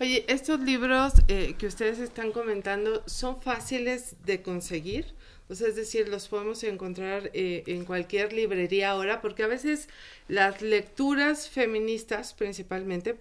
Oye, 0.00 0.24
estos 0.28 0.60
libros 0.60 1.14
eh, 1.26 1.56
que 1.58 1.66
ustedes 1.66 1.98
están 1.98 2.30
comentando 2.30 3.02
son 3.06 3.42
fáciles 3.42 4.14
de 4.24 4.42
conseguir, 4.42 5.06
o 5.48 5.56
sea, 5.56 5.66
es 5.66 5.74
decir, 5.74 6.08
los 6.08 6.28
podemos 6.28 6.62
encontrar 6.62 7.32
eh, 7.34 7.64
en 7.66 7.84
cualquier 7.84 8.32
librería 8.32 8.90
ahora, 8.90 9.20
porque 9.20 9.42
a 9.42 9.48
veces 9.48 9.88
las 10.28 10.62
lecturas 10.62 11.48
feministas 11.48 12.32
principalmente 12.32 13.16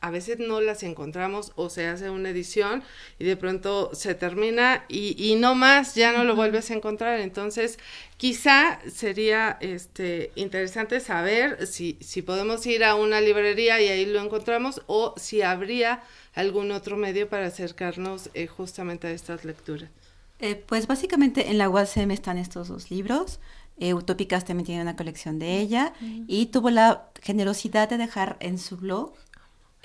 a 0.00 0.10
veces 0.10 0.38
no 0.38 0.60
las 0.60 0.82
encontramos 0.82 1.52
o 1.56 1.68
se 1.68 1.86
hace 1.86 2.10
una 2.10 2.30
edición 2.30 2.82
y 3.18 3.24
de 3.24 3.36
pronto 3.36 3.90
se 3.94 4.14
termina 4.14 4.84
y, 4.88 5.16
y 5.18 5.36
no 5.36 5.54
más, 5.54 5.94
ya 5.94 6.12
no 6.12 6.24
lo 6.24 6.36
vuelves 6.36 6.70
a 6.70 6.74
encontrar. 6.74 7.20
Entonces, 7.20 7.78
quizá 8.16 8.78
sería 8.92 9.56
este, 9.60 10.30
interesante 10.34 11.00
saber 11.00 11.66
si, 11.66 11.96
si 12.00 12.22
podemos 12.22 12.66
ir 12.66 12.84
a 12.84 12.94
una 12.94 13.20
librería 13.20 13.80
y 13.80 13.88
ahí 13.88 14.06
lo 14.06 14.20
encontramos 14.20 14.82
o 14.86 15.14
si 15.16 15.42
habría 15.42 16.02
algún 16.34 16.70
otro 16.70 16.96
medio 16.96 17.28
para 17.28 17.46
acercarnos 17.46 18.30
eh, 18.34 18.46
justamente 18.46 19.06
a 19.08 19.10
estas 19.10 19.44
lecturas. 19.44 19.90
Eh, 20.38 20.54
pues 20.54 20.86
básicamente 20.86 21.48
en 21.50 21.58
la 21.58 21.70
UASM 21.70 22.10
están 22.10 22.36
estos 22.36 22.68
dos 22.68 22.90
libros. 22.90 23.40
Eh, 23.78 23.94
Utópicas 23.94 24.44
también 24.44 24.66
tiene 24.66 24.82
una 24.82 24.96
colección 24.96 25.38
de 25.38 25.58
ella 25.58 25.92
y 26.26 26.46
tuvo 26.46 26.70
la 26.70 27.08
generosidad 27.22 27.90
de 27.90 27.98
dejar 27.98 28.36
en 28.40 28.58
su 28.58 28.78
blog 28.78 29.12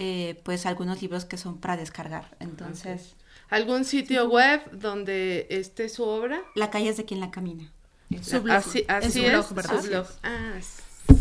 eh, 0.03 0.41
pues 0.43 0.65
algunos 0.65 0.99
libros 0.99 1.25
que 1.25 1.37
son 1.37 1.59
para 1.59 1.77
descargar. 1.77 2.35
Entonces... 2.39 3.15
¿Algún 3.51 3.85
sitio 3.85 4.27
web 4.27 4.59
donde 4.71 5.45
esté 5.51 5.89
su 5.89 6.03
obra? 6.03 6.41
La 6.55 6.71
calle 6.71 6.89
es 6.89 6.97
de 6.97 7.05
quien 7.05 7.19
la 7.19 7.29
camina. 7.29 7.71
Su 8.23 8.41
blog. 8.41 8.57
Así, 8.57 8.83
es, 8.87 9.13
su 9.13 9.53
blog. 9.53 10.07
Ah, 10.23 10.53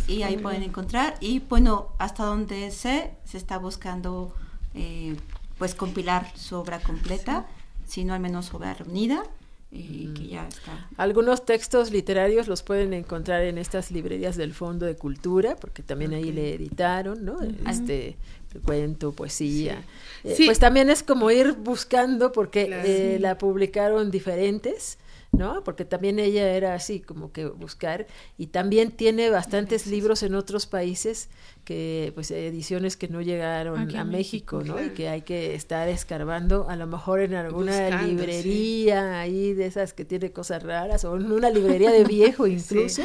y 0.06 0.22
ahí 0.22 0.38
pueden 0.38 0.62
encontrar. 0.62 1.16
Y 1.20 1.40
bueno, 1.40 1.88
hasta 1.98 2.24
donde 2.24 2.70
sé, 2.70 3.10
se 3.26 3.36
está 3.36 3.58
buscando 3.58 4.34
eh, 4.74 5.14
pues 5.58 5.74
compilar 5.74 6.32
su 6.34 6.56
obra 6.56 6.80
completa, 6.80 7.46
sino 7.86 8.14
al 8.14 8.20
menos 8.20 8.54
obra 8.54 8.72
reunida. 8.72 9.24
Y 9.72 10.12
que 10.14 10.26
ya 10.26 10.48
está. 10.48 10.88
Algunos 10.96 11.44
textos 11.44 11.92
literarios 11.92 12.48
los 12.48 12.62
pueden 12.62 12.92
encontrar 12.92 13.42
en 13.42 13.56
estas 13.56 13.92
librerías 13.92 14.36
del 14.36 14.52
Fondo 14.52 14.84
de 14.84 14.96
Cultura, 14.96 15.54
porque 15.54 15.82
también 15.82 16.12
ahí 16.12 16.32
le 16.32 16.54
editaron, 16.54 17.24
¿no? 17.24 17.38
Este 17.68 18.16
cuento, 18.64 19.12
poesía. 19.12 19.84
Eh, 20.24 20.34
pues 20.44 20.58
también 20.58 20.90
es 20.90 21.04
como 21.04 21.30
ir 21.30 21.52
buscando, 21.52 22.32
porque 22.32 22.68
eh, 22.84 23.18
la 23.20 23.38
publicaron 23.38 24.10
diferentes. 24.10 24.98
¿No? 25.32 25.62
Porque 25.64 25.84
también 25.84 26.18
ella 26.18 26.50
era 26.50 26.74
así, 26.74 27.00
como 27.00 27.32
que 27.32 27.46
buscar, 27.46 28.06
y 28.36 28.48
también 28.48 28.90
tiene 28.90 29.30
bastantes 29.30 29.86
libros 29.86 30.22
en 30.22 30.34
otros 30.34 30.66
países 30.66 31.28
que, 31.64 32.12
pues, 32.14 32.30
ediciones 32.30 32.96
que 32.96 33.08
no 33.08 33.20
llegaron 33.20 33.96
a, 33.96 34.04
México, 34.04 34.62
¿no? 34.64 34.82
Y 34.82 34.90
que 34.90 35.08
hay 35.08 35.22
que 35.22 35.54
estar 35.54 35.88
escarbando, 35.88 36.68
a 36.68 36.76
lo 36.76 36.86
mejor 36.86 37.20
en 37.20 37.34
alguna 37.34 38.02
librería 38.02 39.20
ahí 39.20 39.54
de 39.54 39.66
esas 39.66 39.92
que 39.92 40.04
tiene 40.04 40.32
cosas 40.32 40.62
raras, 40.62 41.04
o 41.04 41.16
en 41.16 41.30
una 41.30 41.50
librería 41.50 41.90
de 41.92 42.04
viejo 42.04 42.46
incluso, 42.46 43.02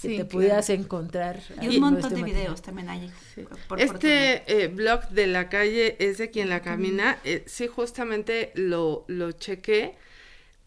que 0.00 0.16
te 0.16 0.24
pudieras 0.24 0.70
encontrar. 0.70 1.40
Y 1.60 1.68
un 1.68 1.80
montón 1.80 2.14
de 2.14 2.22
videos 2.22 2.62
también 2.62 2.88
hay. 2.88 3.10
este 3.76 4.42
eh, 4.46 4.68
blog 4.68 5.08
de 5.10 5.26
la 5.26 5.48
calle 5.48 5.96
es 5.98 6.18
de 6.18 6.30
quien 6.30 6.48
la 6.48 6.62
camina, 6.62 7.18
eh, 7.24 7.44
sí, 7.46 7.66
justamente 7.66 8.52
lo, 8.54 9.04
lo 9.08 9.32
chequé, 9.32 9.94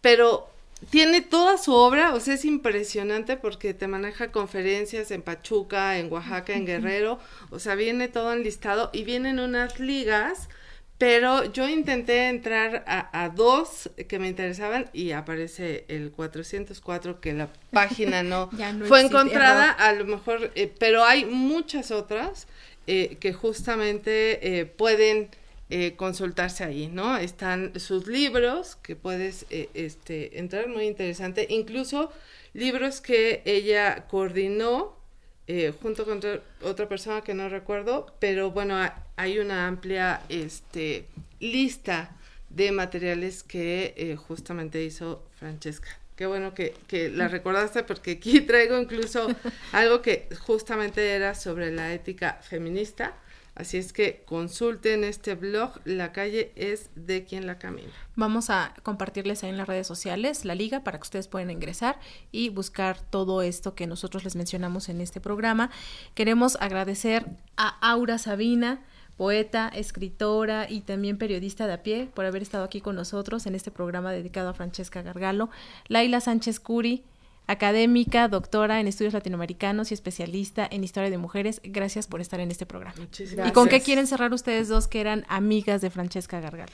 pero 0.02 0.50
tiene 0.90 1.22
toda 1.22 1.58
su 1.58 1.74
obra, 1.74 2.14
o 2.14 2.20
sea, 2.20 2.36
es 2.36 2.46
impresionante 2.46 3.38
porque 3.38 3.74
te 3.74 3.88
maneja 3.88 4.32
conferencias 4.32 5.12
en 5.12 5.22
Pachuca, 5.22 6.00
en 6.00 6.12
Oaxaca, 6.12 6.54
en 6.54 6.66
Guerrero, 6.66 7.20
o 7.50 7.60
sea, 7.60 7.76
viene 7.76 8.08
todo 8.08 8.34
enlistado 8.34 8.90
y 8.94 9.04
vienen 9.04 9.40
unas 9.40 9.80
ligas, 9.80 10.50
pero 10.98 11.46
yo 11.52 11.68
intenté 11.70 12.28
entrar 12.28 12.84
a, 12.88 13.30
dos 13.30 13.90
que 14.08 14.20
me 14.20 14.28
interesaban 14.28 14.90
y 14.92 15.12
aparece 15.12 15.86
el 15.88 16.12
404 16.12 17.22
que 17.22 17.34
la 17.34 17.50
página 17.72 18.24
no, 18.24 18.50
fue 18.88 19.02
encontrada, 19.02 19.72
a 19.72 19.94
lo 19.94 20.06
mejor, 20.06 20.52
eh, 20.56 20.74
pero 20.80 21.04
hay 21.04 21.26
muchas 21.26 21.92
otras 21.92 22.48
eh, 22.88 23.18
que 23.20 23.34
justamente 23.34 24.60
eh, 24.60 24.66
pueden 24.66 25.30
eh, 25.72 25.96
consultarse 25.96 26.64
ahí, 26.64 26.88
¿no? 26.88 27.16
Están 27.16 27.80
sus 27.80 28.08
libros 28.08 28.76
que 28.78 28.96
puedes 28.96 29.46
eh, 29.52 29.70
este, 29.76 30.40
entrar, 30.40 30.68
muy 30.68 30.86
interesante, 30.86 31.46
incluso 31.48 32.12
libros 32.54 33.02
que 33.02 33.44
ella 33.46 34.08
coordinó 34.08 34.98
eh, 35.46 35.72
junto 35.80 36.06
con 36.06 36.22
otra 36.64 36.90
persona 36.90 37.22
que 37.22 37.36
no 37.36 37.50
recuerdo, 37.50 38.16
pero 38.18 38.50
bueno, 38.50 38.78
hay 39.16 39.38
una 39.38 39.68
amplia 39.68 40.24
este, 40.28 41.06
lista 41.40 42.18
de 42.50 42.72
materiales 42.72 43.44
que 43.44 44.18
justamente 44.28 44.84
hizo 44.84 45.24
Francesca. 45.36 45.90
Qué 46.16 46.26
bueno 46.26 46.56
que, 46.56 46.74
que, 46.88 47.10
la 47.10 47.28
recordaste 47.30 47.84
porque 47.84 48.14
aquí 48.14 48.42
traigo 48.42 48.80
incluso 48.80 49.28
algo 49.72 50.02
que 50.02 50.30
justamente 50.40 51.12
era 51.12 51.36
sobre 51.36 51.72
la 51.72 51.94
ética 51.94 52.40
feminista 52.42 53.14
Así 53.56 53.78
es 53.78 53.94
que 53.94 54.24
consulten 54.26 55.04
este 55.04 55.36
blog, 55.36 55.82
La 55.84 56.12
calle 56.12 56.52
es 56.56 56.90
de 56.96 57.26
quien 57.26 57.46
la 57.46 57.58
camina. 57.58 57.92
Vamos 58.16 58.50
a 58.50 58.74
compartirles 58.84 59.44
ahí 59.44 59.50
en 59.50 59.58
las 59.58 59.68
redes 59.68 59.88
sociales 59.88 60.46
la 60.46 60.56
liga 60.56 60.84
para 60.84 60.98
que 60.98 61.04
ustedes 61.04 61.28
puedan 61.28 61.52
ingresar 61.52 62.00
y 62.32 62.50
buscar 62.50 63.00
todo 63.00 63.42
esto 63.42 63.76
que 63.76 63.88
nosotros 63.88 64.24
les 64.24 64.36
mencionamos 64.36 64.90
en 64.90 65.02
este 65.02 65.20
programa. 65.20 65.72
Queremos 66.16 66.58
agradecer 66.62 67.26
a 67.58 67.68
Aura 67.92 68.18
Sabina, 68.18 68.82
poeta, 69.18 69.68
escritora 69.68 70.70
y 70.70 70.80
también 70.80 71.18
periodista 71.18 71.68
de 71.68 71.74
a 71.74 71.84
pie, 71.84 72.10
por 72.14 72.26
haber 72.26 72.42
estado 72.42 72.64
aquí 72.64 72.80
con 72.80 72.96
nosotros 72.96 73.46
en 73.46 73.56
este 73.56 73.72
programa 73.72 74.14
dedicado 74.14 74.48
a 74.48 74.54
Francesca 74.54 75.02
Gargalo, 75.02 75.50
Laila 75.90 76.22
Sánchez 76.22 76.62
Curi, 76.62 77.04
académica, 77.50 78.28
doctora 78.28 78.80
en 78.80 78.88
estudios 78.88 79.16
latinoamericanos 79.16 79.90
y 79.90 79.96
especialista 79.96 80.68
en 80.70 80.84
historia 80.84 81.10
de 81.10 81.18
mujeres. 81.18 81.62
Gracias 81.64 82.06
por 82.06 82.22
estar 82.22 82.40
en 82.40 82.52
este 82.52 82.68
programa. 82.68 82.96
Muchísimas 83.00 83.50
¿Y 83.50 83.52
con 83.52 83.66
qué 83.66 83.72
gracias. 83.72 83.86
quieren 83.86 84.08
cerrar 84.08 84.32
ustedes 84.34 84.68
dos 84.68 84.88
que 84.88 85.02
eran 85.02 85.26
amigas 85.28 85.82
de 85.82 85.90
Francesca 85.90 86.40
Gargalo? 86.40 86.72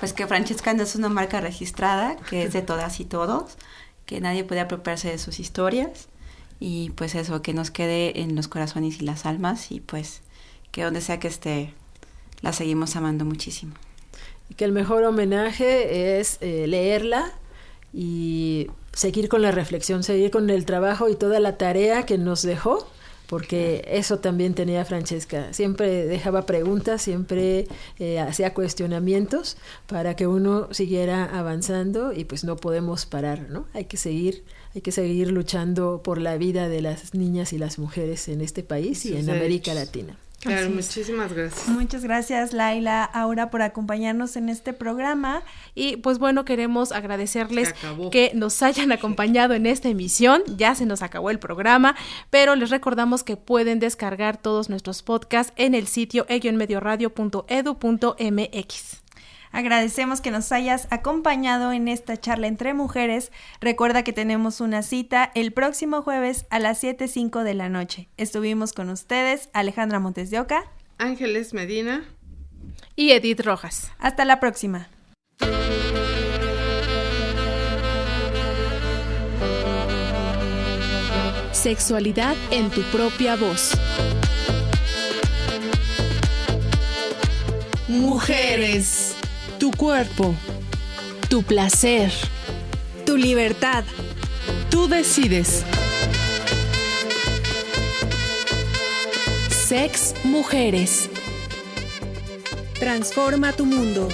Pues 0.00 0.14
que 0.14 0.26
Francesca 0.26 0.72
no 0.72 0.82
es 0.82 0.96
una 0.96 1.10
marca 1.10 1.42
registrada, 1.42 2.16
que 2.30 2.44
es 2.44 2.54
de 2.54 2.62
todas 2.62 2.98
y 2.98 3.04
todos, 3.04 3.56
que 4.06 4.22
nadie 4.22 4.42
puede 4.42 4.62
apropiarse 4.62 5.10
de 5.10 5.18
sus 5.18 5.38
historias 5.38 6.08
y 6.58 6.88
pues 6.90 7.14
eso, 7.14 7.42
que 7.42 7.52
nos 7.52 7.70
quede 7.70 8.22
en 8.22 8.36
los 8.36 8.48
corazones 8.48 9.02
y 9.02 9.04
las 9.04 9.26
almas 9.26 9.70
y 9.70 9.80
pues 9.80 10.22
que 10.72 10.82
donde 10.82 11.02
sea 11.02 11.20
que 11.20 11.28
esté, 11.28 11.74
la 12.40 12.54
seguimos 12.54 12.96
amando 12.96 13.26
muchísimo. 13.26 13.74
Y 14.48 14.54
que 14.54 14.64
el 14.64 14.72
mejor 14.72 15.04
homenaje 15.04 16.18
es 16.18 16.38
eh, 16.40 16.66
leerla 16.66 17.32
y 17.92 18.68
seguir 18.94 19.28
con 19.28 19.42
la 19.42 19.50
reflexión, 19.50 20.02
seguir 20.02 20.30
con 20.30 20.48
el 20.50 20.64
trabajo 20.64 21.08
y 21.08 21.16
toda 21.16 21.40
la 21.40 21.58
tarea 21.58 22.06
que 22.06 22.18
nos 22.18 22.42
dejó, 22.42 22.88
porque 23.26 23.84
eso 23.88 24.18
también 24.18 24.54
tenía 24.54 24.84
Francesca. 24.84 25.52
Siempre 25.52 26.06
dejaba 26.06 26.46
preguntas, 26.46 27.02
siempre 27.02 27.66
eh, 27.98 28.20
hacía 28.20 28.54
cuestionamientos 28.54 29.56
para 29.86 30.14
que 30.14 30.26
uno 30.26 30.68
siguiera 30.72 31.24
avanzando 31.24 32.12
y 32.12 32.24
pues 32.24 32.44
no 32.44 32.56
podemos 32.56 33.06
parar, 33.06 33.48
¿no? 33.50 33.66
Hay 33.72 33.86
que 33.86 33.96
seguir, 33.96 34.44
hay 34.74 34.82
que 34.82 34.92
seguir 34.92 35.30
luchando 35.30 36.02
por 36.02 36.20
la 36.20 36.36
vida 36.36 36.68
de 36.68 36.82
las 36.82 37.14
niñas 37.14 37.52
y 37.52 37.58
las 37.58 37.78
mujeres 37.78 38.28
en 38.28 38.40
este 38.40 38.62
país 38.62 39.04
y 39.06 39.16
en 39.16 39.30
América. 39.30 39.74
Latina. 39.74 40.16
Claro, 40.44 40.70
muchísimas 40.70 41.32
gracias. 41.32 41.68
Muchas 41.68 42.04
gracias, 42.04 42.52
Laila, 42.52 43.02
Aura, 43.04 43.50
por 43.50 43.62
acompañarnos 43.62 44.36
en 44.36 44.50
este 44.50 44.74
programa. 44.74 45.42
Y 45.74 45.96
pues 45.96 46.18
bueno, 46.18 46.44
queremos 46.44 46.92
agradecerles 46.92 47.74
que 48.12 48.32
nos 48.34 48.62
hayan 48.62 48.92
acompañado 48.92 49.54
en 49.54 49.64
esta 49.66 49.88
emisión. 49.88 50.42
Ya 50.56 50.74
se 50.74 50.84
nos 50.86 51.02
acabó 51.02 51.30
el 51.30 51.38
programa, 51.38 51.94
pero 52.30 52.56
les 52.56 52.70
recordamos 52.70 53.22
que 53.24 53.36
pueden 53.36 53.80
descargar 53.80 54.36
todos 54.36 54.68
nuestros 54.68 55.02
podcasts 55.02 55.54
en 55.56 55.74
el 55.74 55.86
sitio 55.86 56.26
elloenmedioradio.edu.mx. 56.28 59.04
Agradecemos 59.54 60.20
que 60.20 60.32
nos 60.32 60.50
hayas 60.50 60.88
acompañado 60.90 61.70
en 61.70 61.86
esta 61.86 62.16
charla 62.16 62.48
entre 62.48 62.74
mujeres. 62.74 63.30
Recuerda 63.60 64.02
que 64.02 64.12
tenemos 64.12 64.60
una 64.60 64.82
cita 64.82 65.30
el 65.36 65.52
próximo 65.52 66.02
jueves 66.02 66.44
a 66.50 66.58
las 66.58 66.82
7.05 66.82 67.44
de 67.44 67.54
la 67.54 67.68
noche. 67.68 68.08
Estuvimos 68.16 68.72
con 68.72 68.90
ustedes, 68.90 69.50
Alejandra 69.52 70.00
Montes 70.00 70.30
de 70.30 70.40
Oca. 70.40 70.64
Ángeles 70.98 71.54
Medina. 71.54 72.04
Y 72.96 73.12
Edith 73.12 73.42
Rojas. 73.42 73.92
Hasta 73.98 74.24
la 74.24 74.40
próxima. 74.40 74.88
Sexualidad 81.52 82.34
en 82.50 82.70
tu 82.70 82.82
propia 82.90 83.36
voz. 83.36 83.78
Mujeres. 87.86 89.14
Tu 89.64 89.70
cuerpo. 89.70 90.34
Tu 91.30 91.42
placer. 91.42 92.12
Tu 93.06 93.16
libertad. 93.16 93.82
Tú 94.70 94.88
decides. 94.88 95.64
Sex 99.48 100.14
Mujeres. 100.22 101.08
Transforma 102.78 103.54
tu 103.54 103.64
mundo. 103.64 104.10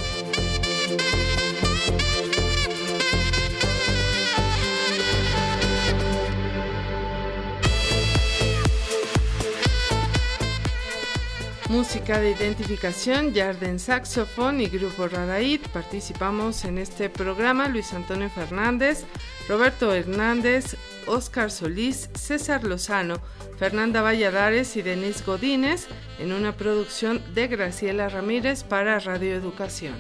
Música 11.71 12.19
de 12.19 12.33
identificación, 12.33 13.33
Yarden 13.33 13.79
Saxofón 13.79 14.61
y 14.61 14.67
Grupo 14.67 15.07
Raraid. 15.07 15.61
Participamos 15.73 16.65
en 16.65 16.79
este 16.79 17.09
programa 17.09 17.69
Luis 17.69 17.93
Antonio 17.93 18.29
Fernández, 18.29 19.05
Roberto 19.49 19.95
Hernández, 19.95 20.77
Óscar 21.07 21.53
Solís, 21.53 22.11
César 22.15 22.65
Lozano, 22.65 23.21
Fernanda 23.57 24.03
Valladares 24.03 24.77
y 24.77 24.83
Denise 24.83 25.23
Godínez 25.25 25.87
en 26.19 26.33
una 26.33 26.57
producción 26.57 27.23
de 27.35 27.47
Graciela 27.47 28.09
Ramírez 28.09 28.65
para 28.65 28.99
Radio 28.99 29.33
Educación. 29.33 29.95